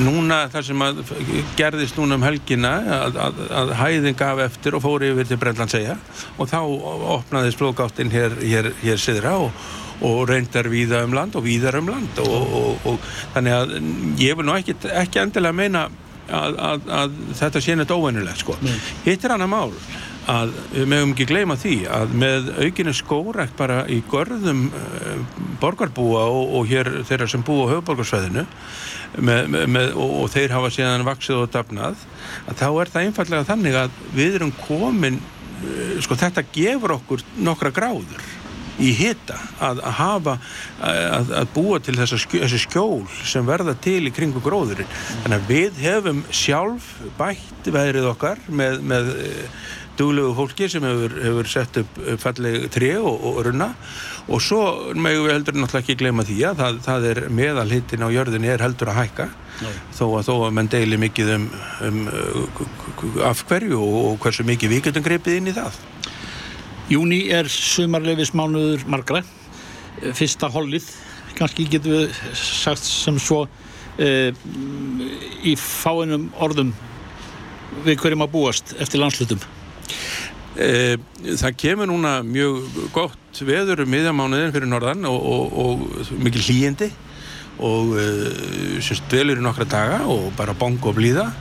núna 0.01 0.39
það 0.49 0.65
sem 0.69 0.83
að 0.83 1.01
gerðist 1.57 1.97
núna 1.99 2.17
um 2.17 2.25
helgina 2.25 2.73
að, 2.97 3.19
að, 3.21 3.41
að 3.61 3.73
hæðin 3.79 4.17
gaf 4.17 4.41
eftir 4.47 4.77
og 4.77 4.83
fór 4.85 5.05
yfir 5.05 5.29
til 5.29 5.39
Brellandsegja 5.41 5.97
og 6.37 6.49
þá 6.49 6.59
opnaðist 7.17 7.61
flókáttinn 7.61 8.13
hér, 8.13 8.37
hér, 8.41 8.71
hér 8.81 9.01
siðra 9.01 9.35
og, 9.45 9.65
og 10.03 10.23
reyndar 10.29 10.69
víða 10.71 11.03
um 11.05 11.13
land 11.13 11.37
og 11.37 11.45
víðar 11.45 11.77
um 11.81 11.91
land 11.93 12.23
og, 12.25 12.55
og, 12.61 12.87
og 12.89 13.11
þannig 13.35 13.57
að 13.59 13.75
ég 14.23 14.39
vil 14.39 14.47
nú 14.47 14.57
ekki, 14.57 14.77
ekki 14.89 15.21
endilega 15.21 15.59
meina 15.61 15.85
að, 16.33 16.57
að 16.87 17.21
þetta 17.37 17.61
sé 17.61 17.77
neitt 17.77 17.93
óvennilegt 17.93 18.41
sko. 18.41 18.57
hitt 19.05 19.23
er 19.23 19.35
annað 19.35 19.53
mál 19.53 19.77
að 20.31 20.53
við 20.71 20.85
mögum 20.91 21.13
ekki 21.13 21.27
gleyma 21.27 21.57
því 21.59 21.75
að 21.91 22.13
með 22.21 22.49
aukinu 22.63 22.93
skórækt 22.95 23.55
bara 23.59 23.83
í 23.91 23.99
görðum 24.11 24.65
uh, 24.69 25.39
borgarbúa 25.61 26.25
og, 26.31 26.53
og 26.59 26.69
hér 26.71 26.89
þeirra 27.07 27.27
sem 27.31 27.43
búa 27.45 27.67
á 27.67 27.71
höfuborgarsvæðinu 27.73 28.45
og, 29.23 30.05
og 30.07 30.29
þeir 30.33 30.55
hafa 30.55 30.71
síðan 30.73 31.07
vaksið 31.07 31.41
og 31.41 31.51
dafnað 31.53 32.05
að 32.47 32.61
þá 32.61 32.67
er 32.69 32.93
það 32.93 33.09
einfallega 33.09 33.49
þannig 33.51 33.81
að 33.83 33.99
við 34.15 34.39
erum 34.39 34.55
komin 34.63 35.19
uh, 35.19 35.99
sko 36.05 36.19
þetta 36.19 36.47
gefur 36.55 36.97
okkur 36.99 37.27
nokkra 37.43 37.73
gráður 37.75 38.31
í 38.81 38.89
hita 38.97 39.37
að, 39.61 39.83
að 39.85 39.95
hafa 39.99 40.33
að, 40.81 41.31
að 41.41 41.51
búa 41.53 41.79
til 41.83 41.93
þessa 41.99 42.17
þessi 42.31 42.61
skjól 42.63 43.03
sem 43.21 43.45
verða 43.45 43.75
til 43.77 43.99
í 44.09 44.13
kringu 44.13 44.41
gróðurinn. 44.43 44.89
Þannig 45.23 45.37
að 45.37 45.51
við 45.51 45.81
hefum 45.83 46.23
sjálf 46.33 46.89
bætt 47.19 47.69
veðrið 47.69 48.09
okkar 48.13 48.41
með, 48.49 48.79
með 48.89 49.11
duglegu 49.97 50.33
fólki 50.37 50.67
sem 50.71 50.83
hefur, 50.85 51.13
hefur 51.21 51.49
sett 51.49 51.77
upp 51.83 51.99
falleg 52.21 52.67
tré 52.73 52.95
og, 52.97 53.13
og 53.13 53.39
runna. 53.47 53.69
Og 54.31 54.41
svo 54.41 54.61
megum 54.95 55.27
við 55.27 55.35
heldur 55.35 55.57
náttúrulega 55.59 55.83
ekki 55.83 55.97
glema 55.99 56.25
því 56.25 56.37
að 56.49 56.61
það, 56.61 56.79
það 56.87 57.07
er 57.11 57.21
meðal 57.39 57.67
hittin 57.71 58.05
á 58.05 58.09
jörðinni 58.13 58.51
er 58.53 58.63
heldur 58.63 58.93
að 58.93 58.99
hækka. 59.01 59.29
Þó 59.93 60.05
að 60.07 60.27
þó 60.29 60.33
að 60.35 60.53
mann 60.57 60.71
deili 60.73 60.99
mikið 61.01 61.33
um, 61.35 61.47
um 61.87 61.99
af 63.27 63.43
hverju 63.49 63.79
og, 63.79 63.97
og 64.13 64.19
hversu 64.23 64.45
mikið 64.47 64.77
við 64.77 64.85
getum 64.89 65.05
greipið 65.05 65.39
inn 65.39 65.51
í 65.51 65.55
það. 65.55 65.79
Júni 66.91 67.23
er 67.31 67.49
sumarleifismánuður 67.51 68.87
margra. 68.91 69.23
Fyrsta 70.17 70.49
hollið 70.51 70.89
kannski 71.37 71.65
getum 71.69 71.95
við 71.95 72.17
sagt 72.37 72.85
sem 72.85 73.17
svo 73.21 73.43
uh, 73.45 74.43
í 75.43 75.55
fáinum 75.59 76.29
orðum 76.43 76.73
við 77.85 77.99
hverjum 78.01 78.25
að 78.25 78.33
búast 78.35 78.75
eftir 78.81 79.01
landslutum 79.01 79.41
E, 80.53 80.97
það 81.39 81.55
kemur 81.57 81.89
núna 81.89 82.19
mjög 82.25 82.59
gott 82.93 83.41
veður 83.41 83.85
um 83.85 83.89
miðjamánuðin 83.89 84.53
fyrir 84.53 84.69
norðan 84.69 85.07
og, 85.09 85.23
og, 85.33 85.55
og 85.63 86.11
mikil 86.21 86.43
hlýjindi 86.45 86.91
og 87.63 87.95
e, 87.97 88.05
semst 88.85 89.09
velur 89.13 89.41
í 89.41 89.45
nokkra 89.45 89.65
daga 89.69 90.03
og 90.09 90.29
bara 90.37 90.53
bong 90.57 90.77
og 90.85 90.97
blíða. 90.99 91.31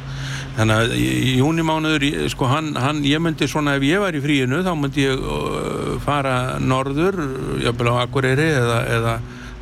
Þannig 0.53 0.81
að 0.83 0.91
júnimánuður 1.39 2.05
sko 2.33 2.49
hann, 2.51 2.75
hann, 2.77 3.01
ég 3.09 3.23
myndi 3.25 3.49
svona 3.49 3.79
ef 3.79 3.87
ég 3.89 4.03
var 4.03 4.13
í 4.13 4.21
fríinu 4.21 4.61
þá 4.65 4.75
myndi 4.77 5.07
ég 5.07 5.21
uh, 5.21 5.95
fara 6.05 6.59
norður, 6.61 7.17
jafnvel 7.63 7.95
á 7.97 8.03
Akureyri 8.03 8.49
eða, 8.59 8.77
eða 8.99 9.15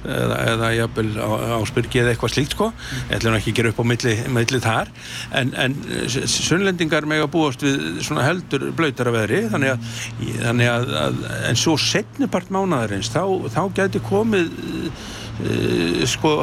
eða, 0.04 0.38
eða 0.54 0.70
jafnvel 0.76 1.06
á, 1.20 1.30
á 1.56 1.60
spyrki 1.68 2.02
eða 2.02 2.14
eitthvað 2.14 2.34
slíkt 2.34 2.56
sko, 2.56 2.70
ég 3.10 3.14
ætlum 3.18 3.38
ekki 3.38 3.54
að 3.54 3.60
gera 3.60 3.72
upp 3.72 3.82
á 3.82 3.90
milli, 3.92 4.16
milli 4.36 4.62
þar, 4.64 4.92
en, 5.40 5.54
en 5.64 5.78
sunnlendingar 6.08 7.08
mega 7.10 7.28
búast 7.30 7.64
við 7.66 8.02
svona 8.06 8.26
heldur 8.26 8.70
blautara 8.76 9.14
veðri 9.14 9.46
þannig 9.52 9.74
að, 9.74 9.94
þannig 10.40 10.74
að, 10.74 10.92
að 11.04 11.24
en 11.50 11.62
svo 11.64 11.78
setnipart 11.80 12.52
mánaðarins 12.54 13.12
þá, 13.12 13.24
þá 13.52 13.64
gæti 13.80 14.04
komið 14.10 14.52
Uh, 15.40 16.02
sko, 16.04 16.34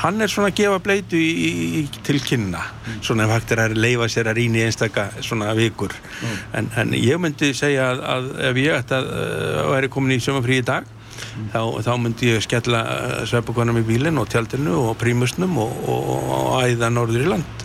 hann 0.00 0.24
er 0.24 0.30
svona 0.32 0.48
að 0.48 0.60
gefa 0.62 0.78
bleitu 0.80 1.18
í, 1.20 1.26
í, 1.28 1.50
í, 1.76 2.00
til 2.06 2.16
kynna. 2.24 2.62
Svona 3.04 3.26
ef 3.26 3.34
hægt 3.34 3.52
er 3.52 3.60
að 3.66 3.74
leifa 3.76 4.08
sér 4.08 4.30
að 4.30 4.38
rýna 4.40 4.62
í 4.62 4.64
einstaka 4.64 5.10
svona 5.20 5.52
vikur. 5.58 5.92
En, 6.56 6.70
en 6.80 6.94
ég 6.96 7.20
myndi 7.20 7.50
segja 7.56 7.90
að, 7.90 8.00
að 8.14 8.30
ef 8.48 8.60
ég 8.62 8.78
ætti 8.78 8.96
að 8.96 9.10
uh, 9.12 9.60
væri 9.74 9.90
komin 9.92 10.16
í 10.16 10.22
sömafrí 10.24 10.62
í 10.62 10.64
dag 10.64 10.88
þá, 11.52 11.60
þá 11.86 11.92
myndi 12.02 12.32
ég 12.32 12.44
skella 12.44 12.82
uh, 12.86 13.20
sveppukonum 13.28 13.80
í 13.82 13.86
bílinn 13.86 14.20
og 14.22 14.28
tjaldinu 14.32 14.74
og 14.88 14.98
prímusnum 15.00 15.56
og, 15.62 15.78
og, 15.92 16.10
og 16.38 16.66
æða 16.66 16.90
norður 16.92 17.26
í 17.26 17.30
land. 17.34 17.64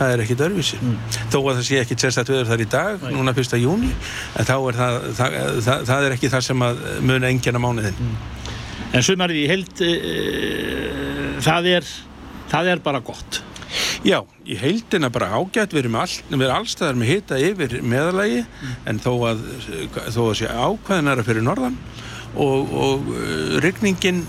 Það 0.00 0.14
er 0.14 0.22
ekkit 0.24 0.42
örvísi 0.46 0.78
þó 1.28 1.38
að 1.42 1.58
það 1.58 1.64
sé 1.66 1.80
ekki 1.82 1.96
sérstætt 2.00 2.30
viður 2.32 2.46
þar 2.48 2.62
í 2.64 2.68
dag 2.72 3.02
núna 3.12 3.34
1. 3.36 3.58
júni 3.60 3.90
en 3.92 4.46
þá 4.48 4.54
er 4.56 4.78
það, 4.78 4.94
það, 5.18 5.34
það, 5.66 5.82
það 5.90 6.06
er 6.06 6.14
ekki 6.16 6.30
það 6.32 6.46
sem 6.46 6.64
að 6.64 6.80
muna 7.04 7.28
engina 7.28 7.60
mánuðin 7.60 7.98
En 8.90 9.04
sumarið 9.06 9.44
í 9.44 9.46
held, 9.46 9.80
e, 9.86 9.90
það, 11.44 11.68
er, 11.76 11.92
það 12.50 12.70
er 12.72 12.82
bara 12.82 13.00
gott. 13.06 13.38
Já, 14.02 14.18
í 14.42 14.56
heildina 14.58 15.12
bara 15.14 15.28
ágætt 15.36 15.76
við 15.76 15.84
erum, 15.84 15.98
all, 16.00 16.46
allstaðar 16.56 16.98
með 16.98 17.12
hita 17.12 17.38
yfir 17.38 17.76
meðalagi 17.86 18.40
en 18.90 18.98
þó 19.02 19.12
að, 19.28 19.44
þó 20.10 20.22
að 20.24 20.32
sé 20.40 20.50
ákveðinara 20.50 21.26
fyrir 21.26 21.46
norðan 21.46 21.76
og, 22.36 22.70
og 22.70 23.10
uh, 23.14 23.56
rigningin 23.64 24.24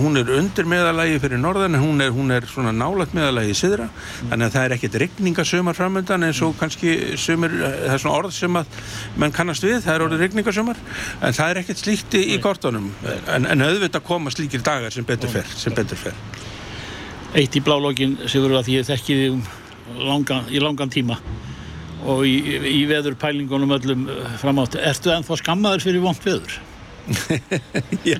hún 0.00 0.16
er 0.18 0.30
undir 0.32 0.66
meðalagi 0.68 1.18
fyrir 1.22 1.40
norðan 1.40 1.76
hún 1.78 2.02
er, 2.02 2.12
hún 2.14 2.32
er 2.34 2.46
svona 2.48 2.72
nálagt 2.74 3.14
meðalagi 3.16 3.52
í 3.52 3.58
syðra 3.58 3.88
þannig 4.30 4.46
að 4.46 4.54
það 4.54 4.64
er 4.64 4.74
ekkert 4.76 4.98
rigningasumar 5.02 5.76
framöndan 5.78 6.26
eins 6.26 6.40
og 6.44 6.56
kannski 6.58 6.94
sumir, 7.20 7.54
það 7.60 7.94
er 7.94 8.02
svona 8.02 8.22
orð 8.22 8.34
sem 8.36 8.58
að 8.60 8.78
menn 9.20 9.34
kannast 9.34 9.66
við, 9.66 9.80
það 9.84 9.94
er 9.94 10.06
orðið 10.06 10.24
rigningasumar 10.24 10.80
en 11.20 11.36
það 11.36 11.52
er 11.52 11.62
ekkert 11.62 11.82
slíkt 11.82 12.18
í, 12.18 12.24
kortunum 12.44 12.90
en, 13.28 13.48
en 13.50 13.66
auðvitað 13.68 14.06
koma 14.08 14.32
slíkir 14.34 14.64
dagar 14.64 14.94
sem 14.94 15.06
betur 15.06 15.32
fer, 15.32 15.54
sem 15.58 15.74
betur 15.76 16.00
fer. 16.00 16.18
Eitt 17.34 17.56
í 17.58 17.62
blálógin, 17.64 18.18
Sigur, 18.30 18.54
að 18.54 18.70
ég 18.76 18.86
þekki 18.86 19.18
þig 19.20 19.32
um 19.34 19.42
langan, 20.06 20.46
í 20.50 20.62
langan 20.62 20.92
tíma 20.92 21.18
og 22.04 22.26
í, 22.28 22.36
í 22.68 22.84
veður 22.88 23.16
pælingunum 23.18 23.74
öllum 23.78 24.06
eh, 24.12 24.36
framátt. 24.40 24.76
Ertu 24.76 25.12
ennþá 25.14 25.40
skammaður 25.40 25.86
fyrir 25.86 26.04
vond 26.04 26.20
veður? 26.24 26.58
Já, 28.04 28.18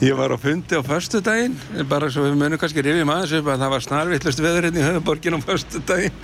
ég 0.00 0.14
var 0.16 0.32
á 0.32 0.38
fundi 0.40 0.76
á 0.76 0.80
förstu 0.80 1.20
daginn, 1.20 1.56
bara 1.88 2.08
svo 2.12 2.24
við 2.24 2.36
munum 2.40 2.60
kannski 2.60 2.84
rifjum 2.84 3.12
aðeins 3.12 3.34
upp 3.38 3.50
að 3.52 3.64
það 3.64 3.72
var 3.74 3.84
snarvittlust 3.86 4.42
veður 4.42 4.68
hérna 4.68 4.80
í 4.80 4.86
höfuborgin 4.86 5.36
á 5.36 5.40
förstu 5.44 5.82
daginn 5.88 6.16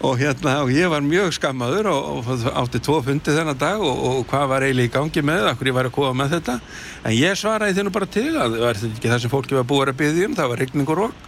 og 0.00 0.20
hérna, 0.20 0.56
og 0.64 0.72
ég 0.72 0.92
var 0.92 1.04
mjög 1.04 1.34
skammaður 1.36 1.90
og, 1.92 2.30
og 2.30 2.46
átti 2.62 2.82
tvo 2.86 3.00
fundi 3.04 3.36
þennan 3.36 3.60
dag 3.60 3.84
og, 3.84 4.04
og 4.10 4.22
hvað 4.30 4.46
var 4.54 4.66
eiginlega 4.68 4.88
í 4.88 4.94
gangi 4.96 5.26
með, 5.30 5.50
akkur 5.52 5.72
ég 5.72 5.76
var 5.76 5.90
að 5.90 5.96
koma 5.98 6.14
með 6.22 6.36
þetta. 6.38 6.58
En 7.04 7.16
ég 7.16 7.40
svaraði 7.40 7.76
þennu 7.80 7.94
bara 7.94 8.12
til 8.16 8.30
að 8.36 8.60
var 8.64 8.80
þetta 8.80 8.96
ekki 8.96 9.12
það 9.12 9.24
sem 9.24 9.34
fólki 9.34 9.58
var 9.58 9.68
búið 9.68 9.92
að 9.92 10.00
byggja 10.00 10.30
um, 10.30 10.38
það 10.40 10.52
var 10.54 10.64
regning 10.64 10.94
og 10.94 11.02
rók 11.04 11.26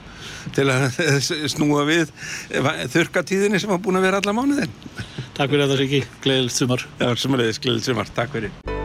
til 0.56 0.66
að 0.72 1.00
snúa 1.54 1.86
við 1.86 2.12
þurkatíðinni 2.96 3.62
sem 3.62 3.70
var 3.70 3.82
búin 3.84 4.00
að 4.00 4.08
vera 4.08 4.22
alla 4.22 4.36
mánuðin 4.36 4.78
Takk 5.32 5.48
fyrir 5.48 5.64
þetta 5.64 5.80
Siggi, 5.80 6.04
gleðilegt 6.24 6.58
sumar. 6.58 6.86
Já, 7.00 7.10
sumariðis, 7.16 7.62
gleðilegt 7.62 7.92
sumar, 7.92 8.16
takk 8.18 8.34
fyrir 8.36 8.81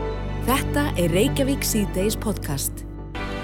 Þetta 0.47 0.83
er 0.99 1.11
Reykjavík 1.11 1.65
C-Days 1.67 2.15
podcast. 2.19 2.83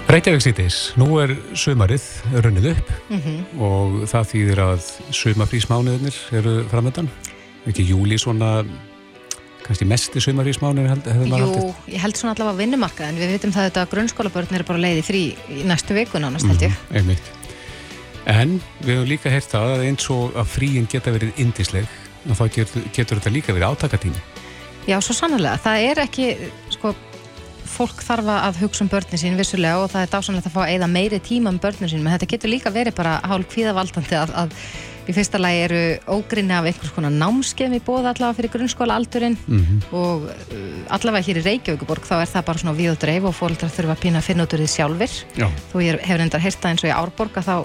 Reykjavík 0.08 0.42
síðdeis, 0.44 0.76
nú 1.00 1.08
er 1.22 1.32
sumarið 1.56 2.04
runnið 2.44 2.66
upp 2.74 2.90
Mhm. 3.10 3.60
og 3.60 3.92
það 4.08 4.28
þýðir 4.32 4.58
að 4.64 4.82
sumafrísmánuðinir 5.10 6.16
eru 6.38 6.54
framöndan 6.70 7.08
ekki 7.66 7.86
júli 7.88 8.18
svona 8.20 8.64
kannski 9.64 9.86
mesti 9.88 10.20
sumafrísmánuðin 10.20 11.02
hefði 11.02 11.28
maður 11.28 11.40
Jú, 11.40 11.54
haldið 11.54 11.94
ég 11.94 12.00
held 12.04 12.14
svona 12.16 12.34
allavega 12.36 12.58
vinnumarkað 12.62 13.08
en 13.08 13.16
við 13.16 13.32
vitum 13.38 13.52
það 13.52 13.70
að 13.72 13.90
grunnskólabörn 13.94 14.54
eru 14.54 14.64
bara 14.64 14.78
leiði 14.78 15.02
frí 15.02 15.22
í 15.50 15.64
næstu 15.64 15.94
viku 15.96 16.18
nánast 16.20 16.46
held 16.46 16.60
ég. 16.60 16.70
Mhm, 16.70 16.96
einmitt. 16.96 17.26
En 18.26 18.60
við 18.82 18.96
höfum 18.96 19.08
líka 19.08 19.30
heyrt 19.30 19.50
það 19.50 19.76
að 19.76 19.84
eins 19.88 20.10
og 20.10 20.32
að 20.34 20.46
fríin 20.46 20.86
geta 20.88 21.10
verið 21.12 21.32
indisleg 21.36 21.86
þá 22.28 22.48
getur, 22.50 22.82
getur 22.92 23.18
þetta 23.20 23.32
líka 23.32 23.52
verið 23.52 23.76
átakatími 23.76 24.20
Já, 24.86 24.98
svo 25.00 25.14
sannlega. 25.16 25.56
Það 25.64 25.90
er 25.90 25.94
ekki, 26.04 26.36
sko, 26.84 26.94
fólk 27.74 28.02
þarf 28.06 28.28
að 28.30 28.58
hugsa 28.62 28.84
um 28.84 28.90
börnin 28.92 29.18
sín 29.20 29.38
vissulega 29.40 29.80
og 29.82 29.90
það 29.90 30.04
er 30.04 30.10
dásanlegt 30.12 30.46
að 30.50 30.54
fá 30.54 30.60
að 30.66 30.72
eigða 30.74 30.88
meiri 30.92 31.18
tíma 31.24 31.50
um 31.50 31.58
börnin 31.62 31.90
sín, 31.90 32.02
menn 32.04 32.12
þetta 32.14 32.28
getur 32.34 32.52
líka 32.52 32.70
verið 32.74 32.94
bara 32.98 33.16
hálf 33.24 33.48
kvíðavaldandi 33.54 34.18
að, 34.20 34.34
að 34.44 34.58
í 35.04 35.12
fyrsta 35.12 35.40
lagi 35.40 35.62
eru 35.66 35.80
ógrinni 36.14 36.54
af 36.56 36.64
einhvers 36.68 36.92
konar 36.94 37.12
námskeið 37.12 37.74
í 37.76 37.80
bóða 37.84 38.12
allavega 38.14 38.36
fyrir 38.38 38.52
grunnskóla 38.54 38.94
aldurinn 39.00 39.34
Mhm. 39.48 39.80
og 39.92 40.28
uh, 40.28 40.94
allavega 40.96 41.26
hér 41.26 41.40
í 41.40 41.44
Reykjavíkuborg 41.48 42.06
þá 42.08 42.14
er 42.22 42.30
það 42.30 42.46
bara 42.48 42.62
svona 42.62 42.76
við 42.78 42.92
og 42.94 43.00
dreif 43.02 43.24
og 43.28 43.34
fólkdrar 43.36 43.72
þurfa 43.74 43.96
að 43.96 44.04
finna 44.28 44.46
út 44.46 44.54
úr 44.54 44.62
því 44.64 44.70
sjálfir 44.76 45.12
Já. 45.40 45.48
ég 45.82 46.00
hefur 46.04 46.24
endar 46.24 46.40
heyrta 46.40 46.70
eins 46.70 46.84
og 46.84 46.88
í 46.92 46.94
Árborg 46.94 47.36
að 47.40 47.48
þá 47.50 47.56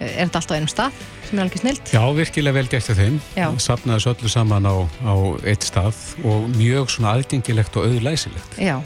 er 0.00 0.28
þetta 0.28 0.40
alltaf 0.40 0.54
á 0.54 0.58
einum 0.58 0.70
stað 0.72 1.00
sem 1.28 1.38
er 1.38 1.44
alveg 1.44 1.62
snilt 1.62 1.92
Já, 1.94 2.02
virkilega 2.16 2.58
vel 2.58 2.68
gert 2.72 2.90
af 2.92 3.00
þeim 3.00 3.18
Já. 3.36 3.46
safnaði 3.62 3.98
þessu 3.98 4.12
öllu 4.14 4.32
saman 4.32 4.68
á, 4.68 4.76
á 5.04 5.14
eitt 5.44 5.66
stað 5.68 6.02
og 6.24 6.48
mjög 6.56 6.92
svona 6.94 7.16
aðgengilegt 7.16 7.78
og 7.78 7.88
auðlæsilegt 7.88 8.58
Já, 8.62 8.76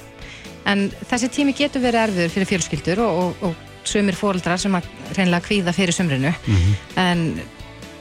en 0.68 0.88
þessi 1.10 1.32
tími 1.32 1.56
getur 1.58 1.84
verið 1.84 2.06
erfiður 2.08 2.36
fyrir 2.36 2.52
fjölskyldur 2.52 3.04
og, 3.06 3.22
og, 3.22 3.46
og 3.50 3.88
sumir 3.88 4.16
fóreldrar 4.18 4.60
sem 4.62 4.74
að 4.78 4.86
reynilega 5.16 5.46
kvíða 5.48 5.74
fyrir 5.74 5.96
sumrinu 5.96 6.30
en 7.02 7.26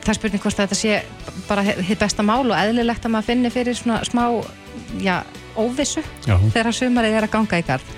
það 0.01 0.17
spurning 0.17 0.41
hvort 0.41 0.57
þetta 0.57 0.77
sé 0.77 1.01
bara 1.47 1.63
hitt 1.65 1.99
besta 2.01 2.25
mál 2.25 2.45
og 2.45 2.57
eðlilegt 2.57 3.05
að 3.05 3.15
maður 3.15 3.29
finni 3.31 3.51
fyrir 3.53 3.77
svona 3.77 4.01
smá 4.07 4.25
já, 5.01 5.21
óvissu 5.55 6.01
Já. 6.25 6.37
þegar 6.53 6.75
sumarið 6.75 7.17
er 7.17 7.27
að 7.27 7.33
ganga 7.35 7.59
í 7.61 7.65
garð. 7.67 7.93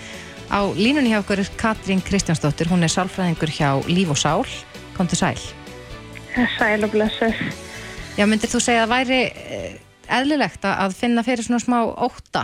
Á 0.54 0.62
línunni 0.78 1.14
hjá 1.14 1.22
okkur 1.22 1.42
er 1.42 1.50
Katrín 1.58 2.04
Kristjánsdóttir, 2.04 2.70
hún 2.70 2.84
er 2.86 2.92
sálfræðingur 2.92 3.54
hjá 3.54 3.70
Líf 3.90 4.12
og 4.14 4.20
Sál. 4.20 4.46
Kom 4.98 5.08
til 5.10 5.18
sæl. 5.18 5.40
Sæl 6.58 6.84
og 6.86 6.92
blessuð. 6.94 7.34
Já, 8.18 8.26
myndir 8.30 8.50
þú 8.52 8.60
segja 8.62 8.84
að 8.86 8.92
væri 8.94 9.20
eh, 9.34 9.78
eðlilegt 10.14 10.66
að- 10.66 10.80
að 10.86 10.96
finna 11.00 11.24
fyrir 11.26 11.46
svona 11.46 11.62
smá 11.64 11.80
ótta 12.08 12.44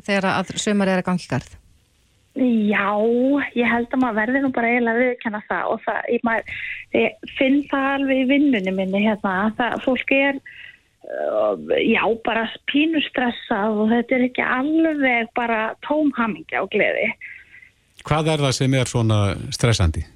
þegar 0.00 0.30
að 0.40 0.54
sumarið 0.56 0.94
er 0.96 1.02
að 1.02 1.08
ganga 1.10 1.26
í 1.26 1.30
garð? 1.34 1.56
Já, 2.40 2.86
ég 3.58 3.66
held 3.68 3.88
að 3.90 4.00
maður 4.00 4.18
verði 4.20 4.40
nú 4.44 4.50
bara 4.54 4.68
eiginlega 4.70 5.02
viðkenna 5.02 5.40
það 5.50 5.70
og 5.72 5.80
það, 5.84 5.98
ég, 6.14 6.20
maður, 6.24 6.44
ég 6.94 7.32
finn 7.36 7.58
það 7.72 7.86
alveg 7.96 8.20
í 8.22 8.28
vinnunni 8.30 8.72
minni 8.76 9.00
hérna, 9.02 9.32
að 9.48 9.56
það, 9.58 9.74
fólk 9.84 10.12
er, 10.14 10.38
uh, 11.10 11.74
já, 11.82 12.04
bara 12.24 12.44
pínu 12.70 13.02
stressað 13.08 13.80
og 13.82 13.90
þetta 13.90 14.14
er 14.20 14.24
ekki 14.28 14.46
alveg 14.46 15.28
bara 15.36 15.58
tómhamingja 15.88 16.62
og 16.62 16.70
gleði. 16.72 17.10
Hvað 18.06 18.30
er 18.32 18.46
það 18.46 18.56
sem 18.56 18.74
er 18.78 18.88
svona 18.94 19.20
stressandi? 19.52 20.06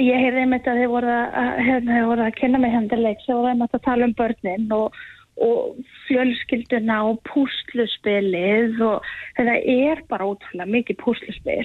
Ég 0.00 0.16
heyrði 0.18 0.40
einmitt 0.44 0.66
að 0.70 0.78
þið 0.82 0.90
voru 0.90 1.10
að, 1.14 1.58
hérna, 1.66 1.98
voru 2.08 2.24
að 2.26 2.36
kynna 2.40 2.58
mig 2.62 2.72
hendileik, 2.74 3.20
þið 3.26 3.36
voru 3.38 3.50
einmitt 3.52 3.76
að 3.76 3.84
tala 3.84 4.08
um 4.08 4.14
börnin 4.18 4.72
og, 4.74 4.96
og 5.44 5.76
fjölskylduna 6.08 6.96
og 7.10 7.20
púsluspilið 7.30 8.82
og 8.86 9.06
þetta 9.38 9.54
er 9.74 10.02
bara 10.10 10.28
ótrúlega 10.30 10.66
mikið 10.74 10.98
púsluspil. 11.02 11.64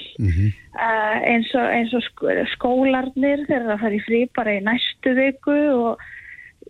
uh, 0.76 1.18
eins, 1.26 1.50
og, 1.56 1.66
eins 1.74 1.94
og 1.94 2.06
sk- 2.06 2.46
skólarnir 2.56 3.46
þeir 3.48 3.60
eru 3.62 3.76
að 3.76 3.84
fara 3.86 4.00
í 4.00 4.06
frí 4.08 4.22
bara 4.36 4.56
í 4.58 4.64
næstu 4.66 5.14
viku 5.18 5.58
og 5.90 6.08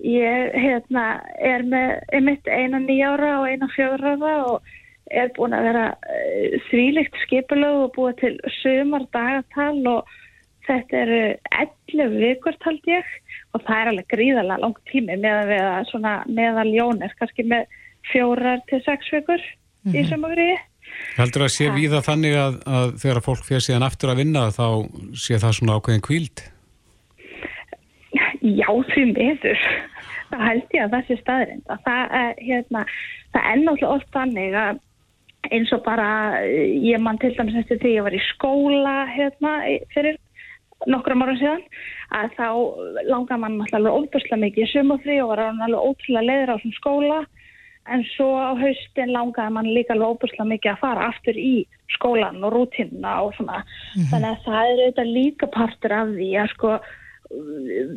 ég 0.04 0.54
hérna, 0.56 1.22
er 1.44 1.64
með 1.68 2.00
einmitt 2.14 2.48
eina 2.48 2.80
nýjára 2.80 3.40
og 3.42 3.50
eina 3.52 3.68
ára 3.68 4.38
og 4.54 4.62
er 5.12 5.32
búin 5.36 5.56
að 5.58 5.66
vera 5.72 5.86
uh, 5.98 6.58
þvílikt 6.70 7.16
skipulög 7.26 7.84
og 7.88 7.94
búið 7.98 8.18
til 8.24 8.36
sumar 8.62 9.08
dagatal 9.12 9.80
og 9.88 10.18
þetta 10.70 11.02
eru 11.04 11.20
11 11.60 12.18
vikur 12.22 12.58
tald 12.64 12.90
ég 12.90 13.14
og 13.56 13.64
það 13.66 13.82
er 13.82 13.92
alveg 13.92 14.10
gríðarlega 14.14 14.64
langt 14.64 14.82
tími 14.92 15.18
með 15.18 15.36
að 15.36 15.52
við 15.54 15.68
að 15.68 15.88
svona 15.92 16.16
meðal 16.30 16.68
jónir 16.74 17.16
kannski 17.20 17.46
með 17.50 17.78
fjórar 18.10 18.62
til 18.70 18.82
sex 18.86 19.12
vikur 19.14 19.46
í 19.90 20.04
sumafriði. 20.10 20.58
Heldur 21.18 21.46
að 21.46 21.54
sé 21.54 21.70
víða 21.74 22.02
þannig 22.06 22.38
að, 22.40 22.60
að 22.66 22.96
þegar 23.02 23.22
fólk 23.26 23.46
fyrir 23.48 23.66
síðan 23.66 23.86
aftur 23.88 24.14
að 24.14 24.22
vinna 24.24 24.48
þá 24.54 24.66
sé 25.18 25.40
það 25.42 25.56
svona 25.60 25.78
ákveðin 25.78 26.06
kvíld? 26.06 26.44
Já, 28.40 28.70
því 28.94 29.06
miður. 29.14 29.64
Það 30.30 30.46
held 30.46 30.76
ég 30.76 30.84
að 30.86 30.94
það 30.94 31.08
sé 31.08 31.18
staðrind. 31.20 31.66
Að 31.74 31.82
það, 31.88 32.14
er, 32.20 32.38
hérna, 32.46 32.84
það 33.34 33.50
er 33.50 33.62
náttúrulega 33.64 33.96
oft 33.96 34.14
þannig 34.16 34.58
að 34.64 34.86
eins 35.56 35.72
og 35.74 35.84
bara, 35.86 36.10
eh, 36.44 36.74
ég 36.84 37.02
mann 37.02 37.20
til 37.22 37.32
dæmis 37.36 37.58
eftir 37.62 37.80
því 37.82 37.94
ég 37.96 38.06
var 38.06 38.16
í 38.16 38.22
skóla 38.28 38.96
hérna, 39.10 39.54
fyrir 39.94 40.18
nokkrum 40.88 41.26
ára 41.26 41.36
síðan 41.40 41.66
að 42.16 42.38
þá 42.38 42.48
langaði 43.10 43.42
mann 43.44 43.60
alltaf 43.66 43.90
óbúslega 43.90 44.40
mikið 44.44 44.64
í 44.66 44.70
sumafrí 44.72 45.18
og 45.24 45.34
var 45.34 45.44
alveg 45.50 45.90
ótrúlega 45.90 46.28
leiður 46.28 46.54
á 46.54 46.56
þessum 46.56 46.78
skóla. 46.78 47.20
En 47.90 48.04
svo 48.14 48.30
á 48.38 48.54
haustin 48.60 49.12
langaði 49.16 49.56
mann 49.56 49.74
líka 49.74 49.96
alveg 49.96 50.16
óbúslega 50.16 50.48
mikið 50.54 50.72
að 50.72 50.82
fara 50.84 51.10
aftur 51.10 51.40
í 51.42 51.54
skólan 51.96 52.44
og 52.46 52.54
rútínuna 52.56 53.18
og 53.26 53.36
svona. 53.36 53.64
Þannig 54.12 54.30
að 54.32 54.42
það 54.46 54.64
er 54.64 54.82
auðvitað 54.84 55.14
líka 55.18 55.52
partur 55.54 55.96
af 55.98 56.16
því 56.16 56.32
að 56.40 56.52
sko 56.54 56.74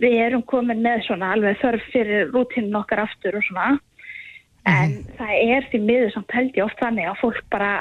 við 0.03 0.19
erum 0.27 0.45
komin 0.49 0.83
með 0.85 1.07
svona 1.07 1.33
alveg 1.37 1.61
þörf 1.63 1.89
fyrir 1.93 2.33
rútínun 2.33 2.81
okkar 2.83 3.05
aftur 3.07 3.39
og 3.39 3.47
svona. 3.49 3.77
En 4.69 5.01
það 5.19 5.37
er 5.43 5.71
því 5.71 5.85
miður 5.87 6.13
samt 6.15 6.35
held 6.37 6.57
ég 6.59 6.67
oft 6.67 6.83
þannig 6.83 7.09
að 7.11 7.23
fólk 7.23 7.47
bara 7.51 7.73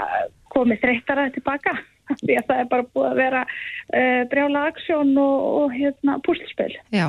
komið 0.51 0.81
þreyttara 0.83 1.29
tilbaka 1.35 1.75
því 2.25 2.37
að 2.39 2.47
það 2.49 2.61
er 2.63 2.69
bara 2.71 2.87
búið 2.91 3.07
að 3.09 3.19
vera 3.21 3.41
uh, 3.45 4.21
brjála 4.31 4.63
aksjón 4.71 5.13
og, 5.21 5.47
og 5.61 5.75
hérna 5.75 6.17
púslspil. 6.25 6.71
Já, 6.93 7.07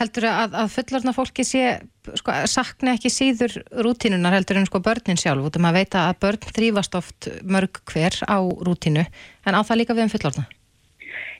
heldur 0.00 0.28
að, 0.30 0.58
að 0.62 0.72
fullorna 0.78 1.14
fólki 1.16 1.46
sé, 1.48 1.76
sko, 2.20 2.34
sakna 2.50 2.96
ekki 2.98 3.12
síður 3.12 3.56
rútínunar 3.84 4.36
heldur 4.38 4.60
en 4.60 4.68
sko 4.70 4.82
börnin 4.84 5.20
sjálf, 5.20 5.46
út 5.48 5.58
af 5.58 5.64
maður 5.64 5.82
veita 5.82 6.08
að 6.08 6.20
börn 6.26 6.50
þrýfast 6.50 6.98
oft 7.00 7.30
mörg 7.44 7.80
hver 7.92 8.20
á 8.28 8.38
rútínu, 8.40 9.06
en 9.44 9.58
á 9.58 9.60
það 9.62 9.80
líka 9.82 9.96
við 9.96 10.08
um 10.08 10.14
fullorna? 10.16 10.46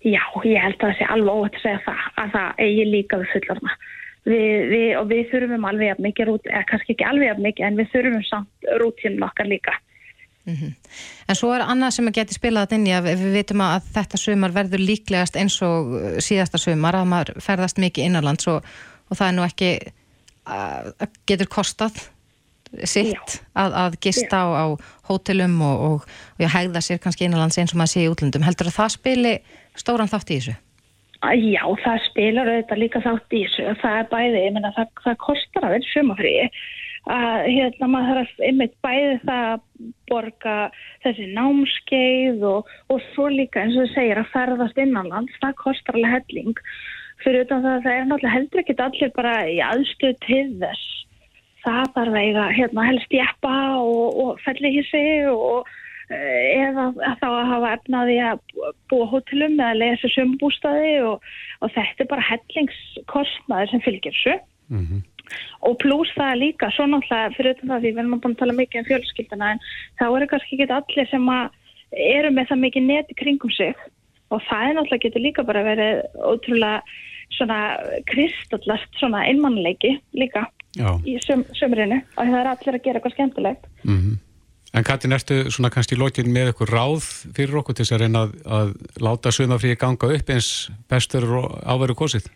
Já, 0.05 0.21
ég 0.45 0.61
held 0.61 0.77
að 0.77 0.91
það 0.91 0.97
sé 0.99 1.07
alveg 1.15 1.37
óvægt 1.39 1.55
að 1.57 1.63
segja 1.65 1.83
það, 1.87 2.01
að 2.21 2.33
það 2.35 2.65
eigi 2.67 2.85
líka 2.91 3.19
við 3.23 3.31
fullorna. 3.33 3.77
Við, 4.25 4.53
við, 4.71 4.87
og 4.97 5.09
við 5.09 5.23
þurfum 5.31 5.67
alveg 5.69 5.93
að 5.95 6.03
mikið 6.05 6.31
eða 6.35 6.63
kannski 6.69 6.95
ekki 6.95 7.07
alveg 7.09 7.33
að 7.33 7.43
mikið, 7.45 7.65
en 7.67 7.79
við 7.81 7.91
þurfum 7.93 8.25
samt 8.29 8.69
rútínun 8.83 9.25
okkar 9.25 9.49
líka. 9.49 9.75
Mm 10.45 10.55
-hmm. 10.55 10.73
En 11.29 11.35
svo 11.35 11.53
er 11.55 11.63
annað 11.65 11.91
sem 11.91 12.09
að 12.09 12.17
geti 12.19 12.35
spilað 12.35 12.73
inn 12.77 12.87
í 12.87 12.93
að 12.93 13.07
við 13.09 13.33
vitum 13.33 13.61
að 13.61 13.83
þetta 13.95 14.17
sumar 14.21 14.53
verður 14.53 14.79
líklegast 14.79 15.37
eins 15.37 15.63
og 15.63 15.95
uh, 15.95 16.19
síðasta 16.21 16.59
sumar 16.59 16.95
að 16.95 17.07
maður 17.09 17.41
ferðast 17.41 17.79
mikið 17.79 18.05
innanlands 18.05 18.47
og, 18.47 18.65
og 19.09 19.17
það 19.17 19.29
er 19.29 19.35
nú 19.35 19.45
ekki 19.45 19.71
að, 20.45 20.93
að 21.01 21.09
getur 21.27 21.49
kostað 21.49 21.97
sitt 22.83 23.41
að, 23.55 23.73
að 23.73 23.97
gista 24.03 24.37
á, 24.45 24.47
á 24.53 24.65
hótelum 25.09 25.57
og, 25.63 25.81
og, 25.81 26.07
og 26.37 26.41
já, 26.43 26.49
hægða 26.49 26.81
sér 26.83 27.01
kannski 27.03 27.25
innanlands 27.25 27.59
eins 27.59 27.73
og 27.73 27.81
maður 27.81 27.95
sé 27.95 28.05
í 28.05 28.11
útlöndum. 28.13 28.45
Heldur 28.47 28.71
að 28.71 28.79
það 28.79 28.95
spili 28.99 29.35
stóran 29.79 30.11
þátt 30.11 30.31
í 30.31 30.39
þessu? 30.39 30.57
Já, 31.25 31.65
það 31.85 32.01
spilar 32.11 32.49
auðvitað 32.53 32.83
líka 32.83 33.01
þátt 33.01 33.33
í 33.33 33.45
þessu. 33.47 33.77
Það 33.81 33.99
er 34.01 34.09
bæði, 34.11 34.41
ég 34.45 34.57
menna 34.57 34.73
það, 34.77 34.91
það 35.05 35.21
kostar 35.25 35.67
að 35.69 35.77
vera 35.77 35.93
sumafriði 35.93 36.49
að 37.11 37.47
hérna 37.53 37.89
maður 37.93 38.21
þarf 38.21 38.43
einmitt 38.49 38.75
bæði 38.85 39.17
það 39.25 39.47
að 39.51 39.63
borga 40.09 40.57
þessi 41.05 41.29
námskeið 41.37 42.45
og, 42.49 42.75
og 42.89 43.05
svo 43.13 43.29
líka 43.33 43.61
eins 43.61 43.77
og 43.77 43.89
þau 43.89 43.95
segir 43.95 44.21
að 44.21 44.33
ferðast 44.33 44.81
innanlands, 44.81 45.39
það 45.43 45.57
kostar 45.61 45.99
alveg 45.99 46.17
helling. 46.17 46.59
Fyrir 47.25 47.45
utan 47.45 47.63
það 47.65 47.77
að 47.77 47.85
það 47.85 47.95
er 47.99 48.09
náttúrulega 48.09 48.35
heldur 48.39 48.63
ekkit 48.65 48.85
allir 48.87 49.15
bara 49.17 49.37
í 49.49 49.61
aðstöð 49.65 50.19
til 50.25 50.45
þess. 50.65 50.91
Það 51.65 51.95
þarf 51.95 52.19
eiga 52.21 52.49
hérna 52.53 52.89
helst 52.91 53.17
jæppa 53.17 53.55
og, 53.81 54.21
og 54.25 54.45
felli 54.45 54.75
í 54.81 54.85
sig 54.89 55.31
og 55.33 55.73
eða 56.13 56.91
þá 57.21 57.29
að 57.31 57.47
hafa 57.49 57.71
efnaði 57.79 58.19
að 58.21 58.43
búa 58.93 59.07
hótelum 59.09 59.57
eða 59.57 59.79
lesa 59.79 60.11
sömbústaði 60.13 60.99
og, 61.09 61.25
og 61.65 61.73
þetta 61.73 62.05
er 62.05 62.11
bara 62.11 62.29
hellingskostnaði 62.29 63.73
sem 63.73 63.85
fylgir 63.87 64.21
svo 64.21 64.37
mm 64.69 64.85
-hmm 64.85 65.03
og 65.65 65.79
pluss 65.83 66.13
það 66.19 66.41
líka, 66.43 66.71
svo 66.75 66.87
náttúrulega 66.89 67.35
fyrir 67.37 67.59
það 67.63 67.81
því 67.81 67.91
við 67.91 68.03
erum 68.03 68.19
búin 68.19 68.37
að 68.37 68.41
tala 68.43 68.57
mikið 68.59 68.81
um 68.81 68.89
fjölskylduna 68.91 69.51
en 69.55 69.63
þá 70.01 70.07
eru 70.09 70.31
kannski 70.33 70.59
ekki 70.59 70.77
allir 70.79 71.11
sem 71.11 71.31
eru 72.15 72.35
með 72.35 72.51
það 72.51 72.63
mikið 72.67 72.89
neti 72.91 73.19
kringum 73.19 73.55
sig 73.55 73.75
og 74.33 74.43
það 74.49 74.69
er 74.69 74.77
náttúrulega 74.79 75.07
getur 75.07 75.25
líka 75.25 75.47
bara 75.47 75.65
verið 75.67 76.03
ótrúlega 76.19 76.83
svona 77.35 77.59
kristallast 78.11 79.01
svona 79.01 79.25
einmannleiki 79.29 79.97
líka 80.15 80.47
Já. 80.75 80.99
í 81.07 81.17
söm, 81.23 81.45
sömrinu 81.55 82.01
og 82.03 82.23
það 82.23 82.39
er 82.41 82.53
allir 82.53 82.77
að 82.77 82.85
gera 82.85 83.01
eitthvað 83.01 83.17
skemmtilegt 83.17 83.67
mm 83.85 83.99
-hmm. 83.99 84.23
En 84.75 84.83
Katin, 84.83 85.13
ertu 85.13 85.51
svona 85.55 85.71
kannski 85.71 85.95
lókin 85.95 86.33
með 86.35 86.49
eitthvað 86.51 86.73
ráð 86.75 87.05
fyrir 87.37 87.61
okkur 87.61 87.75
til 87.75 87.85
þess 87.85 87.95
að 87.95 88.01
reyna 88.01 88.23
að, 88.25 88.33
að 88.57 88.73
láta 89.07 89.31
sömafríi 89.31 89.77
ganga 89.79 90.09
upp 90.17 90.31
eins 90.35 90.49
bestur 90.91 91.23
áveru 91.63 91.95
kosið? 91.95 92.27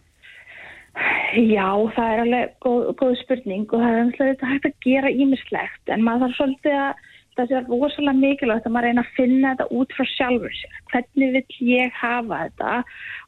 Já, 1.36 1.68
það 1.92 2.10
er 2.12 2.20
alveg 2.22 2.52
góð, 2.64 2.84
góð 2.96 3.14
spurning 3.20 3.68
og 3.68 3.82
það 3.82 3.94
er 3.94 4.02
umhverfið 4.06 4.44
hægt 4.48 4.66
að 4.68 4.76
gera 4.86 5.10
ímislegt 5.12 5.92
en 5.92 6.04
maður 6.06 6.28
þarf 6.28 6.38
svolítið 6.38 6.76
að 6.80 7.02
það 7.38 7.50
sé 7.50 7.60
rosalega 7.68 8.18
mikilvægt 8.18 8.66
að 8.66 8.74
maður 8.74 8.88
reyna 8.88 9.04
að 9.04 9.12
finna 9.18 9.50
þetta 9.52 9.66
út 9.78 9.92
frá 9.94 10.06
sjálfur 10.14 10.56
sér. 10.58 10.78
Hvernig 10.92 11.34
vill 11.36 11.68
ég 11.68 12.00
hafa 12.00 12.40
þetta 12.46 12.72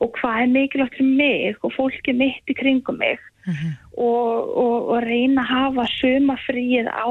og 0.00 0.16
hvað 0.16 0.40
er 0.40 0.52
mikilvægt 0.54 0.96
fyrir 0.96 1.12
mig 1.20 1.60
og 1.60 1.76
fólki 1.76 2.16
mitt 2.16 2.50
í 2.50 2.56
kringum 2.56 2.98
mig 3.02 3.20
uh 3.20 3.52
-huh. 3.52 3.76
og, 4.08 4.56
og, 4.64 4.76
og 4.96 5.04
reyna 5.04 5.44
að 5.44 5.52
hafa 5.52 5.86
sumafríð 6.00 6.88
á 6.88 7.08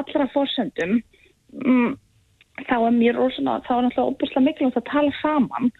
allra 0.00 0.26
fórsöndum. 0.34 1.02
Mm, 1.54 1.94
þá 2.66 2.76
er 2.86 2.94
mér 2.98 3.14
rosalega, 3.16 3.64
þá 3.66 3.72
er 3.76 3.82
náttúrulega 3.82 4.10
óbúslega 4.10 4.46
mikilvægt 4.46 4.82
að 4.82 4.90
tala 4.92 5.12
saman 5.22 5.72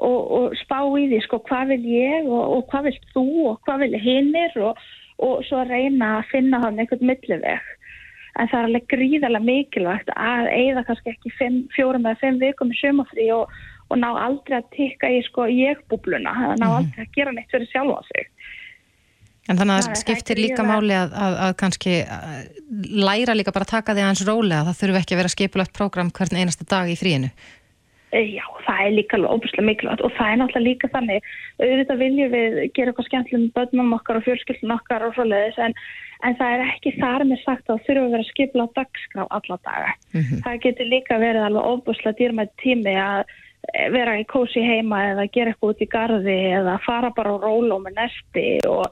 og, 0.00 0.20
og 0.36 0.56
spá 0.60 0.78
í 0.98 1.08
því 1.10 1.20
sko 1.26 1.40
hvað 1.48 1.74
vil 1.74 1.84
ég 1.92 2.28
og, 2.28 2.56
og 2.56 2.62
hvað 2.72 2.88
vil 2.88 2.96
þú 3.14 3.26
og 3.50 3.58
hvað 3.66 3.84
vil 3.84 4.00
hinnir 4.04 4.56
og, 4.64 4.80
og 5.20 5.44
svo 5.48 5.64
reyna 5.68 6.16
að 6.18 6.30
finna 6.32 6.62
hann 6.64 6.80
einhvern 6.80 7.10
milliveg. 7.12 7.74
En 8.38 8.48
það 8.48 8.60
er 8.60 8.68
alveg 8.68 8.86
gríðarlega 8.92 9.46
mikilvægt 9.48 10.12
að 10.14 10.48
eigða 10.54 10.86
kannski 10.88 11.12
ekki 11.12 11.34
fimm, 11.36 11.60
fjórum 11.74 12.06
eða 12.06 12.22
fimm 12.22 12.40
vikum 12.40 12.72
í 12.72 12.78
sömafrí 12.78 13.28
og 13.34 13.98
ná 13.98 14.08
aldrei 14.14 14.60
að 14.60 14.70
tikka 14.76 15.10
í 15.10 15.20
sko 15.26 15.48
ég-búbluna 15.50 16.32
ná 16.32 16.54
-hmm. 16.54 16.76
aldrei 16.78 17.04
að 17.04 17.14
gera 17.16 17.32
neitt 17.34 17.50
fyrir 17.50 17.68
sjálf 17.72 17.98
á 17.98 18.02
sig. 18.12 18.30
En 19.48 19.58
þannig 19.58 19.74
að 19.74 19.86
það 19.86 20.00
skiptir 20.04 20.38
líka 20.38 20.62
máli 20.62 20.94
að, 20.94 21.14
að, 21.16 21.36
að 21.44 21.52
kannski 21.58 21.94
að 22.06 22.42
læra 23.08 23.34
líka 23.34 23.52
bara 23.52 23.66
að 23.66 23.74
taka 23.74 23.94
því 23.94 24.02
aðeins 24.04 24.26
rólega, 24.28 24.66
það 24.68 24.78
þurfu 24.80 25.00
ekki 25.00 25.14
að 25.14 25.20
vera 25.20 25.34
skipulagt 25.34 25.72
program 25.74 26.10
hvern 26.14 26.36
einasta 26.38 26.66
dag 26.70 26.86
í 26.92 26.98
fríinu. 27.00 27.30
Eh, 27.34 27.59
já, 28.12 28.44
það 28.66 28.80
er 28.84 28.94
líka 28.96 29.16
alveg 29.16 29.34
óbúslega 29.34 29.66
mikilvægt 29.66 30.04
og 30.06 30.14
það 30.16 30.30
er 30.30 30.38
náttúrulega 30.40 30.68
líka 30.68 30.90
þannig 30.94 31.28
auðvitað 31.60 32.00
viljum 32.04 32.32
við 32.34 32.56
gera 32.76 32.92
eitthvað 32.92 33.08
skemmtileg 33.08 33.42
með 33.42 33.52
börnum 33.58 33.92
okkar 33.98 34.18
og 34.20 34.24
fjölskyldun 34.26 34.74
okkar 34.76 35.04
og 35.06 35.14
svoleiðis 35.14 35.60
en, 35.66 35.76
en 36.26 36.40
það 36.40 36.56
er 36.56 36.64
ekki 36.66 36.94
þar 36.96 37.26
með 37.28 37.44
sagt 37.44 37.70
að 37.70 37.84
þurfum 37.86 38.08
að 38.08 38.16
vera 38.16 38.30
skipla 38.30 38.66
á 38.66 38.74
dagskrá 38.80 39.28
alla 39.28 39.60
daga. 39.68 39.94
Mm 40.14 40.20
-hmm. 40.22 40.42
Það 40.46 40.60
getur 40.66 40.90
líka 40.94 41.20
verið 41.22 41.46
alveg 41.46 41.70
óbúslega 41.70 42.18
dýrmætt 42.18 42.52
tími 42.64 42.96
að 42.98 43.22
vera 43.94 44.18
í 44.18 44.26
kósi 44.26 44.62
heima 44.64 44.98
eða 45.12 45.30
gera 45.32 45.52
eitthvað 45.52 45.70
út 45.74 45.82
í 45.84 45.88
gardi 45.92 46.38
eða 46.58 46.78
fara 46.86 47.10
bara 47.16 47.36
á 47.36 47.42
róló 47.42 47.78
með 47.78 47.98
nesti 48.00 48.46
og, 48.66 48.86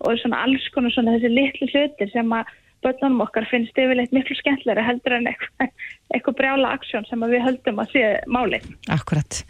og 0.00 0.18
svona 0.18 0.42
alls 0.46 0.66
konar 0.74 0.94
svona 0.94 1.16
þessi 1.16 1.30
litlu 1.30 1.68
hlutir 1.70 2.10
sem 2.10 2.32
að 2.32 2.50
börnunum 2.84 3.24
okkar 3.24 3.48
finnst 3.50 3.78
yfirleitt 3.80 4.14
miklu 4.14 4.36
skemmtilega 4.38 4.84
heldur 4.84 5.16
en 5.16 5.28
eitthvað, 5.30 5.72
eitthvað 6.14 6.38
brjála 6.40 6.74
aksjón 6.76 7.08
sem 7.08 7.26
við 7.32 7.44
höldum 7.46 7.82
að 7.82 7.96
sé 7.96 8.04
máli. 8.30 8.60
Akkurat. 8.92 9.42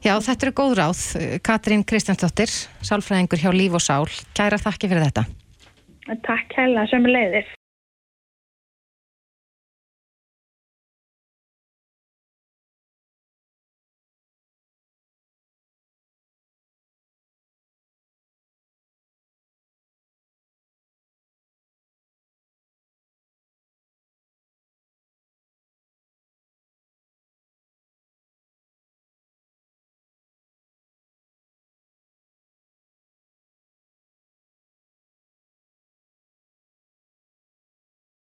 Já, 0.00 0.14
þetta 0.16 0.48
eru 0.48 0.56
góð 0.62 0.74
ráð. 0.80 1.04
Katrín 1.44 1.84
Kristjánsdóttir, 1.84 2.52
sálfræðingur 2.88 3.42
hjá 3.42 3.52
Líf 3.54 3.76
og 3.76 3.84
Sál. 3.84 4.08
Kæra 4.36 4.60
þakki 4.60 4.90
fyrir 4.90 5.10
þetta. 5.10 5.26
Takk 6.26 6.56
hella, 6.56 6.88
sem 6.90 7.04
leiðir. 7.06 7.48